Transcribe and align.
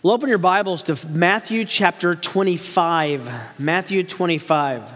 Well, 0.00 0.14
open 0.14 0.28
your 0.28 0.38
Bibles 0.38 0.84
to 0.84 1.08
Matthew 1.08 1.64
chapter 1.64 2.14
25. 2.14 3.58
Matthew 3.58 4.04
25. 4.04 4.92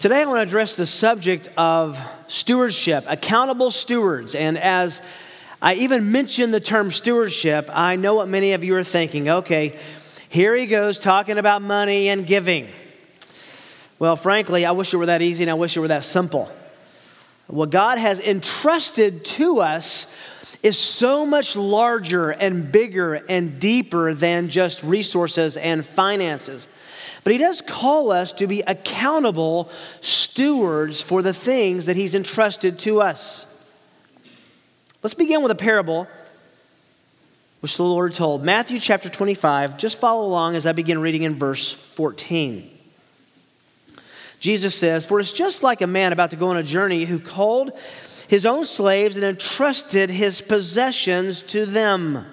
Today, 0.00 0.22
I 0.22 0.24
want 0.24 0.38
to 0.38 0.42
address 0.42 0.74
the 0.74 0.84
subject 0.84 1.48
of 1.56 1.96
stewardship, 2.26 3.04
accountable 3.06 3.70
stewards. 3.70 4.34
And 4.34 4.58
as 4.58 5.00
I 5.62 5.74
even 5.74 6.10
mention 6.10 6.50
the 6.50 6.58
term 6.58 6.90
stewardship, 6.90 7.70
I 7.72 7.94
know 7.94 8.16
what 8.16 8.26
many 8.26 8.52
of 8.52 8.64
you 8.64 8.74
are 8.74 8.82
thinking. 8.82 9.28
Okay, 9.28 9.78
here 10.28 10.56
he 10.56 10.66
goes 10.66 10.98
talking 10.98 11.38
about 11.38 11.62
money 11.62 12.08
and 12.08 12.26
giving. 12.26 12.66
Well, 14.00 14.16
frankly, 14.16 14.66
I 14.66 14.72
wish 14.72 14.92
it 14.92 14.96
were 14.96 15.06
that 15.06 15.22
easy 15.22 15.44
and 15.44 15.52
I 15.52 15.54
wish 15.54 15.76
it 15.76 15.80
were 15.80 15.86
that 15.86 16.02
simple. 16.02 16.50
What 17.46 17.70
God 17.70 17.98
has 17.98 18.18
entrusted 18.18 19.24
to 19.24 19.60
us 19.60 20.12
is 20.66 20.76
so 20.76 21.24
much 21.24 21.54
larger 21.54 22.30
and 22.30 22.72
bigger 22.72 23.14
and 23.14 23.60
deeper 23.60 24.12
than 24.12 24.48
just 24.48 24.82
resources 24.82 25.56
and 25.56 25.86
finances. 25.86 26.66
But 27.22 27.32
he 27.32 27.38
does 27.38 27.60
call 27.60 28.10
us 28.10 28.32
to 28.32 28.48
be 28.48 28.62
accountable 28.62 29.70
stewards 30.00 31.00
for 31.00 31.22
the 31.22 31.32
things 31.32 31.86
that 31.86 31.94
he's 31.94 32.16
entrusted 32.16 32.80
to 32.80 33.00
us. 33.00 33.46
Let's 35.04 35.14
begin 35.14 35.40
with 35.40 35.52
a 35.52 35.56
parable 35.56 36.08
which 37.60 37.76
the 37.76 37.84
Lord 37.84 38.14
told. 38.14 38.42
Matthew 38.42 38.80
chapter 38.80 39.08
25. 39.08 39.78
Just 39.78 40.00
follow 40.00 40.26
along 40.26 40.56
as 40.56 40.66
I 40.66 40.72
begin 40.72 40.98
reading 40.98 41.22
in 41.22 41.36
verse 41.36 41.72
14. 41.72 42.68
Jesus 44.40 44.74
says, 44.74 45.06
For 45.06 45.20
it's 45.20 45.32
just 45.32 45.62
like 45.62 45.80
a 45.80 45.86
man 45.86 46.12
about 46.12 46.30
to 46.30 46.36
go 46.36 46.48
on 46.48 46.56
a 46.56 46.62
journey 46.64 47.04
who 47.04 47.20
called 47.20 47.70
his 48.28 48.44
own 48.46 48.64
slaves 48.64 49.16
and 49.16 49.24
entrusted 49.24 50.10
his 50.10 50.40
possessions 50.40 51.42
to 51.44 51.66
them. 51.66 52.26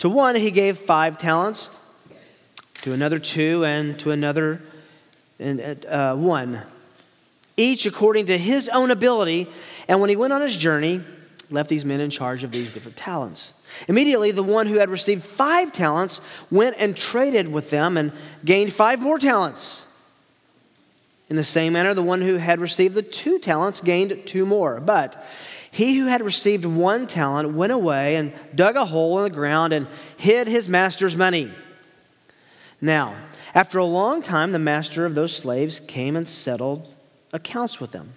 To 0.00 0.08
one, 0.08 0.34
he 0.34 0.50
gave 0.50 0.78
five 0.78 1.18
talents, 1.18 1.80
to 2.82 2.92
another, 2.92 3.18
two, 3.18 3.64
and 3.64 3.98
to 4.00 4.10
another, 4.10 4.60
uh, 5.40 6.14
one, 6.14 6.62
each 7.56 7.86
according 7.86 8.26
to 8.26 8.36
his 8.36 8.68
own 8.68 8.90
ability. 8.90 9.48
And 9.88 10.00
when 10.00 10.10
he 10.10 10.16
went 10.16 10.32
on 10.32 10.42
his 10.42 10.56
journey, 10.56 11.00
left 11.50 11.70
these 11.70 11.84
men 11.84 12.00
in 12.00 12.10
charge 12.10 12.44
of 12.44 12.50
these 12.50 12.72
different 12.72 12.96
talents. 12.96 13.54
Immediately, 13.88 14.32
the 14.32 14.42
one 14.42 14.66
who 14.66 14.78
had 14.78 14.90
received 14.90 15.22
five 15.22 15.72
talents 15.72 16.20
went 16.50 16.76
and 16.78 16.96
traded 16.96 17.50
with 17.50 17.70
them 17.70 17.96
and 17.96 18.12
gained 18.44 18.72
five 18.72 19.00
more 19.00 19.18
talents. 19.18 19.85
In 21.28 21.36
the 21.36 21.44
same 21.44 21.72
manner, 21.72 21.92
the 21.92 22.02
one 22.02 22.20
who 22.20 22.36
had 22.36 22.60
received 22.60 22.94
the 22.94 23.02
two 23.02 23.38
talents 23.38 23.80
gained 23.80 24.22
two 24.26 24.46
more. 24.46 24.80
But 24.80 25.24
he 25.70 25.98
who 25.98 26.06
had 26.06 26.22
received 26.22 26.64
one 26.64 27.06
talent 27.06 27.52
went 27.52 27.72
away 27.72 28.16
and 28.16 28.32
dug 28.54 28.76
a 28.76 28.84
hole 28.84 29.18
in 29.18 29.24
the 29.24 29.34
ground 29.36 29.72
and 29.72 29.88
hid 30.16 30.46
his 30.46 30.68
master's 30.68 31.16
money. 31.16 31.50
Now, 32.80 33.14
after 33.54 33.78
a 33.78 33.84
long 33.84 34.22
time, 34.22 34.52
the 34.52 34.58
master 34.58 35.04
of 35.04 35.14
those 35.14 35.36
slaves 35.36 35.80
came 35.80 36.16
and 36.16 36.28
settled 36.28 36.88
accounts 37.32 37.80
with 37.80 37.92
them. 37.92 38.12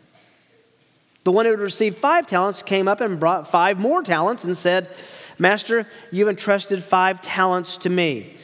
The 1.23 1.31
one 1.31 1.45
who 1.45 1.51
had 1.51 1.59
received 1.59 1.97
five 1.97 2.27
talents 2.27 2.61
came 2.61 2.87
up 2.87 3.01
and 3.01 3.19
brought 3.19 3.47
five 3.47 3.79
more 3.79 4.03
talents 4.03 4.43
and 4.43 4.55
said, 4.55 4.89
Master, 5.37 5.87
you've 6.11 6.27
entrusted 6.27 6.83
five 6.83 7.21
talents 7.21 7.77
to 7.77 7.89
me. 7.89 8.35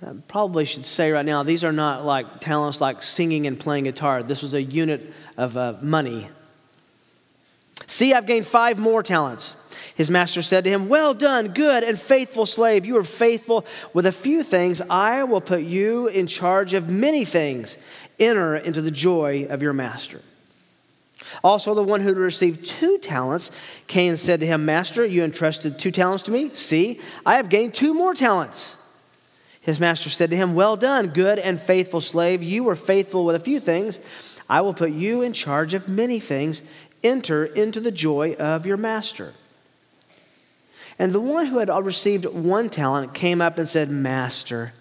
I 0.00 0.12
probably 0.28 0.64
should 0.64 0.84
say 0.84 1.10
right 1.10 1.26
now, 1.26 1.42
these 1.42 1.64
are 1.64 1.72
not 1.72 2.04
like 2.04 2.40
talents 2.40 2.80
like 2.80 3.02
singing 3.02 3.46
and 3.46 3.58
playing 3.58 3.84
guitar. 3.84 4.22
This 4.22 4.42
was 4.42 4.54
a 4.54 4.62
unit 4.62 5.12
of 5.36 5.56
uh, 5.56 5.74
money. 5.82 6.28
See, 7.88 8.14
I've 8.14 8.26
gained 8.26 8.46
five 8.46 8.78
more 8.78 9.02
talents. 9.02 9.56
His 9.96 10.10
master 10.10 10.42
said 10.42 10.62
to 10.64 10.70
him, 10.70 10.88
Well 10.88 11.14
done, 11.14 11.48
good 11.48 11.82
and 11.82 11.98
faithful 11.98 12.46
slave. 12.46 12.86
You 12.86 12.96
are 12.98 13.04
faithful 13.04 13.66
with 13.92 14.06
a 14.06 14.12
few 14.12 14.44
things. 14.44 14.80
I 14.88 15.24
will 15.24 15.40
put 15.40 15.62
you 15.62 16.06
in 16.06 16.28
charge 16.28 16.74
of 16.74 16.88
many 16.88 17.24
things. 17.24 17.76
Enter 18.20 18.56
into 18.56 18.80
the 18.80 18.92
joy 18.92 19.46
of 19.50 19.62
your 19.62 19.72
master. 19.72 20.22
Also, 21.42 21.74
the 21.74 21.82
one 21.82 22.00
who 22.00 22.14
received 22.14 22.64
two 22.64 22.98
talents 22.98 23.50
came 23.86 24.10
and 24.10 24.18
said 24.18 24.40
to 24.40 24.46
him, 24.46 24.64
Master, 24.64 25.04
you 25.04 25.24
entrusted 25.24 25.78
two 25.78 25.90
talents 25.90 26.22
to 26.24 26.30
me. 26.30 26.50
See, 26.50 27.00
I 27.26 27.36
have 27.36 27.48
gained 27.48 27.74
two 27.74 27.92
more 27.92 28.14
talents. 28.14 28.77
His 29.68 29.78
master 29.78 30.08
said 30.08 30.30
to 30.30 30.36
him, 30.36 30.54
Well 30.54 30.78
done, 30.78 31.08
good 31.08 31.38
and 31.38 31.60
faithful 31.60 32.00
slave. 32.00 32.42
You 32.42 32.64
were 32.64 32.74
faithful 32.74 33.26
with 33.26 33.36
a 33.36 33.38
few 33.38 33.60
things. 33.60 34.00
I 34.48 34.62
will 34.62 34.72
put 34.72 34.92
you 34.92 35.20
in 35.20 35.34
charge 35.34 35.74
of 35.74 35.86
many 35.86 36.18
things. 36.18 36.62
Enter 37.02 37.44
into 37.44 37.78
the 37.78 37.92
joy 37.92 38.32
of 38.38 38.64
your 38.64 38.78
master. 38.78 39.34
And 40.98 41.12
the 41.12 41.20
one 41.20 41.44
who 41.44 41.58
had 41.58 41.68
received 41.84 42.24
one 42.24 42.70
talent 42.70 43.12
came 43.12 43.42
up 43.42 43.58
and 43.58 43.68
said, 43.68 43.90
Master, 43.90 44.72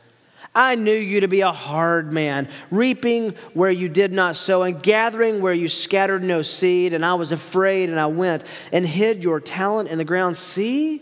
I 0.56 0.76
knew 0.76 0.96
you 0.96 1.20
to 1.20 1.28
be 1.28 1.42
a 1.42 1.52
hard 1.52 2.14
man, 2.14 2.48
reaping 2.72 3.32
where 3.54 3.70
you 3.70 3.90
did 3.90 4.14
not 4.14 4.38
sow, 4.38 4.64
and 4.64 4.82
gathering 4.82 5.42
where 5.42 5.52
you 5.52 5.68
scattered 5.68 6.24
no 6.24 6.44
seed. 6.44 6.94
And 6.94 7.06
I 7.06 7.16
was 7.16 7.34
afraid, 7.34 7.90
and 7.90 8.00
I 8.00 8.08
went 8.08 8.46
and 8.72 8.88
hid 8.88 9.22
your 9.22 9.42
talent 9.42 9.90
in 9.90 9.98
the 9.98 10.06
ground. 10.06 10.38
See, 10.38 11.02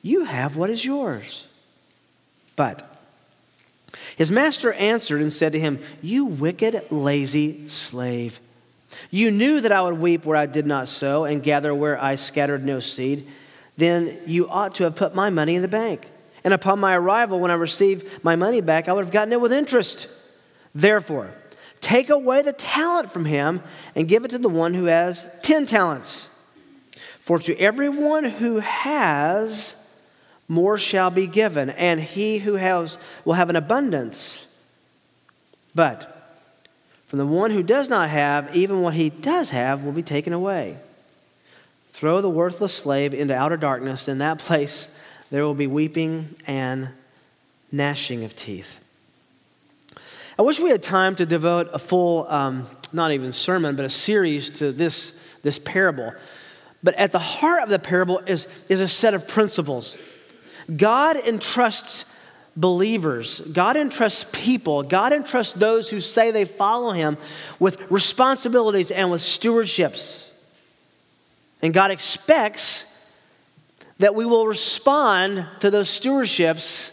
you 0.00 0.26
have 0.26 0.54
what 0.54 0.70
is 0.70 0.84
yours. 0.84 1.48
But 2.54 2.85
his 4.16 4.30
master 4.30 4.72
answered 4.72 5.20
and 5.20 5.32
said 5.32 5.52
to 5.52 5.60
him, 5.60 5.78
You 6.02 6.24
wicked, 6.24 6.90
lazy 6.90 7.68
slave. 7.68 8.40
You 9.10 9.30
knew 9.30 9.60
that 9.60 9.72
I 9.72 9.82
would 9.82 9.98
weep 9.98 10.24
where 10.24 10.38
I 10.38 10.46
did 10.46 10.66
not 10.66 10.88
sow 10.88 11.24
and 11.24 11.42
gather 11.42 11.74
where 11.74 12.02
I 12.02 12.14
scattered 12.16 12.64
no 12.64 12.80
seed. 12.80 13.28
Then 13.76 14.18
you 14.26 14.48
ought 14.48 14.74
to 14.76 14.84
have 14.84 14.96
put 14.96 15.14
my 15.14 15.28
money 15.28 15.54
in 15.54 15.62
the 15.62 15.68
bank. 15.68 16.08
And 16.44 16.54
upon 16.54 16.80
my 16.80 16.96
arrival, 16.96 17.40
when 17.40 17.50
I 17.50 17.54
received 17.54 18.24
my 18.24 18.36
money 18.36 18.62
back, 18.62 18.88
I 18.88 18.94
would 18.94 19.04
have 19.04 19.12
gotten 19.12 19.32
it 19.32 19.40
with 19.40 19.52
interest. 19.52 20.08
Therefore, 20.74 21.34
take 21.80 22.08
away 22.08 22.40
the 22.40 22.54
talent 22.54 23.10
from 23.10 23.26
him 23.26 23.60
and 23.94 24.08
give 24.08 24.24
it 24.24 24.30
to 24.30 24.38
the 24.38 24.48
one 24.48 24.72
who 24.72 24.86
has 24.86 25.26
10 25.42 25.66
talents. 25.66 26.30
For 27.20 27.38
to 27.40 27.58
everyone 27.58 28.24
who 28.24 28.60
has, 28.60 29.85
more 30.48 30.78
shall 30.78 31.10
be 31.10 31.26
given, 31.26 31.70
and 31.70 32.00
he 32.00 32.38
who 32.38 32.54
has 32.54 32.98
will 33.24 33.34
have 33.34 33.50
an 33.50 33.56
abundance. 33.56 34.46
But 35.74 36.12
from 37.06 37.18
the 37.18 37.26
one 37.26 37.50
who 37.50 37.62
does 37.62 37.88
not 37.88 38.10
have, 38.10 38.54
even 38.54 38.82
what 38.82 38.94
he 38.94 39.10
does 39.10 39.50
have 39.50 39.82
will 39.84 39.92
be 39.92 40.02
taken 40.02 40.32
away. 40.32 40.76
Throw 41.92 42.20
the 42.20 42.30
worthless 42.30 42.74
slave 42.74 43.14
into 43.14 43.34
outer 43.34 43.56
darkness. 43.56 44.08
In 44.08 44.18
that 44.18 44.38
place, 44.38 44.88
there 45.30 45.42
will 45.42 45.54
be 45.54 45.66
weeping 45.66 46.34
and 46.46 46.88
gnashing 47.72 48.24
of 48.24 48.36
teeth. 48.36 48.80
I 50.38 50.42
wish 50.42 50.60
we 50.60 50.70
had 50.70 50.82
time 50.82 51.16
to 51.16 51.26
devote 51.26 51.70
a 51.72 51.78
full, 51.78 52.28
um, 52.28 52.66
not 52.92 53.12
even 53.12 53.32
sermon, 53.32 53.74
but 53.74 53.84
a 53.84 53.90
series 53.90 54.50
to 54.50 54.70
this, 54.72 55.18
this 55.42 55.58
parable. 55.58 56.12
But 56.82 56.94
at 56.96 57.12
the 57.12 57.18
heart 57.18 57.62
of 57.62 57.70
the 57.70 57.78
parable 57.78 58.20
is, 58.26 58.46
is 58.68 58.80
a 58.80 58.88
set 58.88 59.14
of 59.14 59.26
principles 59.26 59.96
God 60.74 61.16
entrusts 61.16 62.04
believers, 62.56 63.40
God 63.40 63.76
entrusts 63.76 64.24
people, 64.32 64.82
God 64.82 65.12
entrusts 65.12 65.52
those 65.52 65.90
who 65.90 66.00
say 66.00 66.30
they 66.30 66.44
follow 66.44 66.90
Him 66.92 67.18
with 67.58 67.90
responsibilities 67.90 68.90
and 68.90 69.10
with 69.10 69.20
stewardships. 69.20 70.30
And 71.62 71.74
God 71.74 71.90
expects 71.90 72.92
that 73.98 74.14
we 74.14 74.24
will 74.24 74.46
respond 74.46 75.46
to 75.60 75.70
those 75.70 75.88
stewardships 75.88 76.92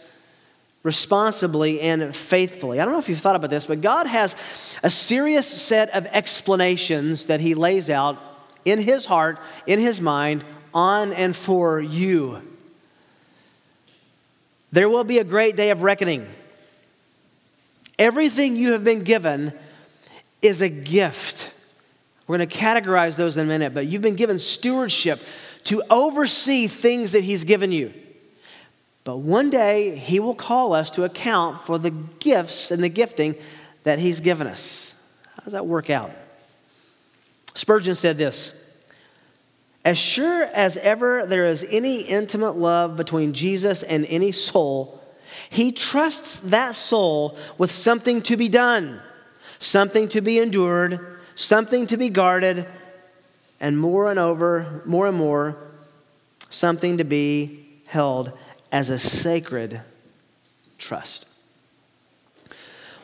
responsibly 0.82 1.80
and 1.80 2.14
faithfully. 2.14 2.78
I 2.78 2.84
don't 2.84 2.92
know 2.92 3.00
if 3.00 3.08
you've 3.08 3.18
thought 3.18 3.36
about 3.36 3.50
this, 3.50 3.66
but 3.66 3.80
God 3.80 4.06
has 4.06 4.76
a 4.82 4.90
serious 4.90 5.46
set 5.46 5.94
of 5.94 6.06
explanations 6.06 7.26
that 7.26 7.40
He 7.40 7.54
lays 7.54 7.88
out 7.88 8.18
in 8.64 8.78
His 8.78 9.06
heart, 9.06 9.38
in 9.66 9.80
His 9.80 10.00
mind, 10.00 10.44
on 10.72 11.12
and 11.12 11.34
for 11.34 11.80
you. 11.80 12.42
There 14.74 14.88
will 14.88 15.04
be 15.04 15.18
a 15.18 15.24
great 15.24 15.54
day 15.54 15.70
of 15.70 15.84
reckoning. 15.84 16.26
Everything 17.96 18.56
you 18.56 18.72
have 18.72 18.82
been 18.82 19.04
given 19.04 19.52
is 20.42 20.62
a 20.62 20.68
gift. 20.68 21.52
We're 22.26 22.38
going 22.38 22.48
to 22.48 22.56
categorize 22.56 23.14
those 23.14 23.36
in 23.36 23.44
a 23.44 23.46
minute, 23.46 23.72
but 23.72 23.86
you've 23.86 24.02
been 24.02 24.16
given 24.16 24.40
stewardship 24.40 25.20
to 25.66 25.80
oversee 25.90 26.66
things 26.66 27.12
that 27.12 27.22
He's 27.22 27.44
given 27.44 27.70
you. 27.70 27.94
But 29.04 29.18
one 29.18 29.48
day, 29.48 29.94
He 29.94 30.18
will 30.18 30.34
call 30.34 30.72
us 30.72 30.90
to 30.90 31.04
account 31.04 31.64
for 31.64 31.78
the 31.78 31.90
gifts 31.90 32.72
and 32.72 32.82
the 32.82 32.88
gifting 32.88 33.36
that 33.84 34.00
He's 34.00 34.18
given 34.18 34.48
us. 34.48 34.96
How 35.36 35.44
does 35.44 35.52
that 35.52 35.66
work 35.66 35.88
out? 35.88 36.10
Spurgeon 37.54 37.94
said 37.94 38.18
this 38.18 38.60
as 39.84 39.98
sure 39.98 40.44
as 40.44 40.76
ever 40.78 41.26
there 41.26 41.44
is 41.44 41.66
any 41.70 42.00
intimate 42.00 42.56
love 42.56 42.96
between 42.96 43.34
Jesus 43.34 43.82
and 43.82 44.06
any 44.06 44.32
soul, 44.32 45.00
he 45.50 45.72
trusts 45.72 46.40
that 46.40 46.74
soul 46.74 47.36
with 47.58 47.70
something 47.70 48.22
to 48.22 48.36
be 48.36 48.48
done, 48.48 49.00
something 49.58 50.08
to 50.08 50.20
be 50.20 50.38
endured, 50.38 51.18
something 51.34 51.86
to 51.88 51.96
be 51.96 52.08
guarded, 52.08 52.66
and 53.60 53.78
more 53.78 54.10
and 54.10 54.18
over, 54.18 54.82
more 54.86 55.06
and 55.06 55.16
more, 55.16 55.56
something 56.48 56.98
to 56.98 57.04
be 57.04 57.66
held 57.86 58.32
as 58.72 58.90
a 58.90 58.98
sacred 58.98 59.80
trust. 60.78 61.26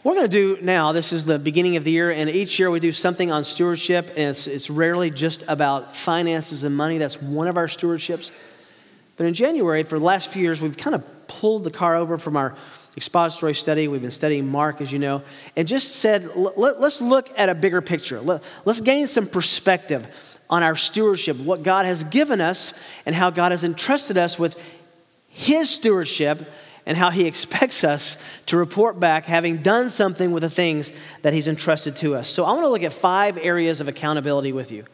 We're 0.03 0.15
going 0.15 0.31
to 0.31 0.57
do 0.57 0.63
now, 0.63 0.93
this 0.93 1.13
is 1.13 1.27
the 1.27 1.39
beginning 1.39 1.77
of 1.77 1.85
the 1.85 1.91
year, 1.91 2.11
and 2.11 2.31
each 2.31 2.59
year 2.59 2.71
we 2.71 2.81
do 2.81 2.91
something 2.91 3.31
on 3.31 3.45
stewardship, 3.45 4.09
and 4.17 4.31
it's, 4.31 4.47
it's 4.47 4.71
rarely 4.71 5.11
just 5.11 5.45
about 5.47 5.95
finances 5.95 6.63
and 6.63 6.75
money. 6.75 6.97
That's 6.97 7.21
one 7.21 7.49
of 7.49 7.59
our 7.59 7.67
stewardships. 7.67 8.31
But 9.19 9.27
in 9.27 9.35
January, 9.35 9.83
for 9.83 9.99
the 9.99 10.05
last 10.07 10.31
few 10.31 10.41
years, 10.41 10.63
we've 10.63 10.79
kind 10.79 10.97
of 10.97 11.29
pulled 11.29 11.65
the 11.65 11.71
car 11.71 11.97
over 11.97 12.17
from 12.17 12.39
our 12.39 12.57
expository 12.97 13.55
study. 13.55 13.89
We've 13.89 14.01
been 14.01 14.11
studying 14.11 14.49
Mark, 14.49 14.81
as 14.81 14.91
you 14.91 14.99
know, 14.99 15.23
and 15.55 15.69
just 15.69 15.97
said, 15.97 16.35
let, 16.35 16.77
us 16.77 17.03
look 17.03 17.29
at 17.39 17.51
a 17.51 17.55
bigger 17.55 17.83
picture. 17.83 18.23
Let, 18.23 18.43
let's 18.65 18.81
gain 18.81 19.07
some 19.07 19.27
perspective 19.27 20.41
on 20.49 20.63
our 20.63 20.77
stewardship, 20.77 21.37
what 21.37 21.63
God 21.63 21.85
has 21.85 22.05
given 22.05 22.41
us, 22.41 22.73
and 23.05 23.15
how 23.15 23.29
God 23.29 23.53
has 23.53 23.65
entrusted 23.65 24.17
us 24.17 24.39
with 24.39 24.59
His 25.29 25.69
stewardship 25.69 26.51
and 26.87 26.97
how 26.97 27.11
he 27.11 27.27
expects 27.27 27.85
us 27.85 28.17
to 28.47 28.57
report 28.57 28.99
back 28.99 29.27
having 29.27 29.59
done 29.59 29.91
something 29.91 30.33
with 30.33 30.43
the 30.43 30.51
things 30.51 30.93
that 31.23 31.33
he's 31.33 31.49
entrusted 31.49 31.97
to 31.97 32.15
us. 32.15 32.29
So 32.29 32.45
I 32.45 32.53
want 32.53 32.63
to 32.63 32.69
look 32.69 32.83
at 32.83 32.93
five 32.93 33.39
areas 33.39 33.81
of 33.81 33.89
accountability 33.89 34.53
with 34.53 34.73
you. 34.73 34.85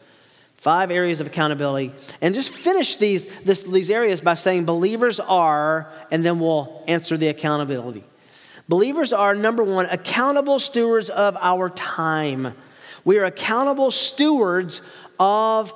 Five 0.57 0.89
areas 0.89 1.21
of 1.21 1.27
accountability. 1.27 1.93
And 2.19 2.33
just 2.33 2.49
finish 2.49 2.97
these, 2.97 3.25
this, 3.41 3.63
these 3.63 3.91
areas 3.91 4.21
by 4.21 4.33
saying 4.33 4.65
believers 4.65 5.19
are, 5.19 5.91
and 6.11 6.25
then 6.25 6.39
we'll 6.39 6.83
answer 6.87 7.15
the 7.15 7.27
accountability. 7.27 8.03
Believers 8.67 9.13
are, 9.13 9.33
number 9.33 9.63
one, 9.63 9.85
accountable 9.85 10.59
stewards 10.59 11.09
of 11.09 11.37
our 11.39 11.69
time. 11.69 12.53
We 13.05 13.17
are 13.19 13.23
accountable 13.23 13.91
stewards 13.91 14.81
of 15.19 15.73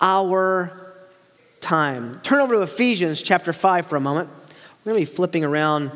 our 0.00 0.96
time. 1.60 2.20
Turn 2.22 2.40
over 2.40 2.54
to 2.54 2.62
Ephesians 2.62 3.22
chapter 3.22 3.52
5 3.52 3.86
for 3.86 3.96
a 3.96 4.00
moment. 4.00 4.28
We're 4.84 4.94
going 4.94 5.04
to 5.04 5.10
be 5.12 5.16
flipping 5.16 5.44
around 5.44 5.92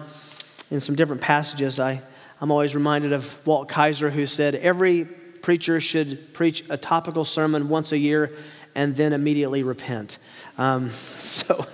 in 0.71 0.79
some 0.79 0.95
different 0.95 1.21
passages. 1.21 1.81
I, 1.81 2.01
I'm 2.41 2.53
always 2.53 2.73
reminded 2.73 3.13
of 3.13 3.45
Walt 3.45 3.69
Kaiser, 3.69 4.11
who 4.11 4.27
said, 4.27 4.55
Every 4.55 5.05
preacher 5.05 5.81
should 5.81 6.33
preach 6.33 6.63
a 6.71 6.77
topical 6.77 7.25
sermon 7.25 7.69
once 7.69 7.91
a 7.91 7.99
year 7.99 8.33
and 8.77 8.95
then 8.95 9.13
immediately 9.13 9.65
repent. 9.65 10.19
Um, 10.57 10.91
so 11.19 11.67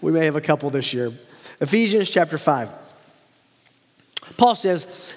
we 0.00 0.12
may 0.12 0.26
have 0.26 0.36
a 0.36 0.40
couple 0.40 0.70
this 0.70 0.94
year. 0.94 1.12
Ephesians 1.60 2.08
chapter 2.08 2.38
5. 2.38 2.70
Paul 4.36 4.54
says, 4.54 5.12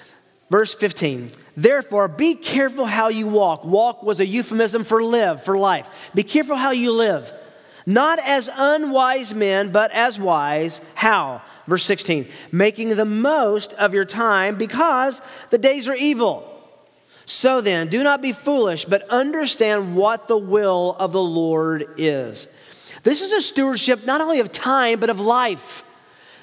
verse 0.50 0.74
15, 0.74 1.30
Therefore, 1.56 2.08
be 2.08 2.34
careful 2.34 2.86
how 2.86 3.06
you 3.06 3.28
walk. 3.28 3.64
Walk 3.64 4.02
was 4.02 4.18
a 4.18 4.26
euphemism 4.26 4.82
for 4.82 5.00
live, 5.00 5.44
for 5.44 5.56
life. 5.56 6.10
Be 6.12 6.24
careful 6.24 6.56
how 6.56 6.72
you 6.72 6.90
live 6.90 7.32
not 7.88 8.18
as 8.18 8.50
unwise 8.54 9.34
men, 9.34 9.72
but 9.72 9.90
as 9.92 10.20
wise. 10.20 10.82
How? 10.94 11.40
Verse 11.66 11.84
16, 11.84 12.28
making 12.52 12.90
the 12.90 13.06
most 13.06 13.72
of 13.74 13.94
your 13.94 14.04
time 14.04 14.56
because 14.56 15.22
the 15.48 15.56
days 15.56 15.88
are 15.88 15.94
evil. 15.94 16.44
So 17.24 17.62
then, 17.62 17.88
do 17.88 18.02
not 18.02 18.20
be 18.20 18.32
foolish, 18.32 18.84
but 18.84 19.08
understand 19.08 19.96
what 19.96 20.28
the 20.28 20.36
will 20.36 20.96
of 20.98 21.12
the 21.12 21.22
Lord 21.22 21.94
is. 21.96 22.46
This 23.04 23.22
is 23.22 23.32
a 23.32 23.40
stewardship 23.40 24.04
not 24.04 24.20
only 24.20 24.40
of 24.40 24.52
time, 24.52 25.00
but 25.00 25.08
of 25.08 25.18
life. 25.18 25.82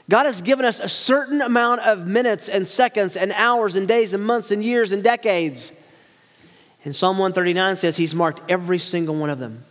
God 0.09 0.25
has 0.25 0.41
given 0.41 0.65
us 0.65 0.80
a 0.80 0.89
certain 0.89 1.41
amount 1.41 1.81
of 1.81 2.07
minutes 2.07 2.50
and 2.50 2.68
seconds 2.68 3.15
and 3.15 3.31
hours 3.33 3.75
and 3.75 3.88
days 3.88 4.15
and 4.15 4.25
months 4.25 4.50
and 4.50 4.63
years 4.63 4.91
and 4.91 5.03
decades. 5.03 5.71
And 6.83 6.95
Psalm 6.95 7.19
139 7.19 7.75
says 7.75 7.98
He's 7.98 8.15
marked 8.15 8.41
every 8.50 8.80
single 8.80 9.13
one 9.13 9.30
of 9.30 9.38
them. 9.38 9.63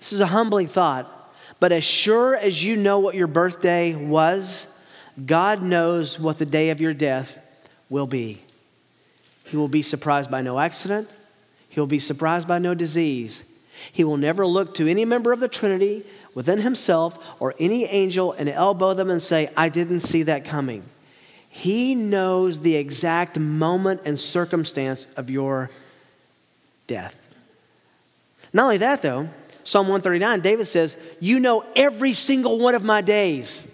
This 0.00 0.12
is 0.12 0.20
a 0.20 0.26
humbling 0.26 0.66
thought, 0.66 1.06
but 1.60 1.70
as 1.70 1.84
sure 1.84 2.34
as 2.34 2.64
you 2.64 2.74
know 2.74 2.98
what 2.98 3.14
your 3.14 3.26
birthday 3.28 3.94
was, 3.94 4.66
God 5.24 5.62
knows 5.62 6.18
what 6.18 6.38
the 6.38 6.46
day 6.46 6.70
of 6.70 6.80
your 6.80 6.94
death 6.94 7.38
will 7.88 8.06
be. 8.06 8.42
He 9.44 9.56
will 9.56 9.68
be 9.68 9.82
surprised 9.82 10.30
by 10.30 10.42
no 10.42 10.58
accident, 10.58 11.08
He'll 11.68 11.86
be 11.86 12.00
surprised 12.00 12.48
by 12.48 12.58
no 12.58 12.74
disease. 12.74 13.44
He 13.92 14.04
will 14.04 14.16
never 14.16 14.44
look 14.44 14.74
to 14.74 14.88
any 14.88 15.04
member 15.04 15.32
of 15.32 15.40
the 15.40 15.48
Trinity 15.48 16.04
within 16.34 16.60
himself 16.60 17.36
or 17.40 17.54
any 17.58 17.84
angel 17.84 18.32
and 18.32 18.48
elbow 18.48 18.92
them 18.92 19.08
and 19.08 19.22
say, 19.22 19.48
I 19.56 19.68
didn't 19.68 20.00
see 20.00 20.24
that 20.24 20.44
coming. 20.44 20.82
He 21.48 21.94
knows 21.94 22.60
the 22.60 22.76
exact 22.76 23.38
moment 23.38 24.02
and 24.04 24.18
circumstance 24.18 25.06
of 25.16 25.30
your 25.30 25.70
death. 26.86 27.16
Not 28.52 28.64
only 28.64 28.78
that, 28.78 29.02
though, 29.02 29.28
Psalm 29.64 29.86
139, 29.86 30.40
David 30.40 30.66
says, 30.66 30.96
You 31.20 31.40
know 31.40 31.64
every 31.76 32.12
single 32.12 32.58
one 32.58 32.74
of 32.74 32.82
my 32.82 33.00
days. 33.00 33.66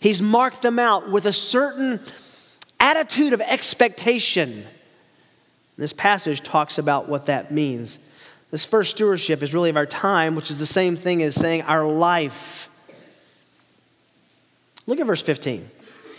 He's 0.00 0.20
marked 0.20 0.62
them 0.62 0.78
out 0.78 1.10
with 1.10 1.26
a 1.26 1.32
certain 1.32 2.00
attitude 2.78 3.32
of 3.32 3.40
expectation. 3.40 4.64
This 5.78 5.92
passage 5.92 6.42
talks 6.42 6.78
about 6.78 7.08
what 7.08 7.26
that 7.26 7.50
means. 7.50 7.98
This 8.50 8.64
first 8.64 8.92
stewardship 8.92 9.42
is 9.42 9.52
really 9.54 9.70
of 9.70 9.76
our 9.76 9.86
time, 9.86 10.34
which 10.34 10.50
is 10.50 10.58
the 10.58 10.66
same 10.66 10.96
thing 10.96 11.22
as 11.22 11.34
saying 11.34 11.62
our 11.62 11.86
life. 11.86 12.68
Look 14.86 15.00
at 15.00 15.06
verse 15.06 15.22
15. 15.22 15.68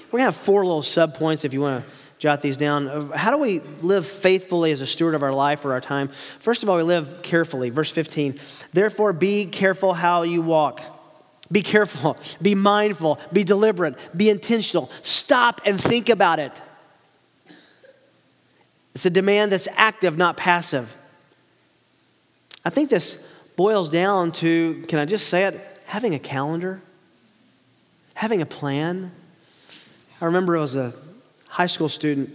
We're 0.08 0.20
going 0.20 0.22
to 0.22 0.26
have 0.26 0.36
four 0.36 0.66
little 0.66 0.82
subpoints 0.82 1.46
if 1.46 1.54
you 1.54 1.62
want 1.62 1.86
to 1.86 1.97
jot 2.20 2.42
these 2.42 2.58
down. 2.58 2.88
Uh, 2.88 3.18
how 3.18 3.32
do 3.32 3.38
we 3.38 3.60
live 3.82 4.08
faithfully 4.08 4.72
as 4.72 4.82
a 4.82 4.88
steward 4.88 5.16
of 5.16 5.24
our 5.24 5.34
life 5.34 5.66
or 5.66 5.74
our 5.74 5.82
time? 5.82 6.08
First 6.08 6.64
of 6.64 6.70
all, 6.70 6.78
we 6.78 6.84
live 6.84 7.22
carefully. 7.24 7.70
Verse 7.70 7.92
15. 7.92 8.40
Therefore, 8.74 9.14
be 9.14 9.46
careful 9.46 9.94
how 9.94 10.24
you 10.24 10.42
walk. 10.42 10.82
Be 11.50 11.62
careful, 11.62 12.18
be 12.42 12.56
mindful, 12.56 13.20
be 13.32 13.46
deliberate, 13.46 13.96
be 14.16 14.30
intentional. 14.30 14.92
Stop 15.02 15.62
and 15.66 15.82
think 15.82 16.10
about 16.10 16.40
it. 16.40 16.62
It's 18.94 19.06
a 19.06 19.10
demand 19.10 19.54
that's 19.54 19.68
active, 19.76 20.18
not 20.18 20.36
passive. 20.36 20.94
I 22.66 22.70
think 22.70 22.90
this 22.90 23.26
boils 23.56 23.90
down 23.90 24.34
to, 24.34 24.84
can 24.90 25.00
I 25.00 25.06
just 25.06 25.30
say 25.30 25.46
it, 25.46 25.82
having 25.86 26.14
a 26.14 26.20
calendar, 26.20 26.82
having 28.14 28.42
a 28.42 28.46
plan. 28.46 29.12
I 30.20 30.26
remember 30.26 30.58
it 30.58 30.60
was 30.60 30.76
a 30.76 30.94
high 31.58 31.66
school 31.66 31.90
student, 31.90 32.30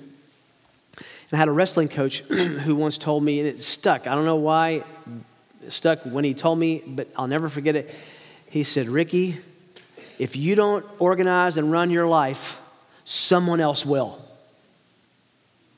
and 0.97 1.05
I 1.33 1.37
had 1.37 1.47
a 1.47 1.53
wrestling 1.53 1.89
coach 1.89 2.19
who 2.29 2.75
once 2.75 2.99
told 2.99 3.23
me, 3.23 3.39
and 3.39 3.47
it 3.47 3.61
stuck. 3.61 4.09
I 4.09 4.17
don't 4.17 4.25
know 4.25 4.35
why 4.35 4.83
it 5.65 5.73
stuck 5.73 6.01
when 6.01 6.25
he 6.25 6.35
told 6.35 6.59
me, 6.59 6.83
but 6.85 7.07
I'll 7.17 7.29
never 7.29 7.49
forget 7.49 7.77
it. 7.77 7.97
He 8.51 8.65
said, 8.65 8.89
Ricky, 8.89 9.39
if 10.19 10.35
you 10.35 10.57
don't 10.57 10.85
organize 10.99 11.57
and 11.57 11.71
run 11.71 11.91
your 11.91 12.09
life, 12.09 12.61
someone 13.05 13.61
else 13.61 13.87
will. 13.87 14.21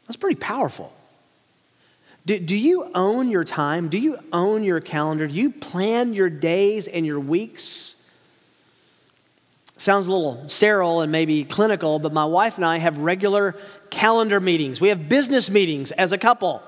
That's 0.06 0.16
pretty 0.16 0.40
powerful. 0.40 0.90
Do, 2.24 2.38
do 2.38 2.56
you 2.56 2.90
own 2.94 3.28
your 3.28 3.44
time? 3.44 3.90
Do 3.90 3.98
you 3.98 4.16
own 4.32 4.64
your 4.64 4.80
calendar? 4.80 5.26
Do 5.26 5.34
you 5.34 5.50
plan 5.50 6.14
your 6.14 6.30
days 6.30 6.86
and 6.86 7.04
your 7.04 7.20
weeks? 7.20 8.02
Sounds 9.84 10.06
a 10.06 10.10
little 10.10 10.48
sterile 10.48 11.02
and 11.02 11.12
maybe 11.12 11.44
clinical, 11.44 11.98
but 11.98 12.10
my 12.10 12.24
wife 12.24 12.56
and 12.56 12.64
I 12.64 12.78
have 12.78 13.00
regular 13.00 13.54
calendar 13.90 14.40
meetings. 14.40 14.80
We 14.80 14.88
have 14.88 15.10
business 15.10 15.50
meetings 15.50 15.92
as 15.92 16.10
a 16.10 16.16
couple. 16.16 16.62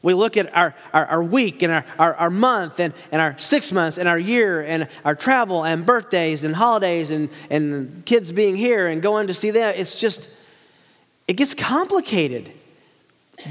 We 0.00 0.14
look 0.14 0.38
at 0.38 0.56
our, 0.56 0.74
our, 0.94 1.04
our 1.04 1.22
week 1.22 1.62
and 1.62 1.70
our, 1.70 1.84
our, 1.98 2.14
our, 2.14 2.30
month 2.30 2.80
and, 2.80 2.94
and 3.12 3.20
our 3.20 3.38
six 3.38 3.72
months 3.72 3.98
and 3.98 4.08
our 4.08 4.18
year 4.18 4.62
and 4.62 4.88
our 5.04 5.14
travel 5.14 5.66
and 5.66 5.84
birthdays 5.84 6.44
and 6.44 6.56
holidays 6.56 7.10
and, 7.10 7.28
and 7.50 8.06
kids 8.06 8.32
being 8.32 8.56
here 8.56 8.86
and 8.86 9.02
going 9.02 9.26
to 9.26 9.34
see 9.34 9.50
them. 9.50 9.74
It's 9.76 10.00
just, 10.00 10.30
it 11.28 11.34
gets 11.34 11.52
complicated. 11.52 12.50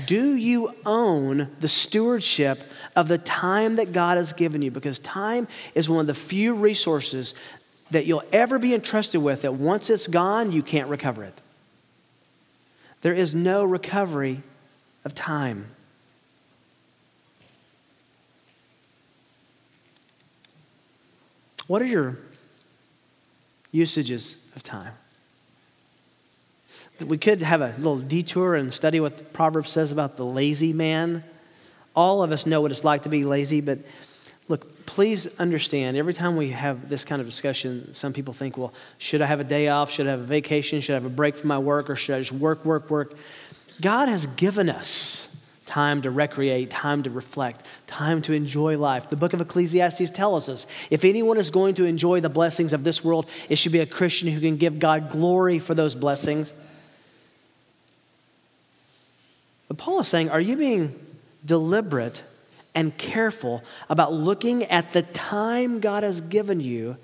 Do 0.08 0.34
you 0.34 0.74
own 0.84 1.52
the 1.60 1.68
stewardship 1.68 2.64
of 2.96 3.08
the 3.08 3.20
time 3.20 3.76
that 3.76 3.94
God 3.94 4.18
has 4.18 4.34
given 4.34 4.64
you? 4.64 4.72
Because 4.72 4.98
time 4.98 5.48
is 5.76 5.88
one 5.88 6.00
of 6.00 6.08
the 6.08 6.16
few 6.16 6.56
resources 6.56 7.36
that 7.96 8.06
you'll 8.06 8.24
ever 8.34 8.60
be 8.60 8.74
entrusted 8.74 9.24
with 9.24 9.44
that 9.44 9.54
once 9.54 9.90
it's 9.90 10.06
gone, 10.06 10.52
you 10.52 10.62
can't 10.62 10.90
recover 10.90 11.24
it. 11.24 11.40
There 13.04 13.14
is 13.14 13.34
no 13.34 13.64
recovery 13.64 14.44
of 15.06 15.16
time. 15.16 15.68
What 21.68 21.82
are 21.82 21.86
your 21.86 22.18
usages 23.72 24.36
of 24.58 24.62
time? 24.62 24.92
We 27.00 27.18
could 27.18 27.42
have 27.42 27.62
a 27.62 27.74
little 27.78 28.00
detour 28.00 28.56
and 28.56 28.74
study 28.74 29.00
what 29.00 29.18
the 29.20 29.24
proverb 29.24 29.68
says 29.68 29.94
about 29.94 30.18
the 30.18 30.26
lazy 30.26 30.74
man. 30.74 31.24
All 31.96 32.22
of 32.22 32.34
us 32.34 32.46
know 32.46 32.60
what 32.60 32.72
it's 32.72 32.84
like 32.84 33.04
to 33.04 33.10
be 33.10 33.24
lazy, 33.24 33.62
but 33.62 33.80
Look, 34.48 34.75
please 34.86 35.28
understand, 35.40 35.98
every 35.98 36.14
time 36.14 36.36
we 36.36 36.52
have 36.52 36.90
this 36.90 37.06
kind 37.06 37.22
of 37.22 37.28
discussion, 37.28 37.94
some 37.94 38.14
people 38.14 38.34
think, 38.34 38.58
well, 38.58 38.74
should 38.98 39.22
I 39.22 39.26
have 39.26 39.40
a 39.40 39.44
day 39.44 39.68
off? 39.68 39.92
Should 39.92 40.08
I 40.08 40.12
have 40.12 40.22
a 40.22 40.24
vacation? 40.24 40.82
Should 40.82 40.94
I 40.94 40.96
have 40.96 41.06
a 41.06 41.10
break 41.10 41.36
from 41.36 41.48
my 41.48 41.60
work? 41.60 41.90
Or 41.90 41.96
should 41.96 42.16
I 42.16 42.20
just 42.20 42.32
work, 42.32 42.64
work, 42.66 42.90
work? 42.90 43.14
God 43.82 44.10
has 44.10 44.26
given 44.26 44.70
us 44.70 45.30
time 45.66 46.02
to 46.04 46.12
recreate, 46.12 46.70
time 46.70 47.04
to 47.04 47.10
reflect, 47.10 47.66
time 47.88 48.22
to 48.22 48.34
enjoy 48.34 48.78
life. 48.78 49.10
The 49.10 49.16
book 49.16 49.34
of 49.34 49.42
Ecclesiastes 49.42 50.12
tells 50.12 50.48
us 50.48 50.68
if 50.92 51.04
anyone 51.04 51.38
is 51.38 51.50
going 51.50 51.74
to 51.76 51.86
enjoy 51.86 52.22
the 52.22 52.30
blessings 52.30 52.72
of 52.72 52.84
this 52.84 53.04
world, 53.04 53.28
it 53.50 53.58
should 53.58 53.72
be 53.72 53.80
a 53.80 53.86
Christian 53.86 54.30
who 54.30 54.40
can 54.40 54.58
give 54.58 54.80
God 54.80 55.10
glory 55.10 55.60
for 55.60 55.74
those 55.74 55.96
blessings. 55.96 56.54
But 59.68 59.78
Paul 59.78 60.00
is 60.02 60.08
saying, 60.08 60.30
are 60.30 60.40
you 60.40 60.56
being 60.56 60.98
deliberate 61.44 62.24
and 62.76 62.96
careful 62.98 63.64
about 63.90 64.14
looking 64.14 64.64
at 64.66 64.92
the 64.92 65.02
time 65.02 65.80
God 65.80 66.04
has 66.04 66.22
given 66.22 66.60
you 66.60 66.98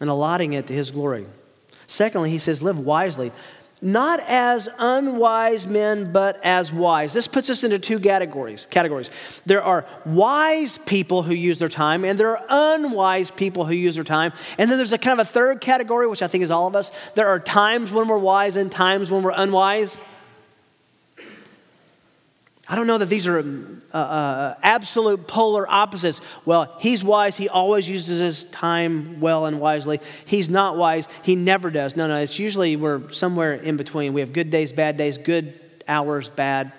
and 0.00 0.10
allotting 0.10 0.52
it 0.52 0.66
to 0.66 0.74
his 0.74 0.90
glory? 0.90 1.26
Secondly, 1.86 2.30
he 2.30 2.38
says, 2.38 2.62
live 2.62 2.78
wisely 2.78 3.32
not 3.84 4.18
as 4.26 4.68
unwise 4.78 5.66
men, 5.66 6.10
but 6.10 6.42
as 6.42 6.72
wise. 6.72 7.12
This 7.12 7.28
puts 7.28 7.50
us 7.50 7.64
into 7.64 7.78
two 7.78 8.00
categories. 8.00 8.66
Categories. 8.70 9.10
There 9.44 9.62
are 9.62 9.84
wise 10.06 10.78
people 10.78 11.22
who 11.22 11.34
use 11.34 11.58
their 11.58 11.68
time, 11.68 12.02
and 12.02 12.18
there 12.18 12.36
are 12.36 12.46
unwise 12.48 13.30
people 13.30 13.66
who 13.66 13.74
use 13.74 13.96
their 13.96 14.04
time. 14.04 14.32
And 14.56 14.70
then 14.70 14.78
there's 14.78 14.94
a 14.94 14.98
kind 14.98 15.20
of 15.20 15.26
a 15.26 15.30
third 15.30 15.60
category, 15.60 16.06
which 16.06 16.22
I 16.22 16.28
think 16.28 16.42
is 16.42 16.50
all 16.50 16.66
of 16.66 16.74
us. 16.74 16.90
There 17.10 17.28
are 17.28 17.38
times 17.38 17.92
when 17.92 18.08
we're 18.08 18.16
wise 18.16 18.56
and 18.56 18.72
times 18.72 19.10
when 19.10 19.22
we're 19.22 19.34
unwise. 19.36 20.00
I 22.66 22.76
don't 22.76 22.86
know 22.86 22.96
that 22.96 23.10
these 23.10 23.26
are 23.26 23.40
uh, 23.40 23.96
uh, 23.96 24.54
absolute 24.62 25.26
polar 25.26 25.70
opposites. 25.70 26.22
Well, 26.46 26.74
he's 26.80 27.04
wise. 27.04 27.36
He 27.36 27.48
always 27.48 27.88
uses 27.88 28.20
his 28.20 28.44
time 28.46 29.20
well 29.20 29.44
and 29.44 29.60
wisely. 29.60 30.00
He's 30.24 30.48
not 30.48 30.78
wise. 30.78 31.06
He 31.22 31.36
never 31.36 31.70
does. 31.70 31.94
No, 31.94 32.08
no. 32.08 32.18
It's 32.18 32.38
usually 32.38 32.76
we're 32.76 33.10
somewhere 33.10 33.52
in 33.52 33.76
between. 33.76 34.14
We 34.14 34.22
have 34.22 34.32
good 34.32 34.50
days, 34.50 34.72
bad 34.72 34.96
days, 34.96 35.18
good 35.18 35.60
hours, 35.86 36.30
bad 36.30 36.72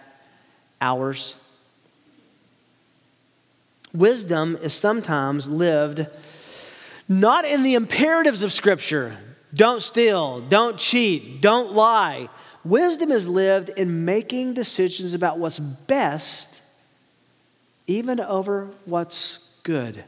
hours. 0.82 1.36
Wisdom 3.94 4.58
is 4.64 4.74
sometimes 4.74 5.48
lived 5.48 6.08
not 7.08 7.46
in 7.46 7.62
the 7.62 7.76
imperatives 7.76 8.42
of 8.42 8.52
Scripture 8.52 9.18
don't 9.54 9.82
steal, 9.82 10.42
don't 10.42 10.78
cheat, 10.78 11.40
don't 11.40 11.72
lie 11.72 12.28
Wisdom 12.66 13.12
is 13.12 13.28
lived 13.28 13.70
in 13.70 14.06
making 14.06 14.56
decisions 14.56 15.14
about 15.14 15.38
what's 15.38 15.60
best, 15.60 16.62
even 17.86 18.20
over 18.20 18.72
what's 18.86 19.38
good. 19.62 20.04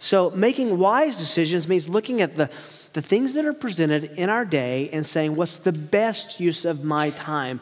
So, 0.00 0.30
making 0.30 0.76
wise 0.78 1.16
decisions 1.16 1.68
means 1.68 1.88
looking 1.88 2.20
at 2.20 2.36
the, 2.36 2.50
the 2.94 3.00
things 3.00 3.32
that 3.34 3.44
are 3.44 3.52
presented 3.52 4.18
in 4.18 4.28
our 4.28 4.44
day 4.44 4.90
and 4.92 5.06
saying, 5.06 5.36
what's 5.36 5.56
the 5.58 5.72
best 5.72 6.40
use 6.40 6.64
of 6.64 6.84
my 6.84 7.10
time? 7.10 7.60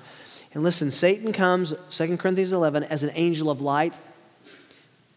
And 0.54 0.62
listen, 0.62 0.90
Satan 0.90 1.32
comes, 1.32 1.74
2 1.90 2.16
Corinthians 2.16 2.52
11, 2.52 2.84
as 2.84 3.02
an 3.02 3.10
angel 3.14 3.50
of 3.50 3.60
light. 3.60 3.94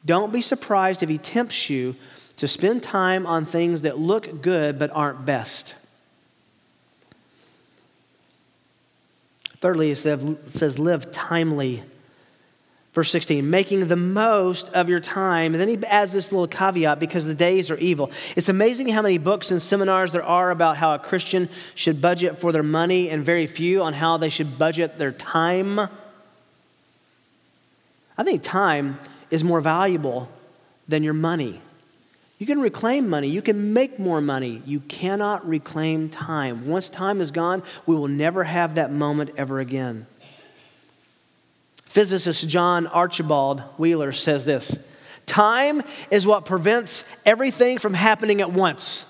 Don't 0.06 0.34
be 0.34 0.42
surprised 0.42 1.02
if 1.02 1.10
he 1.10 1.18
tempts 1.18 1.70
you 1.70 1.96
to 2.36 2.48
spend 2.48 2.84
time 2.84 3.26
on 3.26 3.46
things 3.46 3.84
that 3.84 3.98
look 3.98 4.42
good 4.42 4.78
but 4.78 4.92
aren't 4.92 5.26
best. 5.26 5.74
Thirdly, 9.60 9.92
it 9.92 9.96
says, 9.96 10.80
live 10.80 11.12
timely. 11.12 11.84
Verse 12.94 13.12
16, 13.12 13.48
making 13.48 13.88
the 13.90 13.96
most 13.96 14.70
of 14.74 14.90
your 14.90 15.00
time. 15.00 15.54
And 15.54 15.62
then 15.62 15.68
he 15.68 15.78
adds 15.86 16.14
this 16.14 16.32
little 16.32 16.48
caveat 16.48 17.00
because 17.00 17.26
the 17.26 17.36
days 17.36 17.70
are 17.70 17.78
evil. 17.78 18.10
It's 18.36 18.50
amazing 18.50 18.90
how 18.90 19.04
many 19.04 19.20
books 19.20 19.52
and 19.52 19.62
seminars 19.62 20.14
there 20.14 20.24
are 20.24 20.50
about 20.50 20.78
how 20.78 20.96
a 20.96 21.00
Christian 21.00 21.48
should 21.76 22.02
budget 22.02 22.40
for 22.40 22.52
their 22.52 22.64
money 22.64 23.10
and 23.12 23.24
very 23.24 23.46
few 23.46 23.84
on 23.84 23.94
how 23.94 24.18
they 24.18 24.30
should 24.30 24.58
budget 24.58 24.98
their 24.98 25.12
time. 25.12 25.80
I 28.18 28.24
think 28.24 28.42
time 28.42 28.98
is 29.30 29.44
more 29.44 29.62
valuable 29.62 30.28
than 30.88 31.04
your 31.04 31.14
money. 31.14 31.62
You 32.38 32.46
can 32.46 32.62
reclaim 32.62 33.10
money. 33.10 33.30
You 33.30 33.42
can 33.42 33.74
make 33.74 33.98
more 33.98 34.22
money. 34.22 34.62
You 34.66 34.80
cannot 34.82 35.48
reclaim 35.48 36.10
time. 36.10 36.68
Once 36.68 36.88
time 36.88 37.20
is 37.20 37.32
gone, 37.32 37.64
we 37.86 37.96
will 37.96 38.08
never 38.08 38.44
have 38.44 38.76
that 38.76 38.92
moment 38.92 39.32
ever 39.38 39.60
again. 39.60 40.06
Physicist 41.86 42.48
John 42.48 42.86
Archibald 42.86 43.62
Wheeler 43.78 44.12
says 44.12 44.46
this 44.46 44.78
Time 45.26 45.82
is 46.12 46.28
what 46.28 46.46
prevents 46.46 47.06
everything 47.26 47.80
from 47.80 47.96
happening 47.96 48.40
at 48.40 48.52
once. 48.52 49.06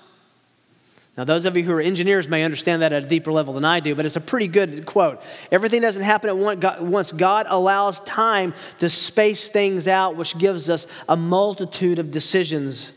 Now, 1.18 1.24
those 1.24 1.44
of 1.44 1.56
you 1.56 1.64
who 1.64 1.72
are 1.72 1.80
engineers 1.80 2.28
may 2.28 2.44
understand 2.44 2.80
that 2.82 2.92
at 2.92 3.02
a 3.02 3.06
deeper 3.06 3.32
level 3.32 3.52
than 3.52 3.64
I 3.64 3.80
do, 3.80 3.96
but 3.96 4.06
it's 4.06 4.14
a 4.14 4.20
pretty 4.20 4.46
good 4.46 4.86
quote. 4.86 5.20
Everything 5.50 5.82
doesn't 5.82 6.02
happen 6.02 6.30
at 6.30 6.80
once. 6.80 7.10
God 7.10 7.46
allows 7.48 7.98
time 8.00 8.54
to 8.78 8.88
space 8.88 9.48
things 9.48 9.88
out, 9.88 10.14
which 10.14 10.38
gives 10.38 10.70
us 10.70 10.86
a 11.08 11.16
multitude 11.16 11.98
of 11.98 12.12
decisions 12.12 12.92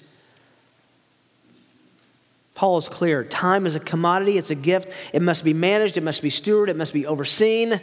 Paul 2.62 2.78
is 2.78 2.90
clear. 2.90 3.24
Time 3.24 3.66
is 3.66 3.76
a 3.76 3.80
commodity, 3.80 4.38
it's 4.38 4.52
a 4.52 4.56
gift. 4.56 4.94
It 5.16 5.24
must 5.24 5.44
be 5.44 5.52
managed, 5.52 5.98
it 5.98 6.04
must 6.04 6.22
be 6.22 6.30
stewarded, 6.30 6.70
it 6.70 6.76
must 6.78 6.94
be 6.94 7.08
overseen, 7.08 7.72
it 7.72 7.82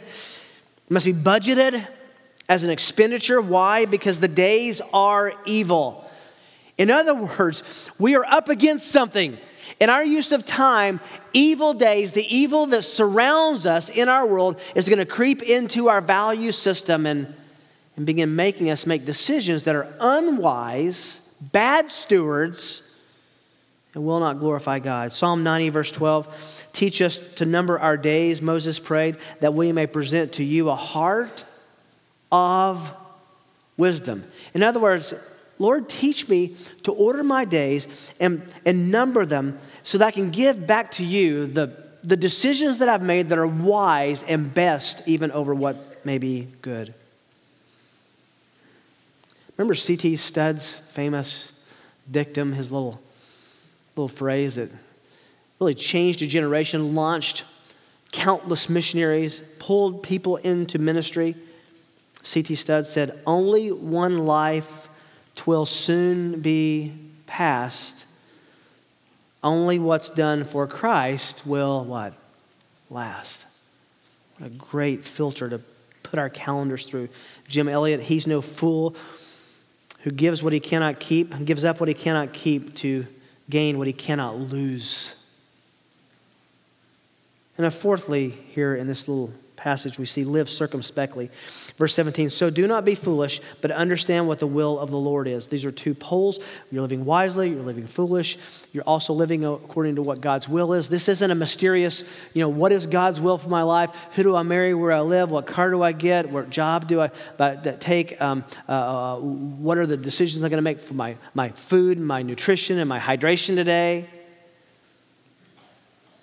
must 0.87 1.05
be 1.05 1.11
budgeted 1.11 1.85
as 2.47 2.63
an 2.63 2.69
expenditure. 2.69 3.41
Why? 3.41 3.83
Because 3.83 4.21
the 4.21 4.29
days 4.29 4.79
are 4.93 5.33
evil. 5.45 6.09
In 6.77 6.89
other 6.89 7.13
words, 7.13 7.91
we 7.99 8.15
are 8.15 8.23
up 8.23 8.47
against 8.47 8.87
something. 8.87 9.37
In 9.81 9.89
our 9.89 10.05
use 10.05 10.31
of 10.31 10.45
time, 10.45 11.01
evil 11.33 11.73
days, 11.73 12.13
the 12.13 12.33
evil 12.33 12.65
that 12.67 12.83
surrounds 12.83 13.65
us 13.65 13.89
in 13.89 14.07
our 14.07 14.25
world, 14.25 14.61
is 14.75 14.87
going 14.87 14.99
to 14.99 15.05
creep 15.05 15.43
into 15.43 15.89
our 15.89 15.99
value 15.99 16.53
system 16.53 17.05
and, 17.05 17.33
and 17.97 18.05
begin 18.05 18.33
making 18.33 18.69
us 18.69 18.85
make 18.85 19.03
decisions 19.03 19.65
that 19.65 19.75
are 19.75 19.93
unwise, 19.99 21.19
bad 21.41 21.91
stewards 21.91 22.88
and 23.93 24.05
will 24.05 24.19
not 24.19 24.39
glorify 24.39 24.79
God. 24.79 25.13
Psalm 25.13 25.43
90, 25.43 25.69
verse 25.69 25.91
12 25.91 26.67
teach 26.71 27.01
us 27.01 27.19
to 27.35 27.45
number 27.45 27.79
our 27.79 27.97
days, 27.97 28.41
Moses 28.41 28.79
prayed, 28.79 29.17
that 29.41 29.53
we 29.53 29.71
may 29.71 29.87
present 29.87 30.33
to 30.33 30.43
you 30.43 30.69
a 30.69 30.75
heart 30.75 31.43
of 32.31 32.93
wisdom. 33.75 34.23
In 34.53 34.63
other 34.63 34.79
words, 34.79 35.13
Lord, 35.57 35.89
teach 35.89 36.29
me 36.29 36.55
to 36.83 36.91
order 36.91 37.23
my 37.23 37.43
days 37.43 38.13
and, 38.19 38.41
and 38.65 38.91
number 38.91 39.25
them 39.25 39.57
so 39.83 39.97
that 39.97 40.07
I 40.07 40.11
can 40.11 40.29
give 40.29 40.65
back 40.65 40.91
to 40.91 41.03
you 41.03 41.47
the, 41.47 41.75
the 42.03 42.15
decisions 42.15 42.77
that 42.77 42.87
I've 42.87 43.01
made 43.01 43.29
that 43.29 43.37
are 43.37 43.47
wise 43.47 44.23
and 44.23 44.53
best, 44.53 45.01
even 45.05 45.31
over 45.31 45.53
what 45.53 46.05
may 46.05 46.17
be 46.17 46.47
good. 46.61 46.93
Remember 49.57 49.75
C.T. 49.75 50.15
Studd's 50.15 50.73
famous 50.73 51.51
dictum, 52.09 52.53
his 52.53 52.71
little 52.71 53.01
little 53.99 54.07
phrase 54.07 54.55
that 54.55 54.71
really 55.59 55.73
changed 55.73 56.21
a 56.21 56.27
generation, 56.27 56.95
launched 56.95 57.43
countless 58.13 58.69
missionaries, 58.69 59.41
pulled 59.59 60.03
people 60.03 60.37
into 60.37 60.79
ministry. 60.79 61.35
C.T. 62.23 62.55
Studd 62.55 62.87
said, 62.87 63.19
Only 63.27 63.73
one 63.73 64.19
life 64.19 64.87
twill 65.35 65.65
soon 65.65 66.39
be 66.39 66.93
past. 67.27 68.05
Only 69.43 69.79
what's 69.79 70.09
done 70.09 70.45
for 70.45 70.65
Christ 70.65 71.45
will 71.45 71.83
what? 71.83 72.13
Last. 72.89 73.45
What 74.37 74.47
a 74.47 74.49
great 74.49 75.03
filter 75.03 75.49
to 75.49 75.59
put 76.03 76.19
our 76.19 76.29
calendars 76.29 76.87
through. 76.87 77.09
Jim 77.49 77.67
Elliot, 77.67 77.99
he's 77.99 78.27
no 78.27 78.39
fool 78.41 78.95
who 80.03 80.11
gives 80.11 80.41
what 80.41 80.53
he 80.53 80.61
cannot 80.61 81.01
keep, 81.01 81.43
gives 81.43 81.65
up 81.65 81.81
what 81.81 81.89
he 81.89 81.93
cannot 81.93 82.31
keep 82.31 82.73
to 82.75 83.05
gain 83.49 83.77
what 83.77 83.87
he 83.87 83.93
cannot 83.93 84.37
lose. 84.37 85.15
And 87.57 87.73
fourthly, 87.73 88.29
here 88.29 88.75
in 88.75 88.87
this 88.87 89.07
little 89.07 89.33
passage, 89.59 89.99
we 89.99 90.05
see 90.05 90.23
live 90.23 90.49
circumspectly. 90.49 91.29
Verse 91.77 91.93
17 91.93 92.29
So 92.29 92.49
do 92.49 92.65
not 92.67 92.85
be 92.85 92.95
foolish, 92.95 93.41
but 93.61 93.71
understand 93.71 94.27
what 94.27 94.39
the 94.39 94.47
will 94.47 94.79
of 94.79 94.89
the 94.89 94.97
Lord 94.97 95.27
is. 95.27 95.47
These 95.47 95.65
are 95.65 95.71
two 95.71 95.93
poles. 95.93 96.39
You're 96.71 96.81
living 96.81 97.05
wisely, 97.05 97.49
you're 97.49 97.61
living 97.61 97.85
foolish, 97.85 98.37
you're 98.71 98.83
also 98.85 99.13
living 99.13 99.45
according 99.45 99.95
to 99.95 100.01
what 100.01 100.21
God's 100.21 100.47
will 100.47 100.73
is. 100.73 100.89
This 100.89 101.09
isn't 101.09 101.29
a 101.29 101.35
mysterious, 101.35 102.03
you 102.33 102.41
know, 102.41 102.49
what 102.49 102.71
is 102.71 102.87
God's 102.87 103.19
will 103.19 103.37
for 103.37 103.49
my 103.49 103.63
life? 103.63 103.91
Who 104.13 104.23
do 104.23 104.35
I 104.35 104.43
marry? 104.43 104.73
Where 104.73 104.93
I 104.93 105.01
live? 105.01 105.29
What 105.29 105.45
car 105.45 105.69
do 105.69 105.83
I 105.83 105.91
get? 105.91 106.29
What 106.29 106.49
job 106.49 106.87
do 106.87 107.01
I 107.01 107.09
take? 107.79 108.19
Um, 108.21 108.45
uh, 108.67 108.71
uh, 108.71 109.19
what 109.19 109.77
are 109.77 109.85
the 109.85 109.97
decisions 109.97 110.41
I'm 110.43 110.49
going 110.49 110.57
to 110.57 110.61
make 110.61 110.79
for 110.79 110.93
my, 110.93 111.17
my 111.33 111.49
food, 111.49 111.99
my 111.99 112.21
nutrition, 112.21 112.79
and 112.79 112.87
my 112.87 112.99
hydration 112.99 113.55
today? 113.55 114.07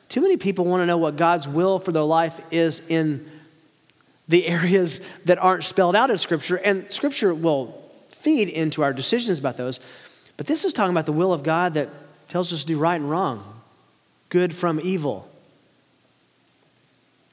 Too 0.08 0.20
many 0.20 0.36
people 0.36 0.64
want 0.64 0.82
to 0.82 0.86
know 0.86 0.98
what 0.98 1.16
God's 1.16 1.48
will 1.48 1.78
for 1.78 1.92
their 1.92 2.02
life 2.02 2.40
is 2.50 2.80
in 2.88 3.28
the 4.28 4.46
areas 4.46 5.00
that 5.24 5.38
aren't 5.38 5.64
spelled 5.64 5.96
out 5.96 6.10
in 6.10 6.18
Scripture, 6.18 6.56
and 6.56 6.90
Scripture 6.90 7.34
will 7.34 7.82
feed 8.08 8.48
into 8.48 8.82
our 8.82 8.92
decisions 8.92 9.38
about 9.38 9.56
those. 9.56 9.78
But 10.36 10.46
this 10.46 10.64
is 10.64 10.72
talking 10.72 10.92
about 10.92 11.06
the 11.06 11.12
will 11.12 11.32
of 11.32 11.42
God 11.42 11.74
that 11.74 11.88
tells 12.28 12.52
us 12.52 12.62
to 12.62 12.66
do 12.66 12.78
right 12.78 13.00
and 13.00 13.08
wrong, 13.08 13.60
good 14.28 14.54
from 14.54 14.80
evil. 14.82 15.30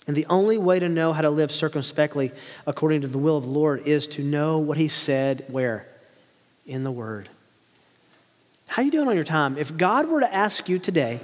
And 0.06 0.16
the 0.16 0.26
only 0.28 0.58
way 0.58 0.80
to 0.80 0.90
know 0.90 1.14
how 1.14 1.22
to 1.22 1.30
live 1.30 1.52
circumspectly 1.52 2.32
according 2.68 3.02
to 3.02 3.08
the 3.08 3.18
will 3.18 3.38
of 3.38 3.44
the 3.44 3.50
Lord 3.50 3.88
is 3.88 4.08
to 4.10 4.24
know 4.24 4.60
what 4.60 4.78
he 4.78 4.88
said 4.88 5.46
where? 5.48 5.88
In 6.66 6.84
the 6.84 6.92
Word. 6.92 7.30
How 8.68 8.82
you 8.84 8.92
doing 8.92 9.08
on 9.08 9.16
your 9.16 9.24
time? 9.24 9.58
If 9.58 9.78
God 9.78 10.08
were 10.08 10.20
to 10.20 10.34
ask 10.34 10.68
you 10.68 10.80
today, 10.80 11.20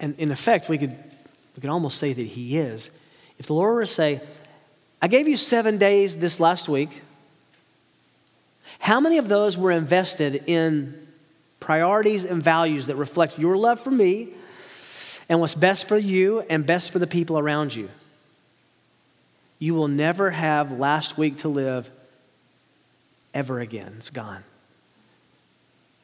and 0.00 0.14
in 0.18 0.30
effect, 0.30 0.68
we 0.68 0.78
could, 0.78 0.90
we 0.90 1.60
could 1.60 1.70
almost 1.70 1.98
say 1.98 2.12
that 2.12 2.22
he 2.22 2.58
is. 2.58 2.90
If 3.38 3.46
the 3.46 3.54
Lord 3.54 3.74
were 3.74 3.80
to 3.82 3.86
say, 3.86 4.20
I 5.00 5.08
gave 5.08 5.28
you 5.28 5.36
seven 5.36 5.78
days 5.78 6.16
this 6.18 6.40
last 6.40 6.68
week, 6.68 7.02
how 8.78 9.00
many 9.00 9.18
of 9.18 9.28
those 9.28 9.56
were 9.56 9.70
invested 9.70 10.44
in 10.46 11.06
priorities 11.60 12.24
and 12.24 12.42
values 12.42 12.86
that 12.86 12.96
reflect 12.96 13.38
your 13.38 13.56
love 13.56 13.80
for 13.80 13.90
me 13.90 14.28
and 15.28 15.40
what's 15.40 15.54
best 15.54 15.88
for 15.88 15.96
you 15.96 16.40
and 16.40 16.66
best 16.66 16.92
for 16.92 16.98
the 16.98 17.06
people 17.06 17.38
around 17.38 17.74
you? 17.74 17.88
You 19.58 19.74
will 19.74 19.88
never 19.88 20.30
have 20.30 20.72
last 20.72 21.16
week 21.16 21.38
to 21.38 21.48
live 21.48 21.90
ever 23.32 23.60
again. 23.60 23.94
It's 23.96 24.10
gone. 24.10 24.44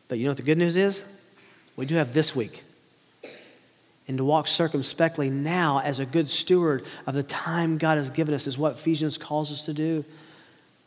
But 0.08 0.18
you 0.18 0.24
know 0.24 0.30
what 0.30 0.38
the 0.38 0.42
good 0.42 0.58
news 0.58 0.76
is? 0.76 1.04
We 1.76 1.86
do 1.86 1.94
have 1.94 2.14
this 2.14 2.34
week. 2.34 2.62
And 4.08 4.18
to 4.18 4.24
walk 4.24 4.48
circumspectly 4.48 5.30
now 5.30 5.80
as 5.80 5.98
a 5.98 6.06
good 6.06 6.28
steward 6.28 6.84
of 7.06 7.14
the 7.14 7.22
time 7.22 7.78
God 7.78 7.98
has 7.98 8.10
given 8.10 8.34
us 8.34 8.46
is 8.46 8.58
what 8.58 8.74
Ephesians 8.74 9.16
calls 9.16 9.52
us 9.52 9.64
to 9.66 9.72
do 9.72 10.04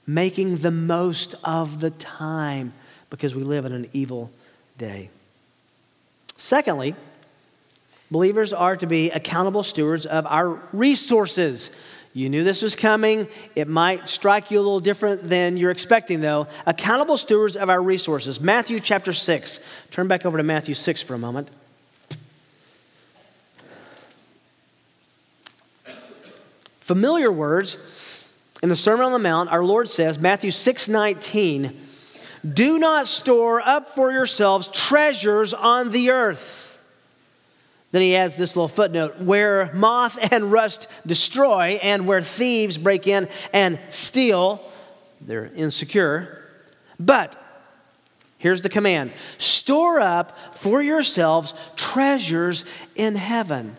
making 0.08 0.58
the 0.58 0.72
most 0.72 1.36
of 1.44 1.80
the 1.80 1.90
time 1.90 2.74
because 3.10 3.34
we 3.34 3.44
live 3.44 3.66
in 3.66 3.72
an 3.72 3.88
evil 3.94 4.32
day. 4.78 5.10
Secondly, 6.38 6.96
believers 8.12 8.54
are 8.54 8.76
to 8.78 8.86
be 8.86 9.10
accountable 9.12 9.64
stewards 9.64 10.06
of 10.06 10.26
our 10.28 10.60
resources. 10.74 11.72
You 12.14 12.30
knew 12.30 12.44
this 12.44 12.62
was 12.62 12.76
coming. 12.76 13.28
It 13.56 13.68
might 13.68 14.08
strike 14.08 14.52
you 14.52 14.60
a 14.60 14.62
little 14.62 14.80
different 14.80 15.24
than 15.24 15.58
you're 15.58 15.72
expecting, 15.72 16.22
though. 16.22 16.48
Accountable 16.66 17.18
stewards 17.18 17.56
of 17.56 17.70
our 17.70 17.82
resources. 17.82 18.40
Matthew 18.40 18.80
chapter 18.80 19.12
6. 19.12 19.60
Turn 19.92 20.08
back 20.08 20.26
over 20.26 20.38
to 20.38 20.44
Matthew 20.44 20.76
6 20.76 21.02
for 21.02 21.14
a 21.14 21.18
moment. 21.18 21.50
Familiar 26.86 27.32
words 27.32 28.32
in 28.62 28.70
the 28.70 28.76
Sermon 28.76 29.08
on 29.08 29.12
the 29.12 29.18
Mount, 29.18 29.50
our 29.50 29.64
Lord 29.64 29.90
says, 29.90 30.20
Matthew 30.20 30.52
6 30.52 30.88
19, 30.88 31.76
do 32.54 32.78
not 32.78 33.08
store 33.08 33.60
up 33.60 33.88
for 33.88 34.12
yourselves 34.12 34.68
treasures 34.68 35.52
on 35.52 35.90
the 35.90 36.12
earth. 36.12 36.80
Then 37.92 38.04
he 38.04 38.16
adds 38.16 38.36
this 38.36 38.56
little 38.56 38.68
footnote 38.68 39.20
where 39.20 39.74
moth 39.74 40.32
and 40.32 40.52
rust 40.52 40.88
destroy, 41.08 41.80
and 41.82 42.06
where 42.06 42.22
thieves 42.22 42.78
break 42.78 43.08
in 43.08 43.30
and 43.52 43.80
steal, 43.90 44.62
they're 45.20 45.48
insecure. 45.56 46.46
But 47.00 47.36
here's 48.38 48.62
the 48.62 48.70
command 48.70 49.12
store 49.40 50.00
up 50.00 50.38
for 50.54 50.84
yourselves 50.84 51.56
treasures 51.76 52.64
in 52.94 53.16
heaven, 53.16 53.76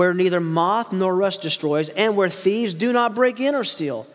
where 0.00 0.14
neither 0.14 0.40
moth 0.40 0.94
nor 0.94 1.14
rust 1.14 1.42
destroys, 1.42 1.90
and 1.90 2.16
where 2.16 2.30
thieves 2.30 2.72
do 2.72 2.90
not 2.90 3.14
break 3.14 3.38
in 3.38 3.54
or 3.54 3.64
steal. 3.64 4.06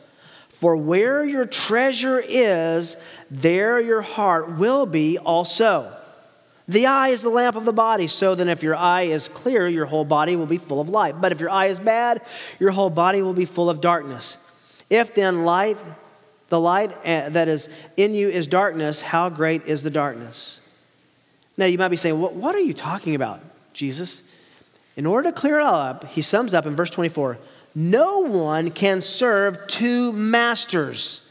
For 0.50 0.76
where 0.76 1.24
your 1.24 1.46
treasure 1.46 2.20
is, 2.20 2.98
there 3.30 3.80
your 3.80 4.02
heart 4.02 4.58
will 4.58 4.88
be 4.88 5.20
also. 5.20 5.96
The 6.68 6.88
eye 6.88 7.10
is 7.10 7.22
the 7.22 7.30
lamp 7.30 7.56
of 7.56 7.66
the 7.66 7.72
body, 7.72 8.08
so 8.08 8.34
then 8.34 8.50
if 8.50 8.64
your 8.64 8.76
eye 8.76 9.04
is 9.04 9.28
clear, 9.28 9.68
your 9.68 9.86
whole 9.86 10.06
body 10.06 10.36
will 10.36 10.48
be 10.48 10.58
full 10.58 10.82
of 10.82 10.90
light. 10.90 11.22
But 11.22 11.32
if 11.32 11.40
your 11.40 11.52
eye 11.52 11.68
is 11.68 11.80
bad, 11.80 12.20
your 12.60 12.72
whole 12.72 12.90
body 12.90 13.22
will 13.22 13.34
be 13.34 13.46
full 13.46 13.70
of 13.70 13.80
darkness. 13.80 14.38
If 14.90 15.14
then 15.14 15.46
light, 15.46 15.78
the 16.50 16.60
light 16.60 16.98
eh, 17.04 17.30
that 17.30 17.48
is 17.48 17.70
in 17.96 18.16
you 18.16 18.28
is 18.28 18.48
darkness, 18.48 19.02
how 19.02 19.30
great 19.30 19.68
is 19.68 19.84
the 19.84 19.92
darkness? 19.92 20.60
Now 21.60 21.66
you 21.66 21.78
might 21.78 21.90
be 21.90 21.96
saying, 21.96 22.20
What 22.20 22.56
are 22.56 22.60
you 22.60 22.74
talking 22.74 23.14
about, 23.14 23.40
Jesus? 23.72 24.24
In 24.96 25.06
order 25.06 25.30
to 25.30 25.36
clear 25.36 25.60
it 25.60 25.64
all 25.64 25.76
up, 25.76 26.06
he 26.06 26.22
sums 26.22 26.54
up 26.54 26.66
in 26.66 26.76
verse 26.76 26.90
24 26.90 27.38
no 27.78 28.20
one 28.20 28.72
can 28.72 29.02
serve 29.02 29.68
two 29.68 30.14
masters. 30.14 31.22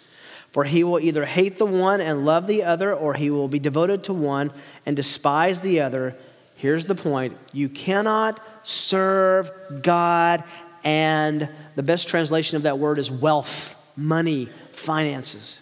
For 0.51 0.65
he 0.65 0.85
will 0.85 1.01
either 1.01 1.25
hate 1.25 1.59
the 1.59 1.67
one 1.67 2.01
and 2.01 2.25
love 2.25 2.47
the 2.47 2.63
other, 2.63 2.95
or 2.95 3.15
he 3.15 3.31
will 3.31 3.49
be 3.49 3.59
devoted 3.59 4.05
to 4.05 4.13
one 4.13 4.53
and 4.87 4.95
despise 4.95 5.63
the 5.63 5.81
other. 5.81 6.15
Here's 6.55 6.87
the 6.87 6.95
point 6.95 7.37
you 7.53 7.69
cannot 7.69 8.41
serve 8.63 9.51
God 9.83 10.45
and 10.85 11.49
the 11.75 11.83
best 11.83 12.09
translation 12.09 12.57
of 12.57 12.65
that 12.65 12.79
word 12.79 12.99
is 12.99 13.11
wealth, 13.11 13.75
money, 13.97 14.49
finances. 14.73 15.59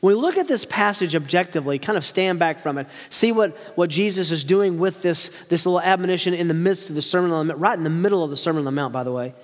When 0.00 0.14
we 0.16 0.20
look 0.20 0.38
at 0.38 0.48
this 0.48 0.64
passage 0.64 1.14
objectively, 1.14 1.78
kind 1.78 1.98
of 1.98 2.06
stand 2.06 2.38
back 2.38 2.58
from 2.58 2.78
it, 2.78 2.86
see 3.10 3.32
what, 3.32 3.56
what 3.76 3.90
Jesus 3.90 4.30
is 4.30 4.44
doing 4.44 4.78
with 4.78 5.02
this, 5.02 5.28
this 5.48 5.66
little 5.66 5.80
admonition 5.80 6.32
in 6.32 6.48
the 6.48 6.54
midst 6.54 6.88
of 6.88 6.94
the 6.94 7.02
Sermon 7.02 7.30
on 7.32 7.46
the 7.46 7.52
Mount, 7.52 7.60
right 7.60 7.76
in 7.76 7.84
the 7.84 7.90
middle 7.90 8.24
of 8.24 8.30
the 8.30 8.36
Sermon 8.36 8.60
on 8.60 8.64
the 8.64 8.72
Mount, 8.72 8.94
by 8.94 9.04
the 9.04 9.12
way. 9.12 9.34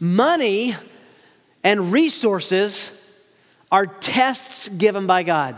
Money 0.00 0.74
and 1.62 1.92
resources 1.92 2.98
are 3.70 3.86
tests 3.86 4.68
given 4.68 5.06
by 5.06 5.22
God. 5.22 5.56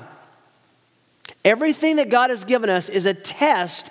Everything 1.43 1.97
that 1.97 2.11
God 2.11 2.29
has 2.29 2.45
given 2.45 2.69
us 2.69 2.91
is 2.91 3.07
a 3.07 3.15
test 3.15 3.91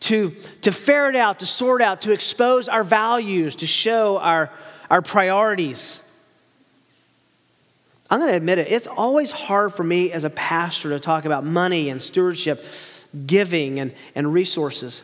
to, 0.00 0.30
to 0.62 0.72
ferret 0.72 1.14
out, 1.14 1.38
to 1.38 1.46
sort 1.46 1.80
out, 1.80 2.02
to 2.02 2.12
expose 2.12 2.68
our 2.68 2.82
values, 2.82 3.54
to 3.56 3.66
show 3.66 4.18
our, 4.18 4.50
our 4.90 5.02
priorities. 5.02 6.01
I'm 8.12 8.18
going 8.18 8.30
to 8.30 8.36
admit 8.36 8.58
it, 8.58 8.70
it's 8.70 8.86
always 8.86 9.30
hard 9.30 9.72
for 9.72 9.82
me 9.82 10.12
as 10.12 10.24
a 10.24 10.28
pastor 10.28 10.90
to 10.90 11.00
talk 11.00 11.24
about 11.24 11.46
money 11.46 11.88
and 11.88 12.00
stewardship, 12.00 12.62
giving 13.24 13.80
and, 13.80 13.94
and 14.14 14.30
resources. 14.30 15.02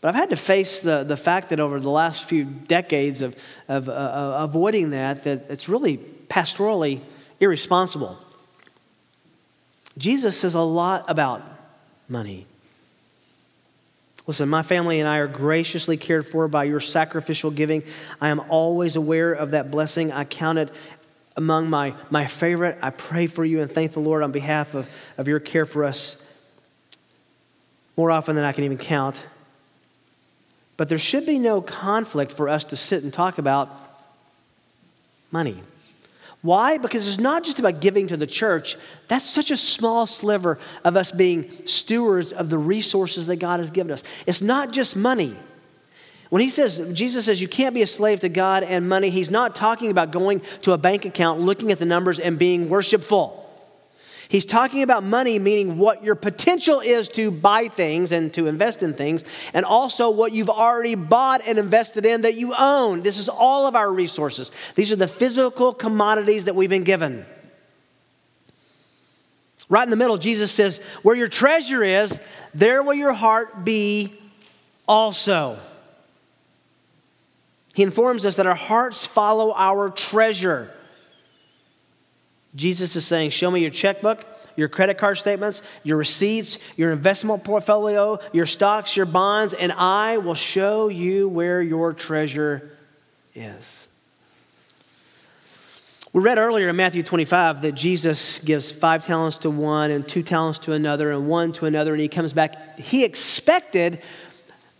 But 0.00 0.10
I've 0.10 0.14
had 0.14 0.30
to 0.30 0.36
face 0.36 0.82
the, 0.82 1.02
the 1.02 1.16
fact 1.16 1.50
that 1.50 1.58
over 1.58 1.80
the 1.80 1.90
last 1.90 2.28
few 2.28 2.44
decades 2.44 3.22
of, 3.22 3.36
of 3.66 3.88
uh, 3.88 3.92
uh 3.92 4.36
avoiding 4.38 4.90
that, 4.90 5.24
that 5.24 5.50
it's 5.50 5.68
really 5.68 5.98
pastorally 6.28 7.00
irresponsible. 7.40 8.16
Jesus 9.98 10.38
says 10.38 10.54
a 10.54 10.60
lot 10.60 11.04
about 11.08 11.42
money. 12.08 12.46
Listen, 14.28 14.48
my 14.48 14.62
family 14.62 15.00
and 15.00 15.08
I 15.08 15.16
are 15.16 15.26
graciously 15.26 15.96
cared 15.96 16.24
for 16.24 16.46
by 16.46 16.64
your 16.64 16.80
sacrificial 16.80 17.50
giving. 17.50 17.82
I 18.20 18.28
am 18.28 18.38
always 18.48 18.94
aware 18.94 19.32
of 19.32 19.50
that 19.50 19.72
blessing. 19.72 20.12
I 20.12 20.22
count 20.22 20.60
it 20.60 20.70
among 21.36 21.70
my, 21.70 21.94
my 22.10 22.26
favorite. 22.26 22.78
I 22.82 22.90
pray 22.90 23.26
for 23.26 23.44
you 23.44 23.60
and 23.60 23.70
thank 23.70 23.92
the 23.92 24.00
Lord 24.00 24.22
on 24.22 24.32
behalf 24.32 24.74
of, 24.74 24.88
of 25.18 25.28
your 25.28 25.40
care 25.40 25.66
for 25.66 25.84
us 25.84 26.22
more 27.96 28.10
often 28.10 28.36
than 28.36 28.44
I 28.44 28.52
can 28.52 28.64
even 28.64 28.78
count. 28.78 29.24
But 30.76 30.88
there 30.88 30.98
should 30.98 31.26
be 31.26 31.38
no 31.38 31.60
conflict 31.60 32.32
for 32.32 32.48
us 32.48 32.64
to 32.66 32.76
sit 32.76 33.02
and 33.02 33.12
talk 33.12 33.38
about 33.38 33.70
money. 35.30 35.62
Why? 36.42 36.76
Because 36.76 37.06
it's 37.06 37.20
not 37.20 37.44
just 37.44 37.60
about 37.60 37.80
giving 37.80 38.08
to 38.08 38.16
the 38.16 38.26
church. 38.26 38.76
That's 39.06 39.28
such 39.28 39.50
a 39.50 39.56
small 39.56 40.06
sliver 40.08 40.58
of 40.84 40.96
us 40.96 41.12
being 41.12 41.50
stewards 41.66 42.32
of 42.32 42.50
the 42.50 42.58
resources 42.58 43.28
that 43.28 43.36
God 43.36 43.60
has 43.60 43.70
given 43.70 43.92
us. 43.92 44.02
It's 44.26 44.42
not 44.42 44.72
just 44.72 44.96
money. 44.96 45.36
When 46.32 46.40
he 46.40 46.48
says, 46.48 46.80
Jesus 46.94 47.26
says 47.26 47.42
you 47.42 47.46
can't 47.46 47.74
be 47.74 47.82
a 47.82 47.86
slave 47.86 48.20
to 48.20 48.30
God 48.30 48.62
and 48.62 48.88
money, 48.88 49.10
he's 49.10 49.30
not 49.30 49.54
talking 49.54 49.90
about 49.90 50.12
going 50.12 50.40
to 50.62 50.72
a 50.72 50.78
bank 50.78 51.04
account, 51.04 51.40
looking 51.40 51.70
at 51.70 51.78
the 51.78 51.84
numbers, 51.84 52.18
and 52.18 52.38
being 52.38 52.70
worshipful. 52.70 53.38
He's 54.30 54.46
talking 54.46 54.82
about 54.82 55.04
money, 55.04 55.38
meaning 55.38 55.76
what 55.76 56.02
your 56.02 56.14
potential 56.14 56.80
is 56.80 57.10
to 57.10 57.30
buy 57.30 57.68
things 57.68 58.12
and 58.12 58.32
to 58.32 58.46
invest 58.46 58.82
in 58.82 58.94
things, 58.94 59.24
and 59.52 59.66
also 59.66 60.08
what 60.08 60.32
you've 60.32 60.48
already 60.48 60.94
bought 60.94 61.42
and 61.46 61.58
invested 61.58 62.06
in 62.06 62.22
that 62.22 62.32
you 62.32 62.54
own. 62.58 63.02
This 63.02 63.18
is 63.18 63.28
all 63.28 63.66
of 63.66 63.76
our 63.76 63.92
resources. 63.92 64.50
These 64.74 64.90
are 64.90 64.96
the 64.96 65.08
physical 65.08 65.74
commodities 65.74 66.46
that 66.46 66.54
we've 66.54 66.70
been 66.70 66.82
given. 66.82 67.26
Right 69.68 69.84
in 69.84 69.90
the 69.90 69.96
middle, 69.96 70.16
Jesus 70.16 70.50
says, 70.50 70.78
Where 71.02 71.14
your 71.14 71.28
treasure 71.28 71.84
is, 71.84 72.22
there 72.54 72.82
will 72.82 72.94
your 72.94 73.12
heart 73.12 73.66
be 73.66 74.14
also. 74.88 75.58
He 77.74 77.82
informs 77.82 78.26
us 78.26 78.36
that 78.36 78.46
our 78.46 78.54
hearts 78.54 79.06
follow 79.06 79.54
our 79.54 79.90
treasure. 79.90 80.70
Jesus 82.54 82.96
is 82.96 83.06
saying, 83.06 83.30
Show 83.30 83.50
me 83.50 83.60
your 83.60 83.70
checkbook, 83.70 84.26
your 84.56 84.68
credit 84.68 84.98
card 84.98 85.16
statements, 85.16 85.62
your 85.82 85.96
receipts, 85.96 86.58
your 86.76 86.92
investment 86.92 87.44
portfolio, 87.44 88.18
your 88.32 88.46
stocks, 88.46 88.96
your 88.96 89.06
bonds, 89.06 89.54
and 89.54 89.72
I 89.72 90.18
will 90.18 90.34
show 90.34 90.88
you 90.88 91.28
where 91.28 91.62
your 91.62 91.94
treasure 91.94 92.76
is. 93.34 93.88
We 96.12 96.20
read 96.20 96.36
earlier 96.36 96.68
in 96.68 96.76
Matthew 96.76 97.02
25 97.02 97.62
that 97.62 97.72
Jesus 97.72 98.38
gives 98.40 98.70
five 98.70 99.06
talents 99.06 99.38
to 99.38 99.50
one 99.50 99.90
and 99.90 100.06
two 100.06 100.22
talents 100.22 100.58
to 100.60 100.74
another 100.74 101.10
and 101.10 101.26
one 101.26 101.52
to 101.54 101.64
another, 101.64 101.92
and 101.92 102.02
he 102.02 102.08
comes 102.08 102.34
back. 102.34 102.78
He 102.78 103.02
expected 103.02 104.02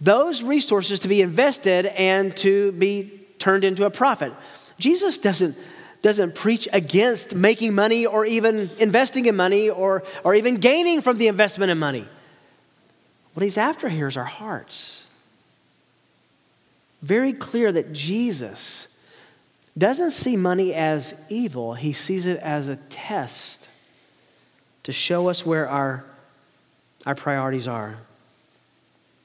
those 0.03 0.43
resources 0.43 0.99
to 1.01 1.09
be 1.09 1.23
invested 1.23 1.87
and 1.87 2.37
to 2.39 2.73
be 2.73 3.21
turned 3.39 3.63
into 3.63 3.87
a 3.87 3.91
profit. 3.91 4.33
Jesus 4.77 5.17
doesn't, 5.17 5.57
doesn't 6.03 6.35
preach 6.35 6.69
against 6.73 7.37
making 7.37 7.73
money 7.73 8.05
or 8.05 8.27
even 8.27 8.69
investing 8.79 9.27
in 9.27 9.37
money 9.37 9.71
or, 9.71 10.03
or 10.25 10.35
even 10.35 10.57
gaining 10.57 11.03
from 11.03 11.19
the 11.19 11.29
investment 11.29 11.71
in 11.71 11.79
money. 11.79 12.09
What 13.35 13.45
he's 13.45 13.57
after 13.57 13.89
here 13.89 14.09
is 14.09 14.17
our 14.17 14.25
hearts. 14.25 15.07
Very 17.01 17.33
clear 17.33 17.71
that 17.71 17.93
Jesus 17.93 18.89
doesn't 19.79 20.11
see 20.11 20.37
money 20.37 20.75
as 20.75 21.15
evil, 21.29 21.75
he 21.75 21.93
sees 21.93 22.27
it 22.27 22.39
as 22.41 22.67
a 22.67 22.77
test 22.77 23.69
to 24.83 24.93
show 24.93 25.29
us 25.29 25.47
where 25.47 25.69
our, 25.69 26.05
our 27.07 27.15
priorities 27.15 27.69
are. 27.69 27.99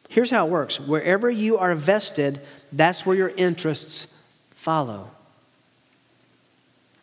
Here's 0.10 0.32
how 0.32 0.46
it 0.48 0.50
works 0.50 0.80
wherever 0.80 1.30
you 1.30 1.58
are 1.58 1.76
vested, 1.76 2.42
that's 2.72 3.06
where 3.06 3.16
your 3.16 3.30
interests 3.30 4.08
follow. 4.52 5.12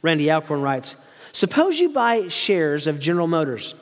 Randy 0.03 0.31
Alcorn 0.31 0.63
writes 0.63 0.97
Suppose 1.33 1.79
you 1.79 1.91
buy 1.91 2.29
shares 2.29 2.87
of 2.87 3.01
General 3.01 3.27
Motors. 3.27 3.75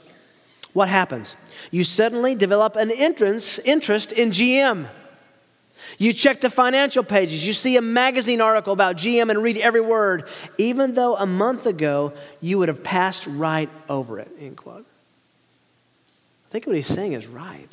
What 0.72 0.88
happens? 0.88 1.36
You 1.70 1.84
suddenly 1.84 2.34
develop 2.34 2.76
an 2.76 2.90
entrance, 2.90 3.58
interest 3.58 4.12
in 4.12 4.30
GM. 4.30 4.86
You 5.98 6.12
check 6.12 6.40
the 6.40 6.48
financial 6.48 7.02
pages, 7.04 7.46
you 7.46 7.52
see 7.52 7.76
a 7.76 7.82
magazine 7.82 8.40
article 8.40 8.72
about 8.72 8.96
GM 8.96 9.30
and 9.30 9.42
read 9.42 9.58
every 9.58 9.80
word, 9.80 10.28
even 10.56 10.94
though 10.94 11.16
a 11.16 11.26
month 11.26 11.66
ago 11.66 12.12
you 12.40 12.58
would 12.58 12.68
have 12.68 12.82
passed 12.82 13.26
right 13.26 13.68
over 13.88 14.18
it. 14.18 14.30
End 14.38 14.56
quote. 14.56 14.86
I 16.48 16.50
think 16.50 16.66
what 16.66 16.76
he's 16.76 16.86
saying 16.86 17.12
is 17.12 17.26
right. 17.26 17.68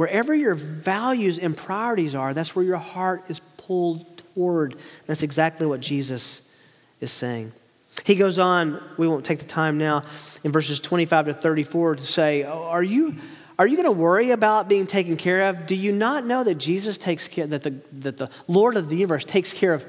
Wherever 0.00 0.34
your 0.34 0.54
values 0.54 1.38
and 1.38 1.54
priorities 1.54 2.14
are, 2.14 2.32
that's 2.32 2.56
where 2.56 2.64
your 2.64 2.78
heart 2.78 3.24
is 3.28 3.38
pulled 3.58 4.06
toward. 4.32 4.76
That's 5.04 5.22
exactly 5.22 5.66
what 5.66 5.80
Jesus 5.80 6.40
is 7.02 7.12
saying. 7.12 7.52
He 8.06 8.14
goes 8.14 8.38
on, 8.38 8.82
we 8.96 9.06
won't 9.06 9.26
take 9.26 9.40
the 9.40 9.44
time 9.44 9.76
now, 9.76 10.00
in 10.42 10.52
verses 10.52 10.80
25 10.80 11.26
to 11.26 11.34
34 11.34 11.96
to 11.96 12.02
say, 12.02 12.44
oh, 12.44 12.62
Are 12.62 12.82
you, 12.82 13.12
are 13.58 13.66
you 13.66 13.76
going 13.76 13.84
to 13.84 13.92
worry 13.92 14.30
about 14.30 14.70
being 14.70 14.86
taken 14.86 15.18
care 15.18 15.48
of? 15.48 15.66
Do 15.66 15.74
you 15.74 15.92
not 15.92 16.24
know 16.24 16.44
that 16.44 16.54
Jesus 16.54 16.96
takes 16.96 17.28
care, 17.28 17.46
that 17.48 17.62
the, 17.62 17.74
that 17.92 18.16
the 18.16 18.30
Lord 18.48 18.78
of 18.78 18.88
the 18.88 18.96
universe 18.96 19.26
takes 19.26 19.52
care 19.52 19.74
of, 19.74 19.84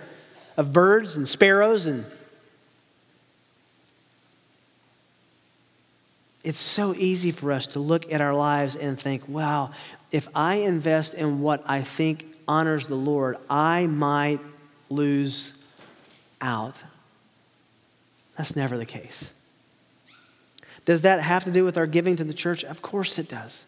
of 0.57 0.73
birds 0.73 1.15
and 1.15 1.25
sparrows 1.25 1.85
and 1.85 2.05
it's 6.43 6.59
so 6.59 6.95
easy 6.95 7.31
for 7.31 7.51
us 7.51 7.67
to 7.67 7.79
look 7.79 8.11
at 8.11 8.19
our 8.21 8.33
lives 8.33 8.75
and 8.75 8.99
think, 8.99 9.27
wow, 9.27 9.71
if 10.11 10.27
I 10.35 10.55
invest 10.55 11.13
in 11.13 11.41
what 11.41 11.63
I 11.65 11.81
think 11.81 12.25
honors 12.47 12.87
the 12.87 12.95
Lord, 12.95 13.37
I 13.49 13.87
might 13.87 14.39
lose 14.89 15.53
out. 16.41 16.77
That's 18.37 18.55
never 18.55 18.77
the 18.77 18.85
case. 18.85 19.31
Does 20.85 21.03
that 21.03 21.21
have 21.21 21.43
to 21.45 21.51
do 21.51 21.63
with 21.63 21.77
our 21.77 21.87
giving 21.87 22.15
to 22.17 22.23
the 22.23 22.33
church? 22.33 22.63
Of 22.63 22.81
course 22.81 23.19
it 23.19 23.29
does. 23.29 23.65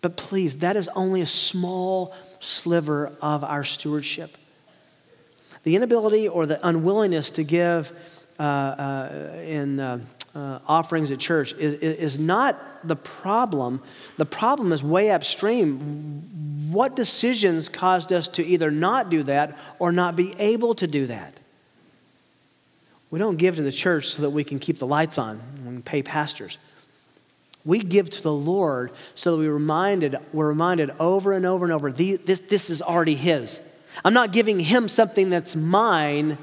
But 0.00 0.16
please, 0.16 0.58
that 0.58 0.76
is 0.76 0.88
only 0.88 1.20
a 1.20 1.26
small 1.26 2.14
sliver 2.40 3.12
of 3.20 3.44
our 3.44 3.64
stewardship. 3.64 4.36
The 5.64 5.76
inability 5.76 6.28
or 6.28 6.46
the 6.46 6.66
unwillingness 6.66 7.30
to 7.32 7.44
give 7.44 7.92
uh, 8.38 8.42
uh, 8.42 9.36
in 9.44 9.78
uh, 9.78 10.00
uh, 10.34 10.60
offerings 10.66 11.10
at 11.10 11.18
church 11.18 11.52
is, 11.54 11.74
is 11.74 12.18
not 12.18 12.86
the 12.86 12.96
problem. 12.96 13.82
The 14.16 14.26
problem 14.26 14.72
is 14.72 14.82
way 14.82 15.10
upstream. 15.10 16.70
What 16.72 16.96
decisions 16.96 17.68
caused 17.68 18.12
us 18.12 18.28
to 18.28 18.44
either 18.44 18.70
not 18.70 19.10
do 19.10 19.22
that 19.24 19.58
or 19.78 19.92
not 19.92 20.16
be 20.16 20.34
able 20.38 20.74
to 20.76 20.86
do 20.86 21.06
that? 21.06 21.34
We 23.10 23.18
don't 23.18 23.36
give 23.36 23.56
to 23.56 23.62
the 23.62 23.72
church 23.72 24.08
so 24.08 24.22
that 24.22 24.30
we 24.30 24.42
can 24.42 24.58
keep 24.58 24.78
the 24.78 24.86
lights 24.86 25.18
on 25.18 25.40
and 25.66 25.84
pay 25.84 26.02
pastors. 26.02 26.56
We 27.64 27.80
give 27.80 28.08
to 28.08 28.22
the 28.22 28.32
Lord 28.32 28.90
so 29.14 29.32
that 29.32 29.38
we 29.38 29.48
reminded, 29.48 30.16
we're 30.32 30.48
reminded 30.48 30.90
over 30.98 31.32
and 31.32 31.44
over 31.44 31.64
and 31.64 31.72
over 31.72 31.92
this, 31.92 32.40
this 32.40 32.70
is 32.70 32.80
already 32.80 33.14
His. 33.14 33.60
I'm 34.02 34.14
not 34.14 34.32
giving 34.32 34.58
Him 34.58 34.88
something 34.88 35.28
that's 35.28 35.54
mine, 35.54 36.38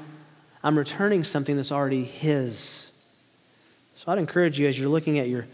I'm 0.62 0.78
returning 0.78 1.24
something 1.24 1.56
that's 1.56 1.72
already 1.72 2.04
His. 2.04 2.89
So 4.00 4.10
I'd 4.10 4.16
encourage 4.16 4.58
you 4.58 4.66
as 4.66 4.78
you're 4.78 4.88
looking 4.88 5.18
at 5.18 5.28
your, 5.28 5.46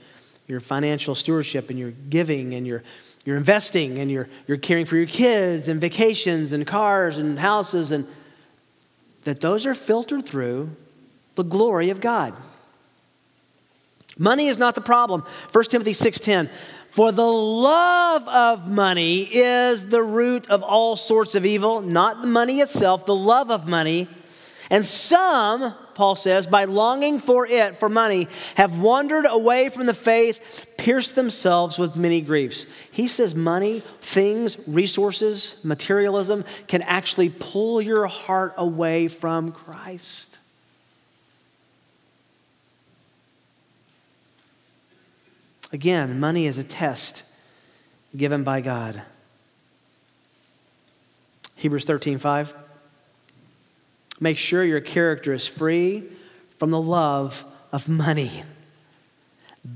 your 0.47 0.61
financial 0.61 1.17
stewardship 1.17 1.69
and 1.69 1.77
your 1.77 1.91
giving 1.91 2.55
and 2.55 2.65
your, 2.65 2.85
your 3.25 3.37
investing 3.37 3.99
and 3.99 4.09
your, 4.09 4.29
you're 4.47 4.57
caring 4.57 4.87
for 4.87 4.95
your 4.95 5.09
kids 5.09 5.67
and 5.67 5.81
vacations 5.81 6.53
and 6.53 6.65
cars 6.65 7.19
and 7.19 7.41
houses 7.41 7.91
and 7.91 8.07
that 9.25 9.41
those 9.41 9.67
are 9.67 9.75
filtered 9.75 10.25
through 10.25 10.71
the 11.35 11.43
glory 11.43 11.91
of 11.91 12.01
God. 12.01 12.35
Money 14.17 14.47
is 14.47 14.59
not 14.59 14.77
the 14.77 14.81
problem. 14.81 15.23
1 15.51 15.65
Timothy 15.65 15.91
6:10 15.91 16.49
For 16.89 17.11
the 17.11 17.27
love 17.27 18.29
of 18.29 18.69
money 18.69 19.23
is 19.23 19.89
the 19.89 20.05
root 20.05 20.49
of 20.49 20.63
all 20.63 20.95
sorts 20.95 21.35
of 21.35 21.45
evil, 21.45 21.81
not 21.81 22.23
the 22.23 22.29
money 22.29 22.61
itself, 22.61 23.07
the 23.07 23.17
love 23.17 23.51
of 23.51 23.67
money. 23.67 24.07
And 24.71 24.85
some 24.85 25.75
Paul 25.97 26.15
says, 26.15 26.47
by 26.47 26.67
longing 26.67 27.19
for 27.19 27.47
it, 27.47 27.75
for 27.79 27.89
money, 27.89 28.29
have 28.57 28.79
wandered 28.79 29.25
away 29.27 29.71
from 29.71 29.87
the 29.87 29.95
faith, 29.95 30.71
pierced 30.77 31.15
themselves 31.15 31.79
with 31.79 31.97
many 31.97 32.21
griefs. 32.21 32.67
He 32.93 33.09
says 33.09 33.35
money, 33.35 33.81
things, 34.03 34.59
resources, 34.69 35.57
materialism 35.65 36.45
can 36.69 36.83
actually 36.83 37.31
pull 37.31 37.81
your 37.81 38.07
heart 38.09 38.53
away 38.59 39.09
from 39.09 39.53
Christ. 39.53 40.39
Again, 45.73 46.21
money 46.21 46.47
is 46.47 46.59
a 46.59 46.65
test 46.65 47.23
given 48.15 48.45
by 48.45 48.61
God. 48.61 49.01
Hebrews 51.55 51.87
13, 51.87 52.19
5. 52.19 52.55
Make 54.21 54.39
sure 54.39 54.65
your 54.65 54.81
character 54.81 55.33
is 55.33 55.47
free 55.47 56.05
from 56.57 56.71
the 56.71 56.81
love 56.81 57.45
of 57.73 57.89
money. 57.89 58.43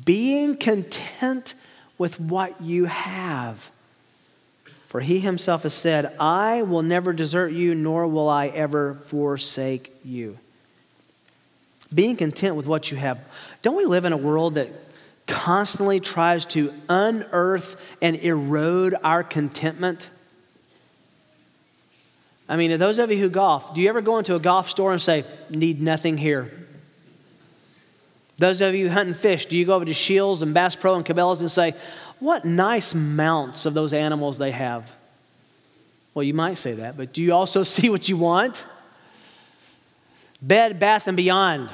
Being 0.05 0.57
content 0.57 1.55
with 1.98 2.18
what 2.18 2.61
you 2.61 2.87
have. 2.87 3.70
For 4.87 5.00
he 5.00 5.20
himself 5.20 5.64
has 5.64 5.74
said, 5.74 6.16
I 6.18 6.62
will 6.62 6.83
never 6.83 7.12
desert 7.12 7.53
you, 7.53 7.74
nor 7.74 8.07
will 8.07 8.29
I 8.29 8.48
ever 8.48 8.94
forsake 8.94 9.94
you. 10.05 10.38
Being 11.94 12.16
content 12.16 12.57
with 12.57 12.66
what 12.66 12.90
you 12.90 12.96
have. 12.96 13.20
Don't 13.62 13.76
we 13.76 13.85
live 13.85 14.05
in 14.05 14.12
a 14.12 14.16
world 14.16 14.55
that 14.55 14.68
constantly 15.26 16.00
tries 16.00 16.46
to 16.46 16.72
unearth 16.88 17.81
and 18.00 18.16
erode 18.16 18.96
our 19.05 19.22
contentment? 19.22 20.09
I 22.50 22.56
mean, 22.56 22.76
those 22.80 22.98
of 22.98 23.12
you 23.12 23.16
who 23.16 23.30
golf, 23.30 23.74
do 23.74 23.80
you 23.80 23.88
ever 23.88 24.00
go 24.00 24.18
into 24.18 24.34
a 24.34 24.40
golf 24.40 24.68
store 24.68 24.92
and 24.92 25.00
say, 25.00 25.24
need 25.50 25.80
nothing 25.80 26.18
here? 26.18 26.50
Those 28.38 28.60
of 28.60 28.74
you 28.74 28.90
hunting 28.90 29.14
fish, 29.14 29.46
do 29.46 29.56
you 29.56 29.64
go 29.64 29.76
over 29.76 29.84
to 29.84 29.94
Scheels 29.94 30.42
and 30.42 30.52
Bass 30.52 30.74
Pro 30.74 30.96
and 30.96 31.06
Cabela's 31.06 31.40
and 31.40 31.50
say, 31.50 31.74
what 32.18 32.44
nice 32.44 32.92
mounts 32.92 33.66
of 33.66 33.74
those 33.74 33.92
animals 33.92 34.36
they 34.36 34.50
have? 34.50 34.92
Well, 36.12 36.24
you 36.24 36.34
might 36.34 36.54
say 36.54 36.72
that, 36.72 36.96
but 36.96 37.12
do 37.12 37.22
you 37.22 37.32
also 37.32 37.62
see 37.76 37.88
what 37.88 38.08
you 38.08 38.16
want? 38.16 38.64
Bed, 40.42 40.80
bath, 40.80 41.06
and 41.06 41.16
beyond. 41.16 41.70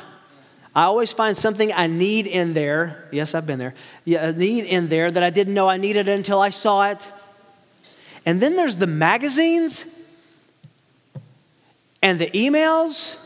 I 0.75 0.83
always 0.83 1.11
find 1.11 1.35
something 1.35 1.73
I 1.73 1.87
need 1.87 2.27
in 2.27 2.53
there. 2.53 3.09
Yes, 3.13 3.35
I've 3.35 3.47
been 3.47 3.59
there. 3.59 3.75
Yeah, 4.05 4.29
a 4.29 4.33
need 4.33 4.65
in 4.65 4.89
there 4.89 5.11
that 5.11 5.23
I 5.23 5.31
didn't 5.31 5.55
know 5.55 5.71
I 5.71 5.79
needed 5.79 6.07
until 6.07 6.39
I 6.39 6.51
saw 6.51 6.91
it. 6.91 7.11
And 8.27 8.43
then 8.43 8.57
there's 8.57 8.77
the 8.77 8.87
magazines 8.87 9.87
and 12.07 12.21
the 12.21 12.31
emails 12.31 13.19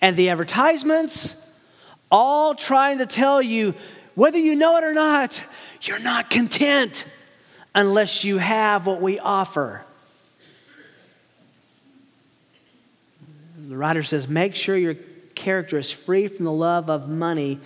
and 0.00 0.16
the 0.16 0.30
advertisements, 0.30 1.36
all 2.10 2.56
trying 2.56 2.98
to 2.98 3.06
tell 3.06 3.40
you, 3.40 3.72
whether 4.16 4.36
you 4.36 4.56
know 4.56 4.78
it 4.78 4.82
or 4.82 4.92
not, 4.92 5.40
you're 5.82 6.00
not 6.00 6.28
content 6.28 7.06
unless 7.76 8.24
you 8.24 8.38
have 8.38 8.84
what 8.84 9.00
we 9.00 9.20
offer. 9.20 9.84
The 13.56 13.76
writer 13.76 14.02
says, 14.02 14.26
make 14.26 14.56
sure 14.56 14.76
your 14.76 14.96
character 15.36 15.78
is 15.78 15.92
free 15.92 16.26
from 16.26 16.46
the 16.46 16.52
love 16.52 16.90
of 16.90 17.08
money, 17.08 17.60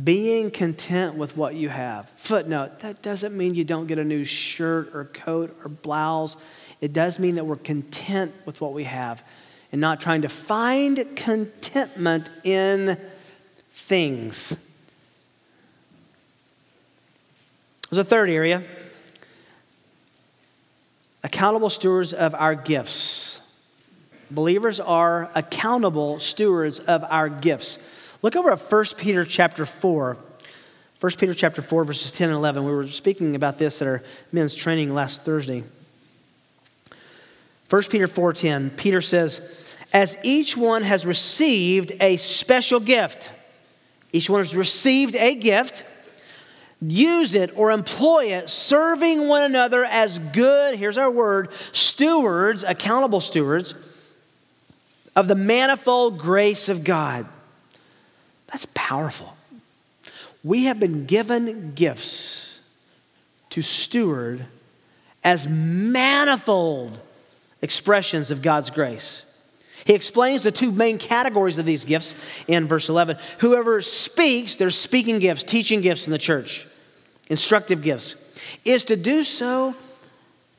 being 0.00 0.52
content 0.52 1.16
with 1.16 1.36
what 1.36 1.56
you 1.56 1.68
have. 1.68 2.08
Footnote, 2.10 2.78
that 2.78 3.02
doesn't 3.02 3.36
mean 3.36 3.56
you 3.56 3.64
don't 3.64 3.88
get 3.88 3.98
a 3.98 4.04
new 4.04 4.24
shirt 4.24 4.94
or 4.94 5.06
coat 5.06 5.58
or 5.64 5.68
blouse 5.68 6.36
it 6.80 6.92
does 6.92 7.18
mean 7.18 7.34
that 7.36 7.44
we're 7.44 7.56
content 7.56 8.32
with 8.44 8.60
what 8.60 8.72
we 8.72 8.84
have 8.84 9.24
and 9.72 9.80
not 9.80 10.00
trying 10.00 10.22
to 10.22 10.28
find 10.28 11.16
contentment 11.16 12.30
in 12.44 12.96
things. 13.70 14.56
There's 17.90 17.98
a 17.98 18.04
third 18.04 18.30
area 18.30 18.62
accountable 21.24 21.68
stewards 21.68 22.12
of 22.12 22.34
our 22.34 22.54
gifts. 22.54 23.40
Believers 24.30 24.78
are 24.78 25.30
accountable 25.34 26.20
stewards 26.20 26.78
of 26.80 27.04
our 27.04 27.28
gifts. 27.28 27.78
Look 28.22 28.36
over 28.36 28.50
at 28.50 28.60
1 28.60 28.84
Peter 28.96 29.24
chapter 29.24 29.66
4. 29.66 30.16
1 31.00 31.12
Peter 31.18 31.34
chapter 31.34 31.62
4, 31.62 31.84
verses 31.84 32.10
10 32.12 32.28
and 32.28 32.36
11. 32.36 32.64
We 32.64 32.72
were 32.72 32.86
speaking 32.88 33.34
about 33.36 33.58
this 33.58 33.80
at 33.80 33.88
our 33.88 34.02
men's 34.32 34.54
training 34.54 34.94
last 34.94 35.24
Thursday. 35.24 35.64
1 37.68 37.90
Peter 37.90 38.08
4:10, 38.08 38.70
Peter 38.76 39.02
says, 39.02 39.72
"As 39.92 40.16
each 40.22 40.56
one 40.56 40.82
has 40.82 41.04
received 41.04 41.92
a 42.00 42.16
special 42.16 42.80
gift, 42.80 43.30
each 44.12 44.30
one 44.30 44.40
has 44.40 44.56
received 44.56 45.14
a 45.16 45.34
gift, 45.34 45.82
use 46.80 47.34
it 47.34 47.50
or 47.56 47.70
employ 47.70 48.26
it, 48.26 48.48
serving 48.48 49.28
one 49.28 49.42
another 49.42 49.84
as 49.84 50.18
good, 50.18 50.76
here's 50.76 50.96
our 50.96 51.10
word, 51.10 51.48
stewards, 51.72 52.64
accountable 52.64 53.20
stewards 53.20 53.74
of 55.14 55.28
the 55.28 55.34
manifold 55.34 56.18
grace 56.18 56.68
of 56.68 56.84
God. 56.84 57.26
That's 58.46 58.66
powerful. 58.74 59.36
We 60.42 60.64
have 60.64 60.80
been 60.80 61.04
given 61.04 61.72
gifts 61.74 62.54
to 63.50 63.60
steward 63.60 64.46
as 65.22 65.46
manifold 65.48 67.00
expressions 67.62 68.30
of 68.30 68.42
God's 68.42 68.70
grace. 68.70 69.24
He 69.84 69.94
explains 69.94 70.42
the 70.42 70.52
two 70.52 70.70
main 70.70 70.98
categories 70.98 71.56
of 71.58 71.64
these 71.64 71.84
gifts 71.84 72.14
in 72.46 72.66
verse 72.66 72.88
11. 72.88 73.16
Whoever 73.38 73.80
speaks, 73.80 74.56
there's 74.56 74.76
speaking 74.76 75.18
gifts, 75.18 75.42
teaching 75.42 75.80
gifts 75.80 76.06
in 76.06 76.12
the 76.12 76.18
church, 76.18 76.66
instructive 77.30 77.80
gifts, 77.82 78.14
is 78.64 78.84
to 78.84 78.96
do 78.96 79.24
so 79.24 79.74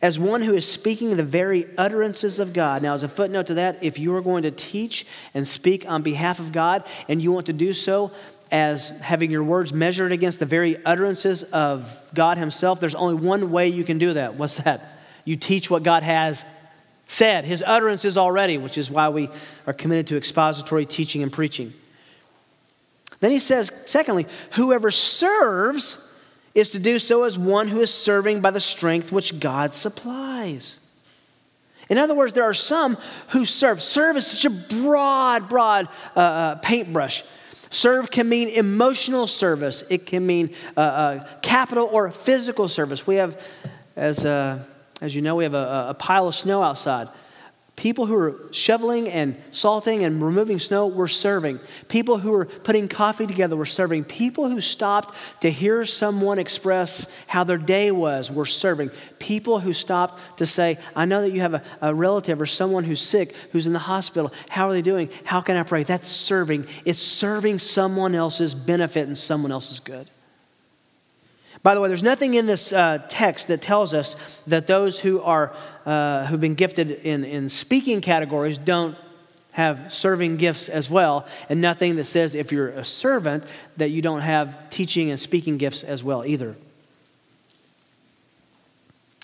as 0.02 0.18
one 0.18 0.42
who 0.42 0.54
is 0.54 0.70
speaking 0.70 1.16
the 1.16 1.24
very 1.24 1.68
utterances 1.78 2.40
of 2.40 2.54
God. 2.54 2.82
Now, 2.82 2.94
as 2.94 3.04
a 3.04 3.10
footnote 3.10 3.48
to 3.48 3.54
that, 3.56 3.84
if 3.84 4.00
you 4.00 4.16
are 4.16 4.22
going 4.22 4.44
to 4.44 4.52
teach 4.52 5.06
and 5.34 5.46
speak 5.46 5.90
on 5.90 6.02
behalf 6.02 6.40
of 6.40 6.52
God 6.52 6.84
and 7.08 7.22
you 7.22 7.32
want 7.32 7.48
to 7.48 7.54
do 7.54 7.74
so 7.74 8.12
as 8.52 8.90
having 9.02 9.30
your 9.30 9.44
words 9.44 9.74
measured 9.74 10.12
against 10.12 10.40
the 10.40 10.46
very 10.46 10.84
utterances 10.86 11.44
of 11.44 12.10
God 12.14 12.38
Himself, 12.38 12.80
there's 12.80 12.96
only 12.96 13.16
one 13.16 13.52
way 13.52 13.68
you 13.68 13.84
can 13.84 13.98
do 13.98 14.14
that. 14.14 14.36
What's 14.36 14.58
that? 14.58 15.00
You 15.26 15.36
teach 15.36 15.70
what 15.70 15.84
God 15.84 16.04
has 16.04 16.46
said, 17.10 17.43
His 17.43 17.63
utterances 17.65 18.17
already, 18.17 18.58
which 18.60 18.78
is 18.78 18.89
why 18.91 19.10
we 19.10 19.30
are 19.65 19.74
committed 19.74 20.08
to 20.08 20.17
expository 20.17 20.86
teaching 20.86 21.24
and 21.24 21.34
preaching. 21.34 21.74
Then 23.19 23.32
he 23.32 23.39
says, 23.39 23.72
secondly, 23.86 24.28
whoever 24.52 24.91
serves 24.91 26.08
is 26.54 26.69
to 26.69 26.80
do 26.80 27.00
so 27.00 27.24
as 27.24 27.38
one 27.38 27.67
who 27.67 27.82
is 27.82 27.91
serving 27.91 28.41
by 28.41 28.52
the 28.52 28.60
strength 28.62 29.12
which 29.12 29.39
God 29.39 29.74
supplies. 29.74 30.80
In 31.89 31.98
other 31.98 32.13
words, 32.13 32.34
there 32.34 32.43
are 32.43 32.54
some 32.54 32.95
who 33.30 33.43
serve. 33.43 33.82
Serve 33.82 34.15
is 34.15 34.28
such 34.28 34.45
a 34.45 34.52
broad, 34.52 35.50
broad 35.50 35.88
uh, 36.15 36.19
uh, 36.19 36.56
paintbrush. 36.56 37.24
Serve 37.72 38.12
can 38.12 38.30
mean 38.30 38.50
emotional 38.50 39.26
service, 39.26 39.84
it 39.89 40.06
can 40.06 40.26
mean 40.26 40.52
uh, 40.78 40.80
uh 40.80 41.28
capital 41.41 41.89
or 41.91 42.12
physical 42.12 42.67
service. 42.67 43.06
We 43.08 43.15
have, 43.15 43.43
as, 43.95 44.26
uh, 44.26 44.63
as 45.02 45.16
you 45.16 45.22
know, 45.22 45.36
we 45.36 45.44
have 45.44 45.54
a, 45.54 45.88
a 45.90 45.94
pile 45.94 46.28
of 46.28 46.36
snow 46.36 46.62
outside. 46.62 47.10
People 47.80 48.08
who 48.08 48.16
are 48.16 48.36
shoveling 48.52 49.08
and 49.08 49.38
salting 49.52 50.04
and 50.04 50.22
removing 50.22 50.60
snow 50.60 50.88
were 50.88 51.08
serving. 51.08 51.62
People 51.88 52.18
who 52.18 52.34
were 52.34 52.44
putting 52.44 52.90
coffee 52.90 53.26
together 53.26 53.56
were 53.56 53.66
serving. 53.66 54.04
People 54.04 54.50
who 54.50 54.60
stopped 54.60 55.16
to 55.40 55.50
hear 55.50 55.86
someone 55.86 56.40
express 56.40 57.08
how 57.28 57.46
their 57.46 57.58
day 57.58 57.90
was 57.90 58.30
were 58.30 58.46
serving. 58.46 58.90
People 59.18 59.60
who 59.62 59.72
stopped 59.72 60.40
to 60.40 60.46
say, 60.46 60.78
I 60.94 61.06
know 61.06 61.22
that 61.22 61.32
you 61.32 61.40
have 61.40 61.54
a, 61.54 61.64
a 61.82 61.96
relative 61.96 62.42
or 62.42 62.46
someone 62.46 62.84
who's 62.84 63.02
sick, 63.02 63.34
who's 63.54 63.66
in 63.66 63.72
the 63.72 63.80
hospital. 63.80 64.34
How 64.50 64.68
are 64.68 64.74
they 64.74 64.82
doing? 64.82 65.10
How 65.24 65.40
can 65.40 65.56
I 65.56 65.64
pray? 65.64 65.84
That's 65.84 66.10
serving. 66.10 66.68
It's 66.84 67.02
serving 67.02 67.60
someone 67.60 68.14
else's 68.14 68.54
benefit 68.54 69.08
and 69.08 69.18
someone 69.18 69.54
else's 69.54 69.80
good. 69.80 70.10
By 71.62 71.76
the 71.76 71.82
way, 71.82 71.89
there's 71.89 72.04
nothing 72.04 72.36
in 72.36 72.45
this 72.45 72.72
uh, 72.72 73.04
text 73.10 73.48
that 73.50 73.62
tells 73.62 73.93
us 73.93 74.41
that 74.48 74.67
those 74.67 75.00
who 75.00 75.22
are 75.22 75.54
uh, 75.86 76.26
who've 76.28 76.39
been 76.39 76.56
gifted 76.56 76.91
in, 76.91 77.24
in 77.26 77.50
speaking 77.50 78.00
categories 78.00 78.58
don't 78.58 78.95
have 79.52 79.91
serving 79.91 80.38
gifts 80.38 80.69
as 80.69 80.89
well, 80.89 81.28
and 81.50 81.60
nothing 81.60 81.95
that 81.98 82.06
says 82.06 82.36
if 82.36 82.52
you're 82.52 82.69
a 82.69 82.86
servant 82.86 83.43
that 83.78 83.89
you 83.89 84.02
don't 84.02 84.22
have 84.22 84.69
teaching 84.69 85.10
and 85.10 85.19
speaking 85.19 85.58
gifts 85.58 85.84
as 85.84 86.04
well 86.04 86.26
either 86.26 86.56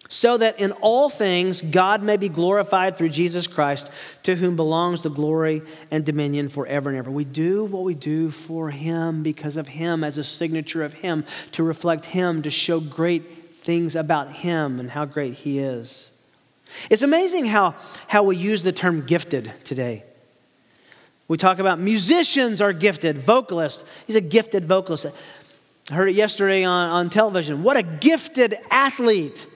so 0.07 0.37
that 0.37 0.59
in 0.59 0.71
all 0.73 1.09
things 1.09 1.61
God 1.61 2.03
may 2.03 2.17
be 2.17 2.29
glorified 2.29 2.97
through 2.97 3.09
Jesus 3.09 3.47
Christ, 3.47 3.89
to 4.23 4.35
whom 4.35 4.55
belongs 4.55 5.01
the 5.01 5.09
glory 5.09 5.61
and 5.89 6.05
dominion 6.05 6.49
forever 6.49 6.89
and 6.89 6.97
ever. 6.97 7.09
We 7.09 7.25
do 7.25 7.65
what 7.65 7.83
we 7.83 7.95
do 7.95 8.29
for 8.31 8.69
Him 8.69 9.23
because 9.23 9.57
of 9.57 9.67
Him, 9.67 10.03
as 10.03 10.17
a 10.17 10.23
signature 10.23 10.83
of 10.83 10.93
Him, 10.93 11.25
to 11.53 11.63
reflect 11.63 12.05
Him, 12.05 12.41
to 12.43 12.51
show 12.51 12.79
great 12.79 13.57
things 13.63 13.95
about 13.95 14.31
Him 14.31 14.79
and 14.79 14.91
how 14.91 15.05
great 15.05 15.33
He 15.33 15.59
is. 15.59 16.09
It's 16.89 17.01
amazing 17.01 17.45
how, 17.45 17.75
how 18.07 18.23
we 18.23 18.37
use 18.37 18.63
the 18.63 18.71
term 18.71 19.05
gifted 19.05 19.51
today. 19.63 20.03
We 21.27 21.37
talk 21.37 21.57
about 21.57 21.79
musicians 21.79 22.61
are 22.61 22.73
gifted, 22.73 23.17
vocalist. 23.17 23.83
He's 24.05 24.15
a 24.15 24.21
gifted 24.21 24.65
vocalist. 24.65 25.07
I 25.89 25.93
heard 25.95 26.09
it 26.09 26.15
yesterday 26.15 26.63
on, 26.63 26.89
on 26.89 27.09
television. 27.09 27.63
What 27.63 27.77
a 27.77 27.83
gifted 27.83 28.55
athlete. 28.69 29.47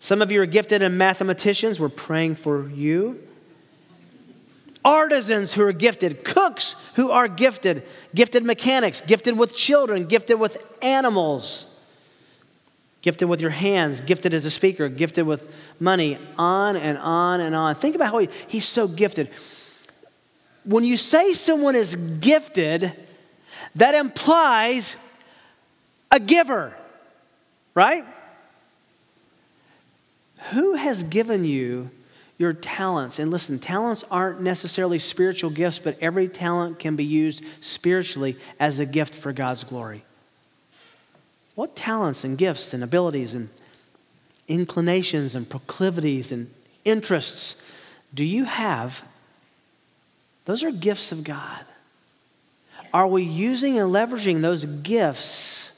Some 0.00 0.22
of 0.22 0.32
you 0.32 0.40
are 0.40 0.46
gifted 0.46 0.82
in 0.82 0.96
mathematicians. 0.96 1.78
We're 1.78 1.90
praying 1.90 2.36
for 2.36 2.68
you. 2.70 3.22
Artisans 4.82 5.52
who 5.52 5.62
are 5.62 5.74
gifted, 5.74 6.24
cooks 6.24 6.74
who 6.94 7.10
are 7.10 7.28
gifted, 7.28 7.82
gifted 8.14 8.42
mechanics, 8.42 9.02
gifted 9.02 9.38
with 9.38 9.54
children, 9.54 10.06
gifted 10.06 10.40
with 10.40 10.64
animals, 10.82 11.78
gifted 13.02 13.28
with 13.28 13.42
your 13.42 13.50
hands, 13.50 14.00
gifted 14.00 14.32
as 14.32 14.46
a 14.46 14.50
speaker, 14.50 14.88
gifted 14.88 15.26
with 15.26 15.54
money, 15.78 16.16
on 16.38 16.76
and 16.76 16.96
on 16.96 17.40
and 17.40 17.54
on. 17.54 17.74
Think 17.74 17.94
about 17.94 18.10
how 18.10 18.18
he, 18.18 18.30
he's 18.48 18.66
so 18.66 18.88
gifted. 18.88 19.28
When 20.64 20.82
you 20.82 20.96
say 20.96 21.34
someone 21.34 21.76
is 21.76 21.94
gifted, 21.96 22.90
that 23.74 23.94
implies 23.94 24.96
a 26.10 26.18
giver, 26.18 26.74
right? 27.74 28.06
Who 30.52 30.74
has 30.74 31.02
given 31.02 31.44
you 31.44 31.90
your 32.38 32.52
talents? 32.52 33.18
And 33.18 33.30
listen, 33.30 33.58
talents 33.58 34.04
aren't 34.10 34.40
necessarily 34.40 34.98
spiritual 34.98 35.50
gifts, 35.50 35.78
but 35.78 35.98
every 36.00 36.28
talent 36.28 36.78
can 36.78 36.96
be 36.96 37.04
used 37.04 37.44
spiritually 37.60 38.36
as 38.58 38.78
a 38.78 38.86
gift 38.86 39.14
for 39.14 39.32
God's 39.32 39.64
glory. 39.64 40.04
What 41.54 41.76
talents 41.76 42.24
and 42.24 42.38
gifts 42.38 42.72
and 42.72 42.82
abilities 42.82 43.34
and 43.34 43.50
inclinations 44.48 45.34
and 45.34 45.48
proclivities 45.48 46.32
and 46.32 46.50
interests 46.84 47.62
do 48.14 48.24
you 48.24 48.44
have? 48.44 49.04
Those 50.46 50.62
are 50.62 50.72
gifts 50.72 51.12
of 51.12 51.22
God. 51.22 51.64
Are 52.92 53.06
we 53.06 53.22
using 53.22 53.78
and 53.78 53.92
leveraging 53.92 54.40
those 54.40 54.64
gifts 54.64 55.69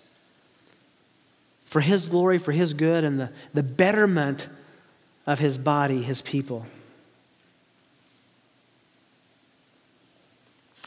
for 1.73 1.81
His 1.81 2.07
glory, 2.07 2.37
for 2.37 2.53
His 2.53 2.75
good, 2.75 3.03
and 3.03 3.19
the, 3.19 3.33
the 3.55 3.63
betterment 3.63 4.47
of 5.27 5.39
His 5.39 5.57
body, 5.57 6.03
His 6.03 6.21
people. 6.21 6.67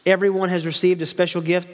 Everyone 0.06 0.50
has 0.50 0.64
received 0.64 1.02
a 1.02 1.08
special 1.08 1.42
gift. 1.42 1.68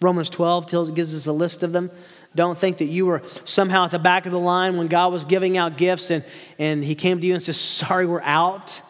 Romans 0.00 0.30
12 0.30 0.66
tells, 0.66 0.90
gives 0.92 1.14
us 1.14 1.26
a 1.26 1.32
list 1.32 1.62
of 1.62 1.72
them. 1.72 1.90
Don't 2.34 2.56
think 2.56 2.78
that 2.78 2.86
you 2.86 3.04
were 3.04 3.20
somehow 3.44 3.84
at 3.84 3.90
the 3.90 3.98
back 3.98 4.24
of 4.24 4.32
the 4.32 4.38
line 4.38 4.78
when 4.78 4.86
God 4.86 5.12
was 5.12 5.26
giving 5.26 5.58
out 5.58 5.76
gifts 5.76 6.10
and, 6.10 6.24
and 6.58 6.82
He 6.82 6.94
came 6.94 7.20
to 7.20 7.26
you 7.26 7.34
and 7.34 7.42
says, 7.42 7.60
Sorry, 7.60 8.06
we're 8.06 8.22
out. 8.22 8.80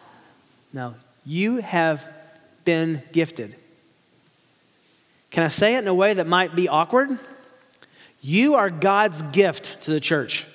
No, 0.71 0.95
you 1.25 1.57
have 1.57 2.07
been 2.63 3.03
gifted. 3.11 3.55
Can 5.31 5.43
I 5.43 5.49
say 5.49 5.75
it 5.75 5.79
in 5.79 5.87
a 5.89 5.93
way 5.93 6.13
that 6.13 6.27
might 6.27 6.55
be 6.55 6.69
awkward? 6.69 7.19
You 8.21 8.55
are 8.55 8.69
God's 8.69 9.21
gift 9.21 9.83
to 9.83 9.91
the 9.91 9.99
church. 9.99 10.45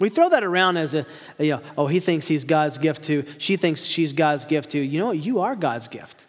We 0.00 0.08
throw 0.08 0.28
that 0.28 0.44
around 0.44 0.76
as 0.76 0.94
a, 0.94 1.06
you 1.38 1.52
know, 1.52 1.60
oh, 1.78 1.86
he 1.86 2.00
thinks 2.00 2.26
he's 2.26 2.44
God's 2.44 2.78
gift 2.78 3.04
to, 3.04 3.24
she 3.38 3.56
thinks 3.56 3.84
she's 3.84 4.12
God's 4.12 4.44
gift 4.44 4.70
to. 4.72 4.78
You 4.78 4.98
know 4.98 5.06
what? 5.06 5.18
You 5.18 5.40
are 5.40 5.54
God's 5.54 5.88
gift 5.88 6.24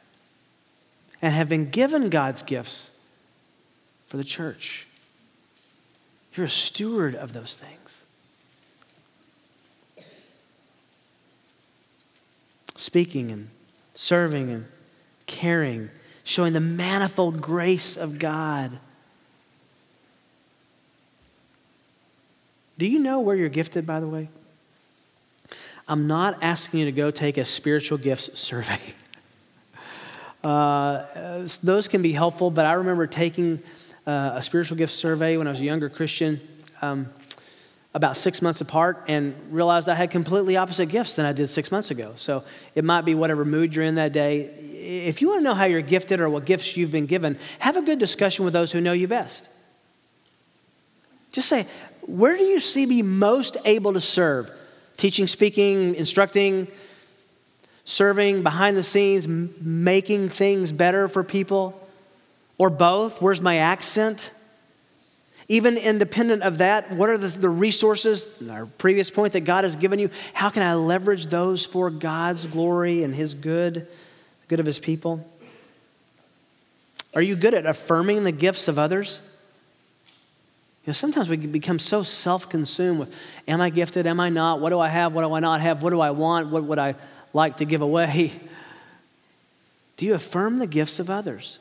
and 1.22 1.34
have 1.34 1.50
been 1.50 1.70
given 1.70 2.10
God's 2.10 2.44
gifts 2.44 2.92
for 4.06 4.18
the 4.18 4.24
church. 4.24 4.88
You're 6.36 6.46
a 6.46 6.50
steward 6.50 7.16
of 7.16 7.34
those 7.34 7.56
things. 7.56 8.02
Speaking 12.76 13.32
and 13.32 13.50
serving 13.94 14.52
and 14.52 14.66
caring, 15.26 15.90
showing 16.24 16.54
the 16.54 16.60
manifold 16.60 17.42
grace 17.42 17.98
of 17.98 18.20
God 18.20 18.78
Do 22.78 22.88
you 22.88 23.00
know 23.00 23.22
where 23.22 23.36
you're 23.36 23.50
gifted, 23.50 23.86
by 23.86 24.00
the 24.00 24.08
way? 24.08 24.30
I'm 25.88 26.08
not 26.08 26.42
asking 26.42 26.82
you 26.82 26.86
to 26.86 26.92
go 26.92 27.12
take 27.12 27.38
a 27.38 27.46
spiritual 27.46 27.98
gifts 27.98 28.40
survey. 28.40 28.82
Uh, 30.44 31.48
those 31.64 31.88
can 31.88 32.02
be 32.02 32.12
helpful, 32.12 32.52
but 32.52 32.66
I 32.66 32.74
remember 32.74 33.08
taking 33.08 33.62
uh, 34.06 34.34
a 34.36 34.44
spiritual 34.44 34.78
gifts 34.78 34.94
survey 34.94 35.38
when 35.38 35.48
I 35.48 35.50
was 35.50 35.62
a 35.62 35.66
younger 35.66 35.90
Christian. 35.90 36.40
Um, 36.82 37.08
about 37.96 38.18
six 38.18 38.42
months 38.42 38.60
apart 38.60 39.06
and 39.08 39.34
realized 39.50 39.88
I 39.88 39.96
had 39.96 40.12
completely 40.12 40.58
opposite 40.58 40.88
gifts 40.88 41.16
than 41.16 41.26
I 41.26 41.32
did 41.32 41.50
six 41.50 41.72
months 41.72 41.92
ago. 41.92 42.12
So 42.18 42.44
it 42.76 42.84
might 42.84 43.06
be 43.06 43.16
whatever 43.16 43.46
mood 43.46 43.74
you're 43.74 43.86
in 43.86 43.96
that 43.96 44.12
day. 44.12 44.42
If 45.08 45.22
you 45.22 45.30
want 45.30 45.40
to 45.40 45.44
know 45.46 45.54
how 45.54 45.64
you're 45.64 45.80
gifted 45.82 46.20
or 46.20 46.30
what 46.30 46.44
gifts 46.44 46.76
you've 46.76 46.92
been 46.92 47.06
given, 47.06 47.38
have 47.60 47.78
a 47.78 47.82
good 47.82 47.98
discussion 47.98 48.44
with 48.44 48.54
those 48.54 48.74
who 48.74 48.82
know 48.82 48.92
you 48.92 49.08
best. 49.08 49.48
Just 51.32 51.48
say, 51.48 51.66
where 52.08 52.38
do 52.38 52.44
you 52.44 52.60
see 52.60 52.86
me 52.86 53.02
most 53.02 53.58
able 53.66 53.94
to 53.94 54.02
serve? 54.02 54.52
Teaching, 54.98 55.28
speaking, 55.28 55.96
instructing, 55.96 56.68
serving, 57.84 58.44
behind 58.44 58.78
the 58.78 58.84
scenes, 58.84 59.28
making 59.28 60.30
things 60.30 60.72
better 60.72 61.08
for 61.08 61.24
people? 61.24 61.82
Or 62.58 62.70
both? 62.70 63.22
Where's 63.22 63.42
my 63.42 63.58
accent? 63.58 64.32
Even 65.48 65.78
independent 65.78 66.42
of 66.42 66.58
that, 66.58 66.92
what 66.92 67.10
are 67.10 67.18
the, 67.18 67.28
the 67.28 67.50
resources, 67.50 68.30
our 68.50 68.66
previous 68.66 69.12
point 69.12 69.34
that 69.34 69.42
God 69.42 69.64
has 69.64 69.76
given 69.76 70.00
you? 70.00 70.10
How 70.34 70.50
can 70.50 70.64
I 70.64 70.74
leverage 70.74 71.28
those 71.28 71.66
for 71.66 71.92
God's 71.92 72.48
glory 72.48 73.04
and 73.04 73.14
His 73.14 73.36
good, 73.36 73.76
the 73.76 74.48
good 74.48 74.60
of 74.60 74.66
His 74.66 74.80
people? 74.80 75.28
Are 77.14 77.22
you 77.22 77.36
good 77.36 77.54
at 77.54 77.66
affirming 77.66 78.24
the 78.24 78.32
gifts 78.32 78.68
of 78.68 78.80
others? 78.80 79.22
You 80.86 80.92
know, 80.92 80.94
sometimes 80.94 81.30
we 81.30 81.38
become 81.38 81.80
so 81.80 82.04
self 82.04 82.48
consumed 82.48 83.00
with, 83.00 83.16
am 83.48 83.60
I 83.60 83.72
gifted? 83.72 84.06
Am 84.06 84.20
I 84.20 84.30
not? 84.30 84.62
What 84.62 84.70
do 84.70 84.80
I 84.80 84.88
have? 84.88 85.14
What 85.14 85.24
do 85.24 85.34
I 85.34 85.40
not 85.40 85.60
have? 85.62 85.82
What 85.82 85.90
do 85.90 86.00
I 86.00 86.12
want? 86.12 86.52
What 86.52 86.64
would 86.66 86.78
I 86.78 86.94
like 87.34 87.58
to 87.58 87.66
give 87.66 87.82
away? 87.82 88.32
Do 89.98 90.06
you 90.06 90.14
affirm 90.14 90.60
the 90.60 90.68
gifts 90.68 91.00
of 91.00 91.10
others? 91.10 91.58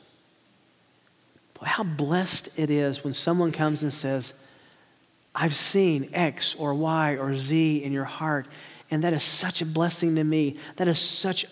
Boy, 1.53 1.67
how 1.67 1.83
blessed 1.83 2.59
it 2.59 2.69
is 2.69 3.01
when 3.01 3.13
someone 3.13 3.53
comes 3.53 3.81
and 3.81 3.93
says, 3.93 4.33
I've 5.33 5.55
seen 5.55 6.09
X 6.11 6.53
or 6.55 6.73
Y 6.73 7.15
or 7.15 7.35
Z 7.37 7.81
in 7.81 7.93
your 7.93 8.03
heart, 8.03 8.45
and 8.91 9.03
that 9.05 9.13
is 9.13 9.23
such 9.23 9.61
a 9.61 9.65
blessing 9.65 10.15
to 10.15 10.23
me. 10.25 10.57
That 10.75 10.89
is 10.89 10.99
such 10.99 11.45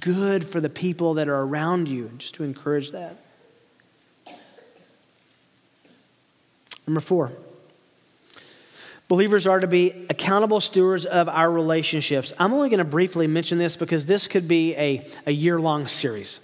good 0.00 0.46
for 0.46 0.60
the 0.60 0.70
people 0.70 1.14
that 1.14 1.28
are 1.28 1.42
around 1.42 1.90
you, 1.90 2.10
just 2.16 2.34
to 2.36 2.42
encourage 2.42 2.92
that. 2.92 3.16
Number 6.86 7.00
four, 7.00 7.32
believers 9.08 9.46
are 9.46 9.60
to 9.60 9.66
be 9.66 10.06
accountable 10.08 10.60
stewards 10.60 11.04
of 11.04 11.28
our 11.28 11.50
relationships. 11.50 12.32
I'm 12.38 12.52
only 12.52 12.68
going 12.68 12.78
to 12.78 12.84
briefly 12.84 13.26
mention 13.26 13.58
this 13.58 13.76
because 13.76 14.06
this 14.06 14.26
could 14.26 14.48
be 14.48 14.74
a, 14.76 15.06
a 15.26 15.32
year 15.32 15.60
long 15.60 15.86
series. 15.86 16.40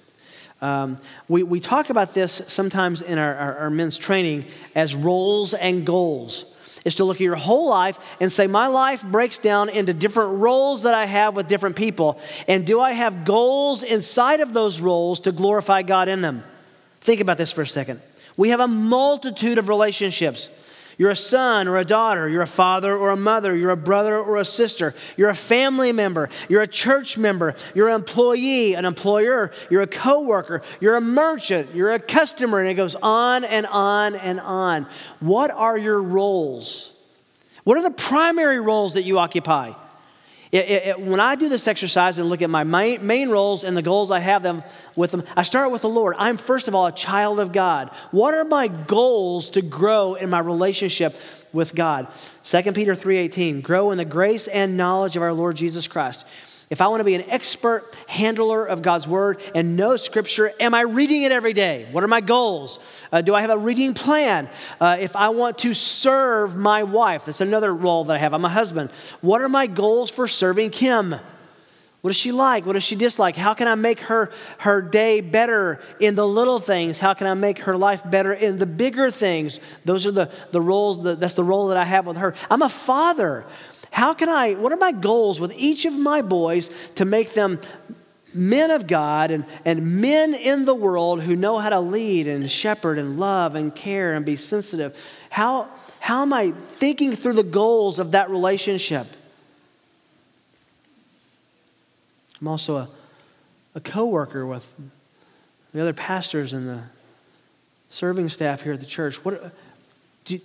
Um, 0.63 0.99
we, 1.29 1.43
we 1.43 1.61
talk 1.61 1.91
about 1.91 2.15
this 2.15 2.43
sometimes 2.47 3.03
in 3.03 3.19
our, 3.19 3.35
our, 3.35 3.59
our 3.59 3.71
men's 3.71 3.99
training 3.99 4.47
as 4.75 4.95
roles 4.95 5.53
and 5.53 5.85
goals 5.85 6.53
is 6.87 6.95
to 6.95 7.05
look 7.05 7.17
at 7.17 7.23
your 7.23 7.35
whole 7.35 7.69
life 7.69 7.99
and 8.21 8.33
say, 8.33 8.47
My 8.47 8.69
life 8.69 9.05
breaks 9.05 9.39
down 9.39 9.69
into 9.69 9.93
different 9.93 10.39
roles 10.39 10.85
that 10.85 10.95
I 10.95 11.05
have 11.05 11.35
with 11.35 11.49
different 11.49 11.75
people. 11.75 12.19
And 12.47 12.65
do 12.65 12.81
I 12.81 12.93
have 12.93 13.25
goals 13.25 13.83
inside 13.83 14.41
of 14.41 14.55
those 14.55 14.81
roles 14.81 15.21
to 15.21 15.33
glorify 15.33 15.83
God 15.83 16.09
in 16.09 16.23
them? 16.23 16.45
Think 17.01 17.21
about 17.21 17.39
this 17.39 17.53
for 17.53 17.63
a 17.63 17.67
second. 17.67 18.01
We 18.37 18.51
have 18.51 18.61
a 18.61 18.69
multitude 18.69 19.59
of 19.59 19.69
relationships. 19.69 20.51
You're 20.99 21.11
a 21.11 21.17
son 21.17 21.69
or 21.69 21.77
a 21.77 21.85
daughter. 21.85 22.29
You're 22.29 22.43
a 22.43 22.47
father 22.47 22.97
or 22.97 23.11
a 23.11 23.17
mother. 23.17 23.55
You're 23.55 23.71
a 23.71 23.77
brother 23.77 24.19
or 24.19 24.39
a 24.39 24.45
sister. 24.45 24.95
You're 25.17 25.29
a 25.29 25.35
family 25.35 25.93
member. 25.93 26.31
You're 26.49 26.63
a 26.63 26.67
church 26.67 27.19
member. 27.19 27.55
You're 27.75 27.89
an 27.89 27.97
employee, 27.97 28.75
an 28.75 28.87
employer. 28.87 29.53
You're 29.71 29.83
a 29.83 29.87
coworker. 29.87 30.63
You're 30.81 30.97
a 30.97 31.03
merchant. 31.03 31.75
You're 31.75 31.93
a 31.93 31.99
customer. 31.99 32.61
And 32.61 32.69
it 32.69 32.75
goes 32.75 32.95
on 32.95 33.45
and 33.45 33.67
on 33.67 34.15
and 34.15 34.41
on. 34.41 34.87
What 35.21 35.51
are 35.51 35.77
your 35.77 36.03
roles? 36.03 36.95
What 37.65 37.77
are 37.77 37.83
the 37.83 37.91
primary 37.91 38.61
roles 38.61 38.95
that 38.95 39.03
you 39.03 39.19
occupy? 39.19 39.73
It, 40.57 40.71
it, 40.71 40.87
it, 40.87 41.01
when 41.01 41.21
I 41.21 41.35
do 41.35 41.51
this 41.51 41.69
exercise 41.69 42.17
and 42.17 42.31
look 42.31 42.41
at 42.41 42.49
my 42.49 42.65
main, 42.65 43.07
main 43.07 43.29
roles 43.29 43.63
and 43.63 43.77
the 43.77 43.83
goals 43.83 44.11
I 44.11 44.21
have 44.21 44.43
them 44.43 44.63
with 44.95 45.11
them, 45.11 45.23
I 45.37 45.43
start 45.43 45.71
with 45.71 45.83
the 45.83 45.89
Lord. 45.91 46.17
I'm 46.19 46.39
first 46.39 46.67
of 46.67 46.75
all 46.75 46.87
a 46.87 46.93
child 46.93 47.41
of 47.41 47.53
God. 47.53 47.91
What 48.11 48.33
are 48.33 48.45
my 48.45 48.69
goals 48.69 49.51
to 49.51 49.61
grow 49.61 50.15
in 50.15 50.31
my 50.31 50.39
relationship 50.39 51.15
with 51.53 51.75
God? 51.75 52.09
2 52.43 52.73
Peter 52.73 52.95
3:18, 52.95 53.61
grow 53.61 53.91
in 53.91 53.99
the 53.99 54.07
grace 54.07 54.49
and 54.49 54.79
knowledge 54.79 55.15
of 55.15 55.23
our 55.23 55.35
Lord 55.35 55.57
Jesus 55.57 55.87
Christ. 55.87 56.25
If 56.69 56.81
I 56.81 56.89
want 56.89 56.99
to 57.01 57.05
be 57.05 57.15
an 57.15 57.31
expert 57.31 57.97
handler 58.09 58.65
of 58.65 58.83
God's 58.83 59.07
word 59.07 59.41
and 59.55 59.77
know 59.77 59.97
scripture, 59.97 60.53
am 60.59 60.75
I 60.75 60.81
reading 60.81 61.23
it 61.23 61.31
every 61.31 61.53
day? 61.53 61.87
What 61.93 62.03
are 62.03 62.09
my 62.09 62.21
goals? 62.21 62.81
Uh, 63.13 63.23
do 63.23 63.37
I 63.37 63.41
have 63.41 63.51
a 63.51 63.59
reading 63.59 63.95
plan? 63.95 64.51
Uh, 64.81 64.97
if 64.99 65.15
I 65.15 65.29
want 65.29 65.59
to 65.59 65.75
serve 65.75 66.57
my 66.57 66.83
wife, 66.83 67.27
that's 67.27 67.41
another 67.41 67.73
role 67.73 68.03
that 68.05 68.17
I 68.17 68.19
have. 68.19 68.35
I'm 68.35 68.45
a 68.45 68.49
husband. 68.49 68.91
What 69.21 69.43
are 69.43 69.49
my 69.49 69.69
goals 69.69 70.11
for 70.11 70.27
serving 70.27 70.71
Kim? 70.71 71.15
What 72.01 72.11
does 72.11 72.17
she 72.17 72.33
like? 72.33 72.67
What 72.67 72.75
does 72.75 72.85
she 72.85 72.95
dislike? 72.97 73.37
How 73.37 73.55
can 73.55 73.69
I 73.69 73.75
make 73.75 74.01
her 74.01 74.31
her 74.59 74.83
day 74.83 75.21
better 75.21 75.81
in 76.01 76.15
the 76.15 76.27
little 76.27 76.59
things? 76.59 76.99
How 76.99 77.15
can 77.15 77.27
I 77.27 77.35
make 77.35 77.61
her 77.61 77.77
life 77.77 78.09
better 78.09 78.33
in 78.33 78.59
the 78.59 78.67
bigger 78.67 79.11
things? 79.11 79.61
Those 79.85 80.07
are 80.07 80.13
the, 80.13 80.31
the 80.53 80.61
roles, 80.61 81.03
that, 81.05 81.21
that's 81.21 81.35
the 81.35 81.45
role 81.45 81.69
that 81.69 81.77
I 81.77 81.85
have 81.85 82.07
with 82.07 82.17
her. 82.17 82.35
I'm 82.51 82.63
a 82.63 82.69
father. 82.69 83.45
How 83.91 84.15
can 84.15 84.29
I, 84.29 84.55
what 84.55 84.73
are 84.73 84.77
my 84.77 84.93
goals 84.93 85.41
with 85.41 85.53
each 85.57 85.85
of 85.85 85.93
my 85.93 86.23
boys 86.23 86.71
to 86.97 87.05
make 87.05 87.35
them 87.35 87.61
men 88.35 88.71
of 88.71 88.87
God 88.87 89.31
and, 89.31 89.47
and 89.65 90.01
men 90.01 90.35
in 90.35 90.65
the 90.65 90.75
world 90.75 91.23
who 91.23 91.35
know 91.35 91.59
how 91.59 91.71
to 91.71 91.81
lead 91.81 92.27
and 92.27 92.51
shepherd 92.51 92.99
and 92.99 93.19
love 93.19 93.55
and 93.55 93.75
care 93.75 94.15
and 94.15 94.25
be 94.25 94.37
sensitive? 94.37 94.97
How, 95.31 95.69
how 96.01 96.23
am 96.23 96.33
I 96.33 96.51
thinking 96.51 97.13
through 97.13 97.35
the 97.35 97.43
goals 97.43 97.99
of 97.99 98.13
that 98.13 98.31
relationship? 98.31 99.07
I'm 102.41 102.49
also 102.49 102.77
a, 102.77 102.89
a 103.75 103.81
co 103.81 104.07
worker 104.07 104.47
with 104.47 104.75
the 105.73 105.81
other 105.81 105.95
pastors 105.95 106.53
and 106.53 106.69
the 106.69 106.83
serving 107.91 108.29
staff 108.29 108.63
here 108.63 108.75
at 108.75 108.81
the 108.81 108.87
church. 108.87 109.25
What, 109.25 109.55
do, 110.25 110.39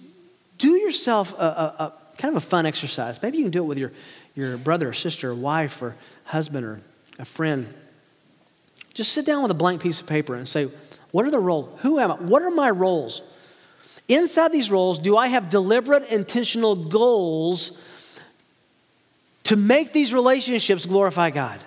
do 0.57 0.71
yourself 0.77 1.33
a, 1.33 1.43
a, 1.43 1.93
kind 2.17 2.35
of 2.35 2.43
a 2.43 2.45
fun 2.45 2.65
exercise. 2.65 3.21
Maybe 3.21 3.37
you 3.37 3.43
can 3.43 3.51
do 3.51 3.63
it 3.63 3.67
with 3.67 3.77
your, 3.77 3.91
your 4.35 4.57
brother 4.57 4.89
or 4.89 4.93
sister 4.93 5.31
or 5.31 5.35
wife 5.35 5.81
or 5.81 5.95
husband 6.25 6.65
or 6.65 6.81
a 7.19 7.25
friend. 7.25 7.73
Just 8.93 9.13
sit 9.13 9.25
down 9.25 9.41
with 9.41 9.51
a 9.51 9.55
blank 9.55 9.81
piece 9.81 10.01
of 10.01 10.07
paper 10.07 10.35
and 10.35 10.47
say, 10.47 10.69
what 11.11 11.25
are 11.25 11.31
the 11.31 11.39
roles? 11.39 11.79
Who 11.81 11.99
am 11.99 12.11
I? 12.11 12.15
What 12.15 12.41
are 12.41 12.51
my 12.51 12.69
roles? 12.69 13.21
Inside 14.07 14.51
these 14.51 14.69
roles, 14.71 14.99
do 14.99 15.15
I 15.15 15.27
have 15.27 15.49
deliberate, 15.49 16.09
intentional 16.09 16.75
goals 16.75 17.81
to 19.43 19.55
make 19.55 19.93
these 19.93 20.13
relationships 20.13 20.85
glorify 20.85 21.29
God? 21.29 21.61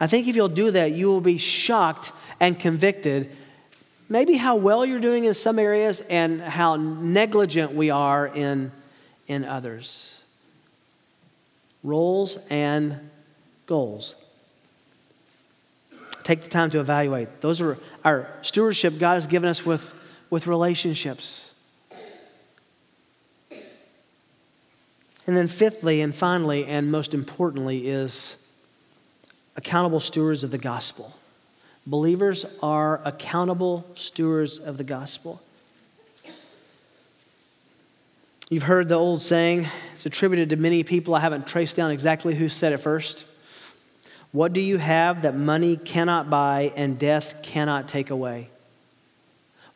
I 0.00 0.06
think 0.06 0.28
if 0.28 0.36
you'll 0.36 0.48
do 0.48 0.70
that, 0.70 0.92
you 0.92 1.08
will 1.08 1.20
be 1.20 1.38
shocked 1.38 2.12
and 2.40 2.58
convicted 2.58 3.34
maybe 4.08 4.36
how 4.36 4.56
well 4.56 4.84
you're 4.84 5.00
doing 5.00 5.24
in 5.24 5.34
some 5.34 5.58
areas 5.58 6.00
and 6.02 6.40
how 6.40 6.76
negligent 6.76 7.72
we 7.72 7.90
are 7.90 8.26
in, 8.26 8.72
in 9.26 9.44
others. 9.44 10.22
Roles 11.82 12.38
and 12.50 13.10
goals. 13.66 14.16
Take 16.24 16.42
the 16.42 16.48
time 16.48 16.70
to 16.70 16.80
evaluate. 16.80 17.40
Those 17.40 17.60
are 17.60 17.78
our 18.04 18.28
stewardship 18.42 18.98
God 18.98 19.14
has 19.14 19.26
given 19.26 19.48
us 19.48 19.64
with, 19.64 19.94
with 20.30 20.46
relationships. 20.46 21.52
And 25.26 25.36
then, 25.36 25.46
fifthly 25.46 26.00
and 26.00 26.14
finally, 26.14 26.64
and 26.64 26.90
most 26.90 27.12
importantly, 27.12 27.88
is 27.88 28.38
accountable 29.56 30.00
stewards 30.00 30.42
of 30.42 30.50
the 30.50 30.58
gospel. 30.58 31.14
Believers 31.88 32.44
are 32.62 33.00
accountable 33.06 33.86
stewards 33.94 34.58
of 34.58 34.76
the 34.76 34.84
gospel. 34.84 35.40
You've 38.50 38.64
heard 38.64 38.90
the 38.90 38.94
old 38.94 39.22
saying, 39.22 39.68
it's 39.92 40.04
attributed 40.04 40.50
to 40.50 40.56
many 40.56 40.82
people. 40.82 41.14
I 41.14 41.20
haven't 41.20 41.46
traced 41.46 41.76
down 41.76 41.90
exactly 41.90 42.34
who 42.34 42.50
said 42.50 42.74
it 42.74 42.76
first. 42.76 43.24
What 44.32 44.52
do 44.52 44.60
you 44.60 44.76
have 44.76 45.22
that 45.22 45.34
money 45.34 45.78
cannot 45.78 46.28
buy 46.28 46.74
and 46.76 46.98
death 46.98 47.42
cannot 47.42 47.88
take 47.88 48.10
away? 48.10 48.50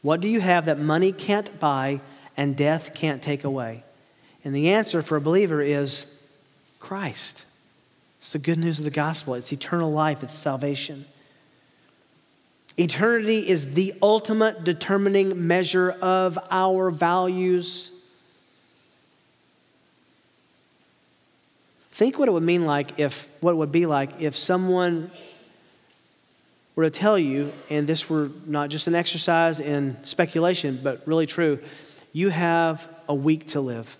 What 0.02 0.20
do 0.20 0.28
you 0.28 0.40
have 0.40 0.66
that 0.66 0.78
money 0.78 1.12
can't 1.12 1.58
buy 1.58 2.02
and 2.36 2.54
death 2.54 2.94
can't 2.94 3.22
take 3.22 3.42
away? 3.42 3.84
And 4.44 4.54
the 4.54 4.74
answer 4.74 5.00
for 5.00 5.16
a 5.16 5.20
believer 5.22 5.62
is 5.62 6.04
Christ. 6.78 7.46
It's 8.18 8.32
the 8.32 8.38
good 8.38 8.58
news 8.58 8.78
of 8.80 8.84
the 8.84 8.90
gospel, 8.90 9.32
it's 9.32 9.50
eternal 9.50 9.90
life, 9.90 10.22
it's 10.22 10.34
salvation. 10.34 11.06
Eternity 12.78 13.46
is 13.46 13.74
the 13.74 13.94
ultimate 14.00 14.64
determining 14.64 15.46
measure 15.46 15.90
of 15.90 16.38
our 16.50 16.90
values. 16.90 17.92
Think 21.90 22.18
what 22.18 22.28
it 22.28 22.32
would 22.32 22.42
mean 22.42 22.64
like 22.64 22.98
if, 22.98 23.28
what 23.40 23.52
it 23.52 23.56
would 23.56 23.72
be 23.72 23.84
like 23.84 24.22
if 24.22 24.34
someone 24.34 25.10
were 26.74 26.84
to 26.84 26.90
tell 26.90 27.18
you, 27.18 27.52
and 27.68 27.86
this 27.86 28.08
were 28.08 28.30
not 28.46 28.70
just 28.70 28.86
an 28.86 28.94
exercise 28.94 29.60
in 29.60 30.02
speculation, 30.02 30.80
but 30.82 31.02
really 31.06 31.26
true, 31.26 31.58
you 32.14 32.30
have 32.30 32.88
a 33.08 33.14
week 33.14 33.48
to 33.48 33.60
live. 33.60 33.98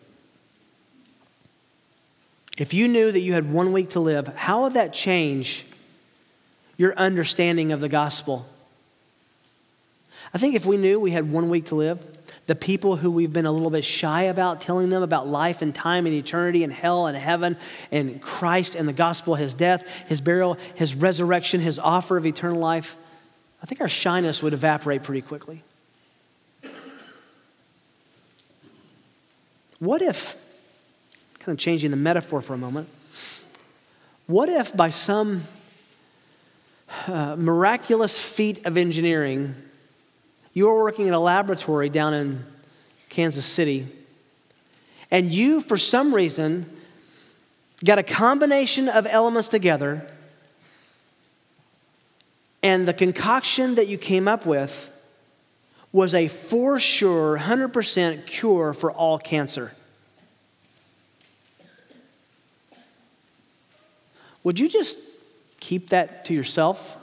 If 2.57 2.73
you 2.73 2.89
knew 2.89 3.13
that 3.13 3.21
you 3.21 3.35
had 3.35 3.53
one 3.53 3.73
week 3.73 3.91
to 3.91 4.01
live, 4.01 4.29
how 4.29 4.63
would 4.63 4.75
that 4.75 4.95
change 4.95 5.67
your 6.79 6.95
understanding 6.97 7.73
of 7.73 7.81
the 7.81 7.89
gospel? 7.91 8.47
I 10.35 10.39
think 10.39 10.55
if 10.55 10.65
we 10.65 10.77
knew 10.77 10.99
we 10.99 11.11
had 11.11 11.31
one 11.31 11.49
week 11.51 11.67
to 11.67 11.75
live, 11.75 12.01
the 12.47 12.55
people 12.55 12.97
who 12.97 13.11
we've 13.11 13.33
been 13.33 13.47
a 13.47 13.53
little 13.53 13.71
bit 13.71 13.85
shy 13.85 14.23
about 14.23 14.61
telling 14.61 14.91
them 14.91 15.03
about 15.03 15.29
life 15.29 15.63
and 15.63 15.75
time 15.75 16.07
and 16.07 16.15
eternity 16.15 16.65
and 16.65 16.73
hell 16.73 17.07
and 17.07 17.17
heaven 17.17 17.57
and 17.91 18.21
Christ 18.21 18.75
and 18.75 18.89
the 18.89 18.93
gospel, 18.93 19.35
his 19.35 19.55
death, 19.55 20.07
his 20.09 20.21
burial, 20.21 20.59
his 20.75 20.95
resurrection, 20.95 21.61
his 21.61 21.79
offer 21.79 22.17
of 22.17 22.27
eternal 22.27 22.59
life, 22.59 22.97
I 23.63 23.67
think 23.67 23.81
our 23.81 23.89
shyness 23.89 24.43
would 24.43 24.55
evaporate 24.55 25.03
pretty 25.03 25.23
quickly. 25.23 25.63
What 29.79 30.03
if, 30.03 30.37
kind 31.41 31.57
of 31.57 31.59
changing 31.59 31.91
the 31.91 31.97
metaphor 31.97 32.41
for 32.41 32.55
a 32.55 32.59
moment, 32.59 32.89
what 34.27 34.49
if 34.49 34.77
by 34.77 34.91
some 34.91 35.43
uh, 37.07 37.37
miraculous 37.37 38.23
feat 38.23 38.65
of 38.65 38.77
engineering, 38.77 39.55
you 40.53 40.67
were 40.67 40.83
working 40.83 41.07
in 41.07 41.15
a 41.15 41.21
laboratory 41.21 41.89
down 41.89 42.15
in 42.15 42.45
Kansas 43.09 43.47
City, 43.47 43.87
and 45.11 45.31
you, 45.31 45.61
for 45.61 45.77
some 45.77 46.15
reason, 46.15 46.69
got 47.85 47.99
a 47.99 48.03
combination 48.03 48.89
of 48.89 49.07
elements 49.07 49.49
together, 49.49 50.07
and 52.63 52.87
the 52.87 52.95
concoction 52.95 53.75
that 53.75 53.89
you 53.89 53.99
came 53.99 54.29
up 54.29 54.47
with 54.47 54.89
was 55.93 56.15
a 56.15 56.29
for 56.29 56.81
sure 56.81 57.39
100% 57.39 58.27
cure 58.27 58.73
for 58.73 58.91
all 58.91 59.19
cancer. 59.19 59.73
Would 64.45 64.59
you 64.59 64.69
just 64.69 64.99
keep 65.61 65.91
that 65.91 66.25
to 66.27 66.35
yourself? 66.35 66.97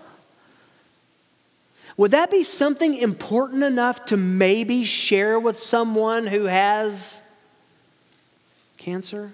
Would 2.00 2.12
that 2.12 2.32
be 2.32 2.44
something 2.44 2.96
important 2.96 3.62
enough 3.62 4.06
to 4.06 4.16
maybe 4.16 4.86
share 4.86 5.38
with 5.38 5.60
someone 5.60 6.28
who 6.28 6.46
has 6.46 7.22
cancer? 8.78 9.34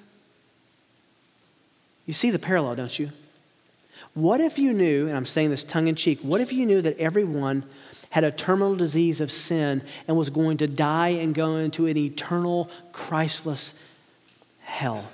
You 2.07 2.13
see 2.13 2.31
the 2.31 2.39
parallel, 2.39 2.75
don't 2.75 2.97
you? 2.97 3.11
What 4.15 4.41
if 4.41 4.57
you 4.57 4.73
knew, 4.73 5.07
and 5.07 5.15
I'm 5.15 5.27
saying 5.27 5.51
this 5.51 5.63
tongue 5.63 5.87
in 5.87 5.93
cheek, 5.93 6.21
what 6.21 6.41
if 6.41 6.51
you 6.51 6.65
knew 6.65 6.81
that 6.81 6.97
everyone 6.97 7.65
had 8.09 8.23
a 8.23 8.31
terminal 8.31 8.75
disease 8.75 9.21
of 9.21 9.29
sin 9.29 9.83
and 10.07 10.17
was 10.17 10.31
going 10.31 10.57
to 10.57 10.65
die 10.65 11.09
and 11.09 11.35
go 11.35 11.57
into 11.57 11.85
an 11.85 11.97
eternal, 11.97 12.71
Christless 12.91 13.75
hell? 14.61 15.11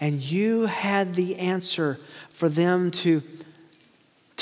And 0.00 0.22
you 0.22 0.64
had 0.64 1.16
the 1.16 1.36
answer 1.36 1.98
for 2.30 2.48
them 2.48 2.90
to 2.92 3.22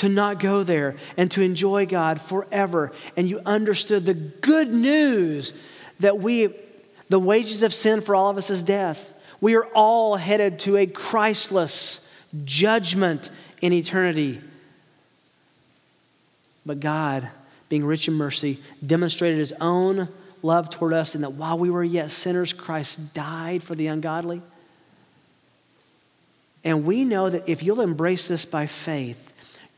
to 0.03 0.09
not 0.09 0.37
go 0.37 0.63
there 0.63 0.97
and 1.15 1.31
to 1.31 1.41
enjoy 1.41 1.85
God 1.85 2.19
forever. 2.19 2.91
And 3.15 3.29
you 3.29 3.39
understood 3.45 4.05
the 4.05 4.13
good 4.13 4.69
news 4.69 5.53
that 6.01 6.19
we, 6.19 6.49
the 7.07 7.21
wages 7.21 7.63
of 7.63 7.73
sin 7.73 8.01
for 8.01 8.13
all 8.13 8.29
of 8.29 8.35
us 8.35 8.49
is 8.49 8.63
death. 8.63 9.13
We 9.39 9.55
are 9.55 9.63
all 9.67 10.17
headed 10.17 10.59
to 10.59 10.75
a 10.75 10.87
Christless 10.87 12.05
judgment 12.43 13.29
in 13.61 13.71
eternity. 13.71 14.41
But 16.65 16.81
God, 16.81 17.29
being 17.69 17.85
rich 17.85 18.09
in 18.09 18.15
mercy, 18.15 18.59
demonstrated 18.85 19.39
his 19.39 19.53
own 19.61 20.09
love 20.41 20.69
toward 20.69 20.91
us, 20.91 21.15
and 21.15 21.23
that 21.23 21.31
while 21.31 21.57
we 21.57 21.69
were 21.69 21.81
yet 21.81 22.11
sinners, 22.11 22.51
Christ 22.51 23.13
died 23.13 23.63
for 23.63 23.73
the 23.73 23.87
ungodly. 23.87 24.41
And 26.65 26.83
we 26.83 27.05
know 27.05 27.29
that 27.29 27.47
if 27.47 27.63
you'll 27.63 27.79
embrace 27.79 28.27
this 28.27 28.43
by 28.43 28.65
faith, 28.65 29.29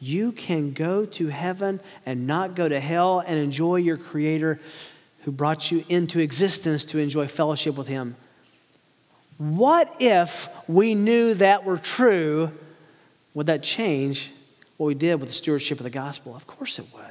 you 0.06 0.32
can 0.32 0.72
go 0.72 1.06
to 1.06 1.28
heaven 1.28 1.80
and 2.06 2.28
not 2.28 2.56
go 2.56 2.70
to 2.70 2.80
hell 2.80 3.24
and 3.26 3.40
enjoy 3.40 3.78
your 3.78 3.98
Creator 3.98 4.60
who 5.24 5.32
brought 5.32 5.72
you 5.72 5.84
into 5.90 6.20
existence 6.20 6.86
to 6.86 7.00
enjoy 7.00 7.28
fellowship 7.28 7.76
with 7.76 7.88
Him. 7.88 8.16
What 9.40 9.96
if 10.00 10.48
we 10.70 10.94
knew 10.94 11.34
that 11.34 11.66
were 11.66 11.78
true? 11.78 12.52
Would 13.34 13.48
that 13.48 13.64
change 13.64 14.32
what 14.78 14.88
we 14.88 14.94
did 14.94 15.16
with 15.16 15.30
the 15.30 15.36
stewardship 15.36 15.80
of 15.80 15.84
the 15.84 15.90
gospel? 15.90 16.36
Of 16.36 16.46
course 16.46 16.78
it 16.78 16.86
would. 16.94 17.02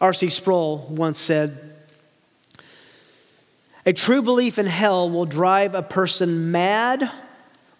R.C. 0.00 0.28
Sproul 0.30 0.86
once 0.90 1.20
said, 1.20 1.76
A 3.86 3.92
true 3.92 4.20
belief 4.20 4.58
in 4.58 4.66
hell 4.66 5.08
will 5.08 5.24
drive 5.24 5.74
a 5.74 5.82
person 5.82 6.50
mad 6.50 7.10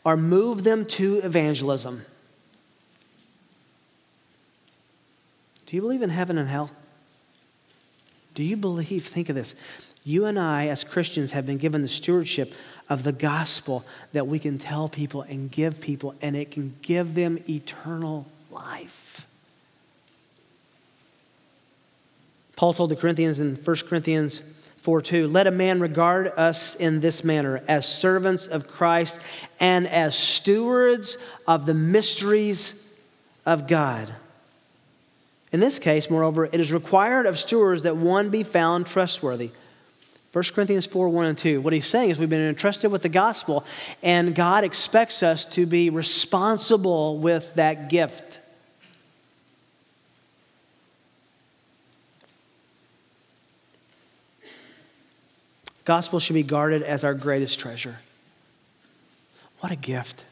or 0.05 0.17
move 0.17 0.65
them 0.65 0.85
to 0.85 1.17
evangelism. 1.19 2.05
Do 5.67 5.77
you 5.77 5.83
believe 5.83 6.03
in 6.03 6.11
heaven 6.11 6.39
and 6.39 6.49
hell? 6.49 6.71
Do 8.35 8.43
you 8.43 8.57
believe, 8.57 9.07
think 9.07 9.29
of 9.29 9.35
this, 9.35 9.55
you 10.05 10.27
and 10.27 10.39
I 10.39 10.67
as 10.67 10.85
Christians 10.85 11.33
have 11.33 11.47
been 11.47 11.57
given 11.57 11.83
the 11.83 11.89
stewardship 11.89 12.53
of 12.91 13.03
the 13.03 13.13
gospel 13.13 13.85
that 14.13 14.27
we 14.27 14.39
can 14.39 14.59
tell 14.59 14.89
people 14.89 15.23
and 15.23 15.51
give 15.51 15.81
people, 15.81 16.15
and 16.21 16.37
it 16.37 16.51
can 16.51 16.77
give 16.83 17.15
them 17.15 17.39
eternal 17.49 18.27
life. 18.51 19.27
Paul 22.57 22.75
told 22.75 22.91
the 22.91 22.97
Corinthians 22.97 23.41
in 23.41 23.57
1 23.57 23.77
Corinthians 23.89 24.43
4 24.85 25.01
2. 25.01 25.29
Let 25.29 25.47
a 25.47 25.51
man 25.51 25.81
regard 25.81 26.27
us 26.37 26.75
in 26.75 27.01
this 27.01 27.25
manner 27.25 27.63
as 27.67 27.89
servants 27.89 28.47
of 28.47 28.69
Christ 28.69 29.19
and 29.59 29.89
as 29.89 30.15
stewards 30.15 31.17
of 31.49 31.65
the 31.65 31.73
mysteries 31.73 32.75
of 33.47 33.67
God. 33.67 34.15
In 35.53 35.61
this 35.61 35.79
case, 35.79 36.11
moreover, 36.11 36.45
it 36.45 36.61
is 36.61 36.71
required 36.71 37.25
of 37.25 37.39
stewards 37.39 37.85
that 37.85 37.97
one 37.97 38.29
be 38.29 38.43
found 38.43 38.87
trustworthy. 38.87 39.53
1 40.35 40.45
Corinthians 40.55 40.85
4 40.85 41.09
1 41.09 41.25
and 41.25 41.39
2. 41.39 41.63
What 41.63 41.73
he's 41.73 41.87
saying 41.87 42.11
is 42.11 42.19
we've 42.19 42.29
been 42.29 42.47
entrusted 42.47 42.93
with 42.93 43.01
the 43.01 43.09
gospel, 43.09 43.65
and 44.03 44.35
God 44.35 44.65
expects 44.65 45.23
us 45.23 45.47
to 45.47 45.65
be 45.65 45.89
responsible 45.89 47.17
with 47.17 47.55
that 47.55 47.89
gift. 47.89 48.39
Gospel 55.85 56.19
should 56.19 56.35
be 56.35 56.43
guarded 56.43 56.83
as 56.83 57.05
our 57.05 57.15
greatest 57.15 57.59
treasure. 57.59 57.99
What 59.61 59.71
a 59.71 59.77
gift. 59.77 60.25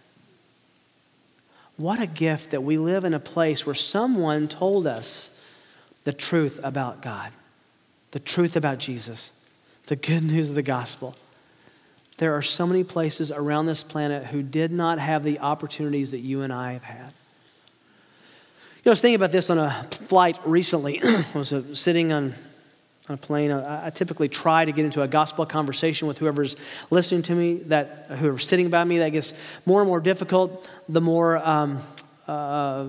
What 1.76 2.00
a 2.00 2.06
gift 2.06 2.50
that 2.50 2.62
we 2.62 2.78
live 2.78 3.04
in 3.04 3.14
a 3.14 3.20
place 3.20 3.66
where 3.66 3.74
someone 3.74 4.48
told 4.48 4.86
us 4.86 5.30
the 6.04 6.12
truth 6.12 6.60
about 6.62 7.02
God, 7.02 7.32
the 8.10 8.18
truth 8.18 8.56
about 8.56 8.78
Jesus, 8.78 9.32
the 9.86 9.96
good 9.96 10.22
news 10.22 10.48
of 10.48 10.54
the 10.54 10.62
gospel. 10.62 11.16
There 12.18 12.34
are 12.34 12.42
so 12.42 12.66
many 12.66 12.84
places 12.84 13.32
around 13.32 13.66
this 13.66 13.82
planet 13.82 14.26
who 14.26 14.42
did 14.42 14.70
not 14.70 14.98
have 14.98 15.24
the 15.24 15.38
opportunities 15.40 16.10
that 16.10 16.20
you 16.20 16.42
and 16.42 16.52
I 16.52 16.74
have 16.74 16.84
had. 16.84 17.12
You 18.84 18.86
know, 18.86 18.90
I 18.90 18.92
was 18.92 19.00
thinking 19.00 19.16
about 19.16 19.32
this 19.32 19.48
on 19.48 19.58
a 19.58 19.84
flight 19.90 20.38
recently. 20.44 21.00
I 21.04 21.24
was 21.34 21.52
uh, 21.52 21.74
sitting 21.74 22.12
on 22.12 22.34
on 23.08 23.14
a 23.14 23.18
plane. 23.18 23.50
I, 23.50 23.86
I, 23.86 23.90
typically 23.90 24.28
try 24.28 24.64
to 24.64 24.72
get 24.72 24.84
into 24.84 25.02
a 25.02 25.08
gospel 25.08 25.44
conversation 25.44 26.06
with 26.06 26.18
whoever's 26.18 26.56
listening 26.90 27.22
to 27.22 27.34
me, 27.34 27.54
that 27.64 28.06
whoever's 28.08 28.46
sitting 28.46 28.70
by 28.70 28.84
me. 28.84 28.98
That 28.98 29.10
gets 29.10 29.34
more 29.66 29.80
and 29.80 29.88
more 29.88 30.00
difficult 30.00 30.68
the 30.88 31.00
more 31.00 31.38
um, 31.38 31.80
uh, 32.28 32.86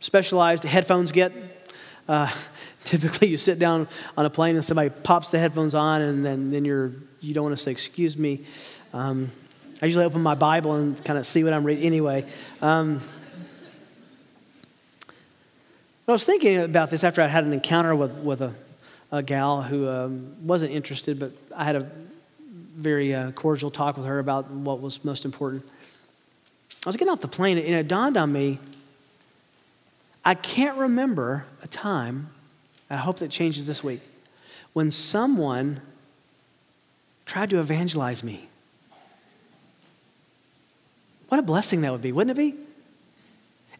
specialized 0.00 0.62
headphones 0.62 1.10
get. 1.10 1.32
Uh, 2.08 2.32
typically, 2.84 3.28
you 3.28 3.36
sit 3.36 3.58
down 3.58 3.88
on 4.16 4.24
a 4.24 4.30
plane 4.30 4.54
and 4.54 4.64
somebody 4.64 4.90
pops 4.90 5.30
the 5.30 5.38
headphones 5.38 5.74
on, 5.74 6.02
and 6.02 6.24
then, 6.24 6.50
then 6.50 6.64
you're 6.64 6.92
you 7.20 7.34
don't 7.34 7.44
want 7.44 7.56
to 7.56 7.62
say 7.62 7.72
excuse 7.72 8.16
me. 8.16 8.44
Um, 8.92 9.30
I 9.82 9.86
usually 9.86 10.04
open 10.04 10.22
my 10.22 10.34
Bible 10.34 10.74
and 10.74 11.04
kind 11.04 11.18
of 11.18 11.26
see 11.26 11.42
what 11.44 11.52
I'm 11.52 11.64
reading 11.64 11.84
anyway. 11.84 12.24
Um, 12.62 13.00
I 16.06 16.12
was 16.12 16.24
thinking 16.24 16.58
about 16.58 16.90
this 16.90 17.04
after 17.04 17.20
I 17.20 17.26
had 17.26 17.44
an 17.44 17.52
encounter 17.52 17.94
with, 17.94 18.12
with 18.12 18.40
a 18.40 18.54
a 19.10 19.22
gal 19.22 19.62
who 19.62 19.88
um, 19.88 20.46
wasn't 20.46 20.72
interested, 20.72 21.18
but 21.18 21.32
I 21.56 21.64
had 21.64 21.76
a 21.76 21.90
very 22.76 23.14
uh, 23.14 23.32
cordial 23.32 23.70
talk 23.70 23.96
with 23.96 24.06
her 24.06 24.18
about 24.18 24.50
what 24.50 24.80
was 24.80 25.04
most 25.04 25.24
important. 25.24 25.68
I 26.86 26.88
was 26.88 26.96
getting 26.96 27.12
off 27.12 27.20
the 27.20 27.28
plane, 27.28 27.58
and 27.58 27.74
it 27.74 27.88
dawned 27.88 28.16
on 28.16 28.32
me 28.32 28.58
I 30.28 30.34
can't 30.34 30.76
remember 30.76 31.46
a 31.62 31.68
time, 31.68 32.28
I 32.90 32.96
hope 32.96 33.18
that 33.20 33.30
changes 33.30 33.66
this 33.66 33.82
week, 33.82 34.00
when 34.74 34.90
someone 34.90 35.80
tried 37.24 37.48
to 37.48 37.60
evangelize 37.60 38.22
me. 38.22 38.48
What 41.28 41.38
a 41.38 41.42
blessing 41.42 41.80
that 41.80 41.92
would 41.92 42.02
be, 42.02 42.12
wouldn't 42.12 42.38
it 42.38 42.40
be? 42.40 42.58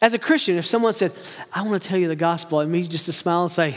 As 0.01 0.13
a 0.13 0.17
Christian, 0.17 0.57
if 0.57 0.65
someone 0.65 0.93
said, 0.93 1.11
I 1.53 1.61
want 1.61 1.79
to 1.81 1.87
tell 1.87 1.99
you 1.99 2.07
the 2.07 2.15
gospel, 2.15 2.61
it 2.61 2.67
means 2.67 2.87
just 2.87 3.05
to 3.05 3.13
smile 3.13 3.43
and 3.43 3.51
say, 3.51 3.75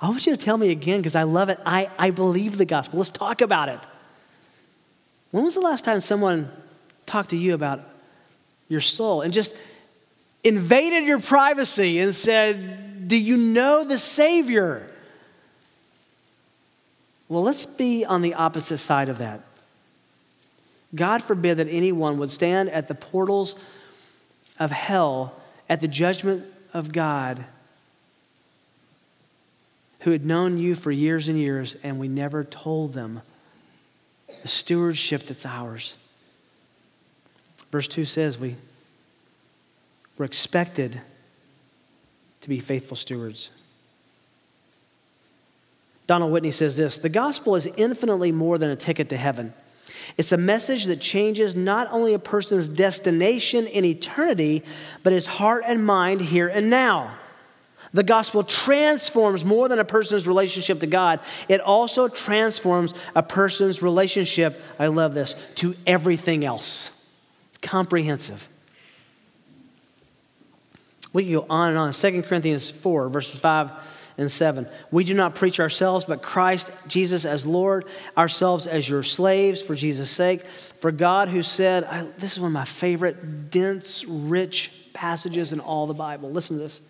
I 0.00 0.08
want 0.08 0.26
you 0.26 0.36
to 0.36 0.42
tell 0.42 0.58
me 0.58 0.70
again 0.70 0.98
because 0.98 1.14
I 1.14 1.22
love 1.22 1.48
it. 1.48 1.58
I, 1.64 1.90
I 1.98 2.10
believe 2.10 2.58
the 2.58 2.64
gospel. 2.64 2.98
Let's 2.98 3.10
talk 3.10 3.40
about 3.40 3.68
it. 3.68 3.80
When 5.30 5.44
was 5.44 5.54
the 5.54 5.60
last 5.60 5.84
time 5.84 6.00
someone 6.00 6.50
talked 7.06 7.30
to 7.30 7.36
you 7.36 7.54
about 7.54 7.80
your 8.68 8.80
soul 8.80 9.22
and 9.22 9.32
just 9.32 9.56
invaded 10.44 11.04
your 11.04 11.20
privacy 11.20 11.98
and 11.98 12.14
said, 12.14 13.08
Do 13.08 13.18
you 13.18 13.36
know 13.36 13.84
the 13.84 13.98
Savior? 13.98 14.90
Well, 17.28 17.42
let's 17.42 17.66
be 17.66 18.04
on 18.04 18.22
the 18.22 18.34
opposite 18.34 18.78
side 18.78 19.08
of 19.08 19.18
that. 19.18 19.40
God 20.94 21.22
forbid 21.22 21.56
that 21.56 21.68
anyone 21.68 22.18
would 22.18 22.30
stand 22.30 22.70
at 22.70 22.86
the 22.86 22.94
portals 22.94 23.56
of 24.58 24.70
hell 24.70 25.34
at 25.68 25.80
the 25.80 25.88
judgment 25.88 26.44
of 26.72 26.92
God 26.92 27.44
who 30.06 30.12
had 30.12 30.24
known 30.24 30.56
you 30.56 30.76
for 30.76 30.92
years 30.92 31.28
and 31.28 31.36
years, 31.36 31.74
and 31.82 31.98
we 31.98 32.06
never 32.06 32.44
told 32.44 32.92
them 32.92 33.20
the 34.42 34.46
stewardship 34.46 35.24
that's 35.24 35.44
ours. 35.44 35.96
Verse 37.72 37.88
2 37.88 38.04
says 38.04 38.38
we, 38.38 38.54
we're 40.16 40.24
expected 40.24 41.00
to 42.40 42.48
be 42.48 42.60
faithful 42.60 42.96
stewards. 42.96 43.50
Donald 46.06 46.30
Whitney 46.30 46.52
says 46.52 46.76
this 46.76 47.00
The 47.00 47.08
gospel 47.08 47.56
is 47.56 47.66
infinitely 47.76 48.30
more 48.30 48.58
than 48.58 48.70
a 48.70 48.76
ticket 48.76 49.08
to 49.08 49.16
heaven. 49.16 49.52
It's 50.16 50.30
a 50.30 50.36
message 50.36 50.84
that 50.84 51.00
changes 51.00 51.56
not 51.56 51.88
only 51.90 52.14
a 52.14 52.20
person's 52.20 52.68
destination 52.68 53.66
in 53.66 53.84
eternity, 53.84 54.62
but 55.02 55.12
his 55.12 55.26
heart 55.26 55.64
and 55.66 55.84
mind 55.84 56.20
here 56.20 56.46
and 56.46 56.70
now. 56.70 57.16
The 57.96 58.02
gospel 58.02 58.44
transforms 58.44 59.42
more 59.42 59.70
than 59.70 59.78
a 59.78 59.84
person's 59.84 60.28
relationship 60.28 60.80
to 60.80 60.86
God, 60.86 61.18
it 61.48 61.62
also 61.62 62.08
transforms 62.08 62.92
a 63.14 63.22
person's 63.22 63.82
relationship, 63.82 64.60
I 64.78 64.88
love 64.88 65.14
this, 65.14 65.32
to 65.56 65.74
everything 65.86 66.44
else. 66.44 66.90
Comprehensive. 67.62 68.46
We 71.14 71.24
can 71.24 71.32
go 71.32 71.46
on 71.48 71.70
and 71.70 71.78
on. 71.78 71.94
2 71.94 72.22
Corinthians 72.24 72.70
4, 72.70 73.08
verses 73.08 73.40
5 73.40 74.12
and 74.18 74.30
7. 74.30 74.68
We 74.90 75.02
do 75.02 75.14
not 75.14 75.34
preach 75.34 75.58
ourselves, 75.58 76.04
but 76.04 76.20
Christ 76.20 76.70
Jesus 76.88 77.24
as 77.24 77.46
Lord, 77.46 77.86
ourselves 78.14 78.66
as 78.66 78.86
your 78.86 79.04
slaves 79.04 79.62
for 79.62 79.74
Jesus' 79.74 80.10
sake. 80.10 80.44
For 80.44 80.92
God, 80.92 81.30
who 81.30 81.42
said, 81.42 81.84
I, 81.84 82.02
This 82.18 82.34
is 82.34 82.40
one 82.40 82.50
of 82.50 82.52
my 82.52 82.66
favorite, 82.66 83.50
dense, 83.50 84.04
rich 84.04 84.70
passages 84.92 85.54
in 85.54 85.60
all 85.60 85.86
the 85.86 85.94
Bible. 85.94 86.30
Listen 86.30 86.58
to 86.58 86.62
this. 86.62 86.82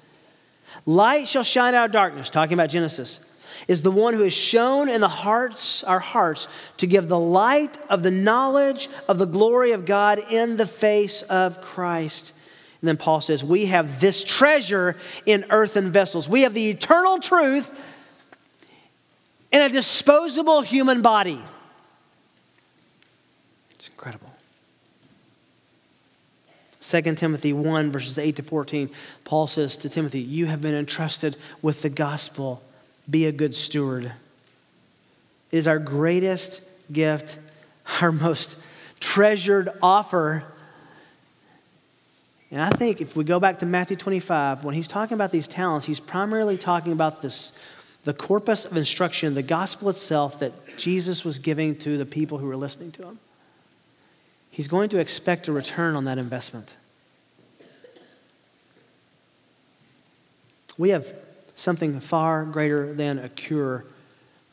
Light 0.85 1.27
shall 1.27 1.43
shine 1.43 1.75
out 1.75 1.87
of 1.87 1.93
darkness, 1.93 2.31
talking 2.31 2.55
about 2.55 2.71
Genesis, 2.71 3.21
is 3.69 3.83
the 3.83 3.91
one 3.91 4.15
who 4.15 4.23
is 4.23 4.33
shone 4.33 4.89
in 4.89 5.01
the 5.01 5.09
hearts, 5.09 5.83
our 5.85 5.99
hearts, 5.99 6.49
to 6.77 6.87
give 6.87 7.09
the 7.09 7.19
light 7.19 7.77
of 7.89 8.03
the 8.03 8.11
knowledge 8.11 8.89
of 9.09 9.19
the 9.19 9.25
glory 9.25 9.73
of 9.73 9.87
God 9.87 10.21
in 10.31 10.57
the 10.57 10.67
face 10.67 11.23
of 11.23 11.61
Christ. 11.61 12.33
And 12.81 12.89
then 12.89 12.97
Paul 12.97 13.21
says, 13.21 13.43
We 13.43 13.67
have 13.67 14.01
this 14.01 14.23
treasure 14.23 14.97
in 15.25 15.47
earthen 15.51 15.91
vessels. 15.91 16.29
We 16.29 16.43
have 16.43 16.55
the 16.55 16.69
eternal 16.69 17.19
truth 17.19 17.73
in 19.51 19.63
a 19.63 19.69
disposable 19.69 20.61
human 20.61 21.03
body. 21.03 21.43
It's 23.71 23.89
incredible. 23.89 24.31
2 26.89 27.03
Timothy 27.15 27.53
1, 27.53 27.91
verses 27.91 28.19
8 28.19 28.37
to 28.37 28.43
14, 28.43 28.91
Paul 29.25 29.47
says 29.47 29.77
to 29.79 29.89
Timothy, 29.89 30.21
You 30.21 30.47
have 30.47 30.63
been 30.63 30.75
entrusted 30.75 31.37
with 31.63 31.83
the 31.83 31.91
gospel. 31.91 32.63
Be 33.09 33.27
a 33.27 33.33
good 33.33 33.55
steward. 33.55 34.13
It 35.51 35.57
is 35.57 35.69
our 35.69 35.79
greatest 35.79 36.63
gift, 36.93 37.39
our 38.01 38.13
most 38.13 38.57
treasured 39.01 39.69
offer 39.83 40.45
and 42.51 42.61
I 42.61 42.71
think 42.71 43.01
if 43.01 43.17
we 43.17 43.25
go 43.25 43.41
back 43.41 43.59
to 43.61 43.67
Matthew 43.67 43.97
25, 43.97 44.65
when 44.65 44.75
he's 44.75 44.89
talking 44.89 45.15
about 45.15 45.33
these 45.33 45.49
talents, 45.49 45.87
he's 45.87 46.01
primarily 46.01 46.57
talking 46.57 46.93
about 46.93 47.21
this, 47.21 47.53
the 48.05 48.15
corpus 48.15 48.65
of 48.65 48.77
instruction, 48.77 49.35
the 49.35 49.43
gospel 49.43 49.89
itself 49.89 50.39
that 50.39 50.53
Jesus 50.79 51.25
was 51.25 51.39
giving 51.39 51.77
to 51.79 51.99
the 51.99 52.07
people 52.07 52.39
who 52.39 52.47
were 52.47 52.57
listening 52.57 52.93
to 52.93 53.03
him. 53.03 53.19
He's 54.57 54.69
going 54.69 54.89
to 54.89 54.99
expect 54.99 55.49
a 55.49 55.53
return 55.53 55.97
on 55.97 56.07
that 56.07 56.17
investment. 56.17 56.77
We 60.79 60.89
have 60.89 61.15
something 61.57 62.01
far 62.01 62.47
greater 62.47 62.95
than 62.95 63.19
a 63.19 63.29
cure 63.29 63.85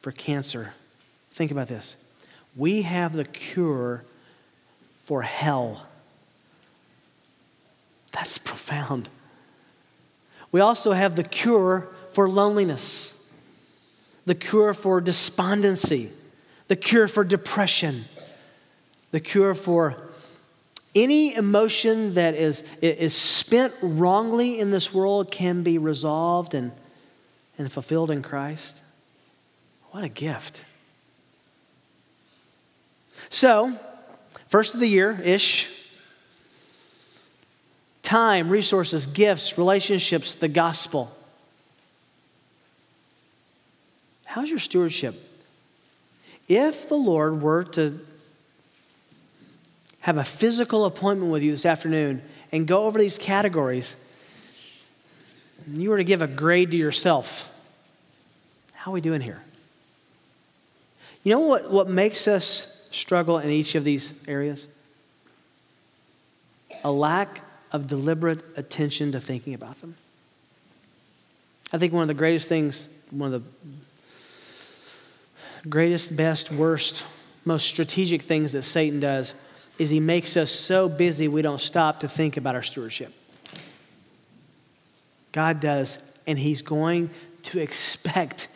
for 0.01 0.11
cancer. 0.11 0.73
Think 1.31 1.51
about 1.51 1.69
this. 1.69 1.95
We 2.53 2.81
have 2.81 3.13
the 3.13 3.23
cure 3.23 4.03
for 5.03 5.21
hell. 5.21 5.87
That's 8.11 8.37
profound. 8.37 9.07
We 10.51 10.59
also 10.59 10.91
have 10.91 11.15
the 11.15 11.23
cure 11.23 11.87
for 12.11 12.27
loneliness, 12.27 13.17
the 14.25 14.35
cure 14.35 14.73
for 14.73 14.99
despondency, 14.99 16.11
the 16.67 16.75
cure 16.75 17.07
for 17.07 17.23
depression, 17.23 18.03
the 19.13 19.19
cure 19.19 19.53
for 19.53 19.95
any 20.95 21.35
emotion 21.35 22.15
that 22.15 22.33
is, 22.33 22.63
is 22.81 23.13
spent 23.13 23.71
wrongly 23.79 24.59
in 24.59 24.71
this 24.71 24.91
world 24.91 25.29
can 25.29 25.61
be 25.61 25.77
resolved 25.77 26.55
and, 26.55 26.71
and 27.59 27.71
fulfilled 27.71 28.09
in 28.09 28.23
Christ. 28.23 28.81
What 29.91 30.03
a 30.03 30.09
gift. 30.09 30.65
So, 33.29 33.73
first 34.47 34.73
of 34.73 34.79
the 34.79 34.87
year 34.87 35.21
ish, 35.23 35.69
time, 38.01 38.49
resources, 38.49 39.05
gifts, 39.05 39.59
relationships, 39.59 40.33
the 40.33 40.47
gospel. 40.47 41.15
How's 44.25 44.49
your 44.49 44.57
stewardship? 44.57 45.13
If 46.47 46.89
the 46.89 46.95
Lord 46.95 47.43
were 47.43 47.63
to 47.65 47.99
have 50.03 50.17
a 50.17 50.23
physical 50.23 50.85
appointment 50.85 51.31
with 51.31 51.41
you 51.41 51.51
this 51.51 51.65
afternoon 51.65 52.21
and 52.51 52.67
go 52.67 52.83
over 52.83 52.99
these 52.99 53.17
categories, 53.17 53.95
and 55.65 55.81
you 55.81 55.89
were 55.89 55.97
to 55.97 56.03
give 56.03 56.21
a 56.21 56.27
grade 56.27 56.71
to 56.71 56.77
yourself, 56.77 57.49
how 58.73 58.91
are 58.91 58.93
we 58.93 58.99
doing 58.99 59.21
here? 59.21 59.41
You 61.23 61.33
know 61.33 61.39
what, 61.39 61.71
what 61.71 61.87
makes 61.87 62.27
us 62.27 62.85
struggle 62.91 63.39
in 63.39 63.49
each 63.49 63.75
of 63.75 63.85
these 63.85 64.13
areas? 64.27 64.67
A 66.83 66.91
lack 66.91 67.39
of 67.71 67.87
deliberate 67.87 68.43
attention 68.57 69.13
to 69.13 69.21
thinking 69.21 69.53
about 69.53 69.79
them. 69.79 69.95
I 71.71 71.77
think 71.77 71.93
one 71.93 72.01
of 72.01 72.09
the 72.09 72.13
greatest 72.13 72.49
things, 72.49 72.89
one 73.09 73.33
of 73.33 73.41
the 75.63 75.69
greatest, 75.69 76.17
best, 76.17 76.51
worst, 76.51 77.05
most 77.45 77.65
strategic 77.67 78.21
things 78.21 78.51
that 78.51 78.63
Satan 78.63 78.99
does 78.99 79.33
is 79.83 79.89
he 79.89 79.99
makes 79.99 80.37
us 80.37 80.49
so 80.49 80.89
busy 80.89 81.27
we 81.27 81.41
don't 81.41 81.61
stop 81.61 81.99
to 81.99 82.07
think 82.07 82.37
about 82.37 82.55
our 82.55 82.63
stewardship. 82.63 83.13
God 85.33 85.59
does, 85.59 85.99
and 86.25 86.39
he's 86.39 86.61
going 86.61 87.09
to 87.43 87.59
expect 87.59 88.47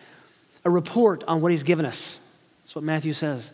a 0.64 0.70
report 0.70 1.24
on 1.28 1.42
what 1.42 1.52
he's 1.52 1.64
given 1.64 1.86
us. 1.86 2.20
That's 2.64 2.76
what 2.76 2.84
Matthew 2.84 3.14
says. 3.14 3.52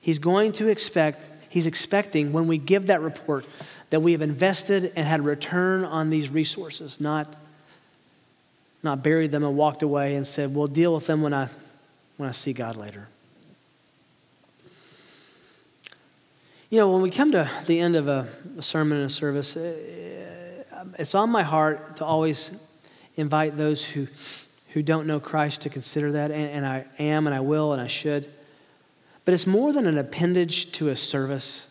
He's 0.00 0.18
going 0.18 0.52
to 0.52 0.68
expect, 0.68 1.28
he's 1.48 1.66
expecting 1.66 2.32
when 2.32 2.46
we 2.46 2.58
give 2.58 2.86
that 2.86 3.00
report 3.00 3.44
that 3.90 4.00
we 4.00 4.12
have 4.12 4.22
invested 4.22 4.92
and 4.96 5.06
had 5.06 5.20
a 5.20 5.24
return 5.24 5.84
on 5.84 6.10
these 6.10 6.30
resources, 6.30 7.00
not, 7.00 7.34
not 8.82 9.02
buried 9.02 9.32
them 9.32 9.44
and 9.44 9.56
walked 9.56 9.82
away 9.82 10.14
and 10.14 10.26
said, 10.26 10.54
we'll 10.54 10.68
deal 10.68 10.94
with 10.94 11.06
them 11.06 11.20
when 11.20 11.34
I, 11.34 11.48
when 12.16 12.28
I 12.28 12.32
see 12.32 12.52
God 12.52 12.76
later. 12.76 13.08
You 16.72 16.78
know, 16.78 16.90
when 16.90 17.02
we 17.02 17.10
come 17.10 17.32
to 17.32 17.50
the 17.66 17.80
end 17.80 17.96
of 17.96 18.08
a, 18.08 18.26
a 18.56 18.62
sermon 18.62 18.96
and 18.96 19.06
a 19.08 19.10
service, 19.10 19.58
eh, 19.58 19.74
it's 20.98 21.14
on 21.14 21.28
my 21.28 21.42
heart 21.42 21.96
to 21.96 22.04
always 22.06 22.50
invite 23.14 23.58
those 23.58 23.84
who, 23.84 24.08
who 24.68 24.82
don't 24.82 25.06
know 25.06 25.20
Christ 25.20 25.60
to 25.60 25.68
consider 25.68 26.12
that, 26.12 26.30
and, 26.30 26.50
and 26.50 26.64
I 26.64 26.86
am, 26.98 27.26
and 27.26 27.36
I 27.36 27.40
will, 27.40 27.74
and 27.74 27.82
I 27.82 27.88
should. 27.88 28.26
But 29.26 29.34
it's 29.34 29.46
more 29.46 29.74
than 29.74 29.86
an 29.86 29.98
appendage 29.98 30.72
to 30.72 30.88
a 30.88 30.96
service. 30.96 31.68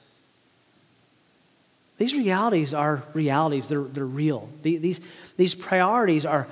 These 1.97 2.13
realities 2.13 2.71
are 2.71 3.01
realities, 3.15 3.69
they're, 3.69 3.81
they're 3.81 4.05
real. 4.05 4.51
These, 4.61 5.01
these 5.35 5.55
priorities 5.55 6.27
are, 6.27 6.47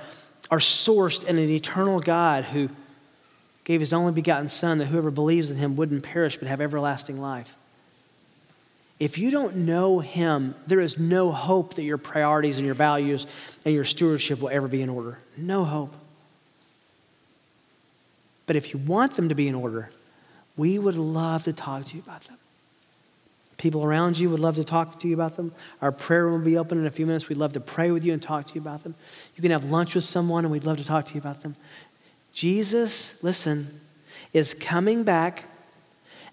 are 0.50 0.58
sourced 0.58 1.24
in 1.24 1.38
an 1.38 1.48
eternal 1.50 2.00
God 2.00 2.46
who 2.46 2.68
gave 3.62 3.78
his 3.78 3.92
only 3.92 4.10
begotten 4.10 4.48
Son 4.48 4.78
that 4.78 4.86
whoever 4.86 5.12
believes 5.12 5.52
in 5.52 5.56
him 5.56 5.76
wouldn't 5.76 6.02
perish 6.02 6.36
but 6.36 6.48
have 6.48 6.60
everlasting 6.60 7.20
life. 7.20 7.54
If 9.00 9.16
you 9.16 9.30
don't 9.30 9.56
know 9.56 10.00
him, 10.00 10.54
there 10.66 10.78
is 10.78 10.98
no 10.98 11.32
hope 11.32 11.74
that 11.74 11.82
your 11.82 11.98
priorities 11.98 12.58
and 12.58 12.66
your 12.66 12.74
values 12.74 13.26
and 13.64 13.74
your 13.74 13.84
stewardship 13.84 14.40
will 14.40 14.50
ever 14.50 14.68
be 14.68 14.82
in 14.82 14.90
order. 14.90 15.18
No 15.38 15.64
hope. 15.64 15.94
But 18.46 18.56
if 18.56 18.74
you 18.74 18.78
want 18.78 19.16
them 19.16 19.30
to 19.30 19.34
be 19.34 19.48
in 19.48 19.54
order, 19.54 19.88
we 20.56 20.78
would 20.78 20.96
love 20.96 21.44
to 21.44 21.52
talk 21.54 21.86
to 21.86 21.96
you 21.96 22.02
about 22.06 22.22
them. 22.24 22.36
People 23.56 23.84
around 23.84 24.18
you 24.18 24.28
would 24.30 24.40
love 24.40 24.56
to 24.56 24.64
talk 24.64 25.00
to 25.00 25.08
you 25.08 25.14
about 25.14 25.36
them. 25.36 25.52
Our 25.80 25.92
prayer 25.92 26.26
room 26.26 26.40
will 26.40 26.46
be 26.46 26.58
open 26.58 26.78
in 26.78 26.86
a 26.86 26.90
few 26.90 27.06
minutes. 27.06 27.28
We'd 27.28 27.38
love 27.38 27.52
to 27.54 27.60
pray 27.60 27.90
with 27.90 28.04
you 28.04 28.12
and 28.12 28.22
talk 28.22 28.46
to 28.48 28.54
you 28.54 28.60
about 28.60 28.82
them. 28.82 28.94
You 29.36 29.42
can 29.42 29.50
have 29.50 29.70
lunch 29.70 29.94
with 29.94 30.04
someone, 30.04 30.44
and 30.44 30.52
we'd 30.52 30.64
love 30.64 30.78
to 30.78 30.84
talk 30.84 31.06
to 31.06 31.14
you 31.14 31.20
about 31.20 31.42
them. 31.42 31.56
Jesus, 32.32 33.22
listen, 33.22 33.80
is 34.32 34.54
coming 34.54 35.04
back, 35.04 35.44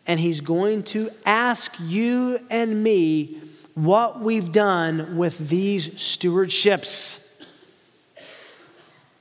and 0.07 0.19
he's 0.19 0.39
going 0.39 0.83
to 0.83 1.11
ask 1.25 1.75
you 1.81 2.39
and 2.49 2.81
me 2.81 3.41
what 3.75 4.21
we've 4.21 4.51
done 4.51 5.17
with 5.17 5.49
these 5.49 5.89
stewardships. 5.89 7.23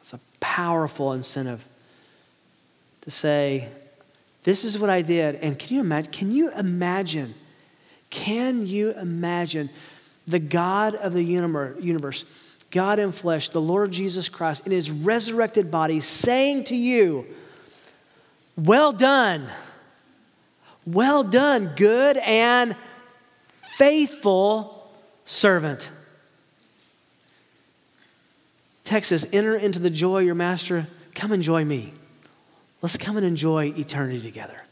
It's 0.00 0.14
a 0.14 0.20
powerful 0.40 1.12
incentive 1.12 1.66
to 3.02 3.10
say, 3.10 3.68
This 4.44 4.64
is 4.64 4.78
what 4.78 4.88
I 4.88 5.02
did. 5.02 5.34
And 5.36 5.58
can 5.58 5.74
you 5.74 5.80
imagine? 5.80 6.12
Can 6.12 6.30
you 6.30 6.52
imagine? 6.52 7.34
Can 8.08 8.66
you 8.66 8.92
imagine 8.92 9.68
the 10.26 10.38
God 10.38 10.94
of 10.94 11.12
the 11.12 11.22
universe, 11.22 12.24
God 12.70 12.98
in 12.98 13.12
flesh, 13.12 13.48
the 13.48 13.60
Lord 13.60 13.90
Jesus 13.90 14.28
Christ, 14.28 14.64
in 14.66 14.72
his 14.72 14.90
resurrected 14.90 15.70
body, 15.70 16.00
saying 16.00 16.64
to 16.64 16.76
you, 16.76 17.26
Well 18.56 18.92
done, 18.92 19.48
well 20.86 21.24
done, 21.24 21.72
good 21.76 22.16
and 22.18 22.76
faithful 23.76 24.88
servant. 25.24 25.90
Texas, 28.84 29.26
enter 29.32 29.56
into 29.56 29.80
the 29.80 29.90
joy 29.90 30.20
your 30.20 30.36
master. 30.36 30.86
Come 31.14 31.32
enjoy 31.32 31.64
me. 31.64 31.92
Let's 32.82 32.96
come 32.96 33.16
and 33.16 33.26
enjoy 33.26 33.72
eternity 33.76 34.20
together. 34.20 34.65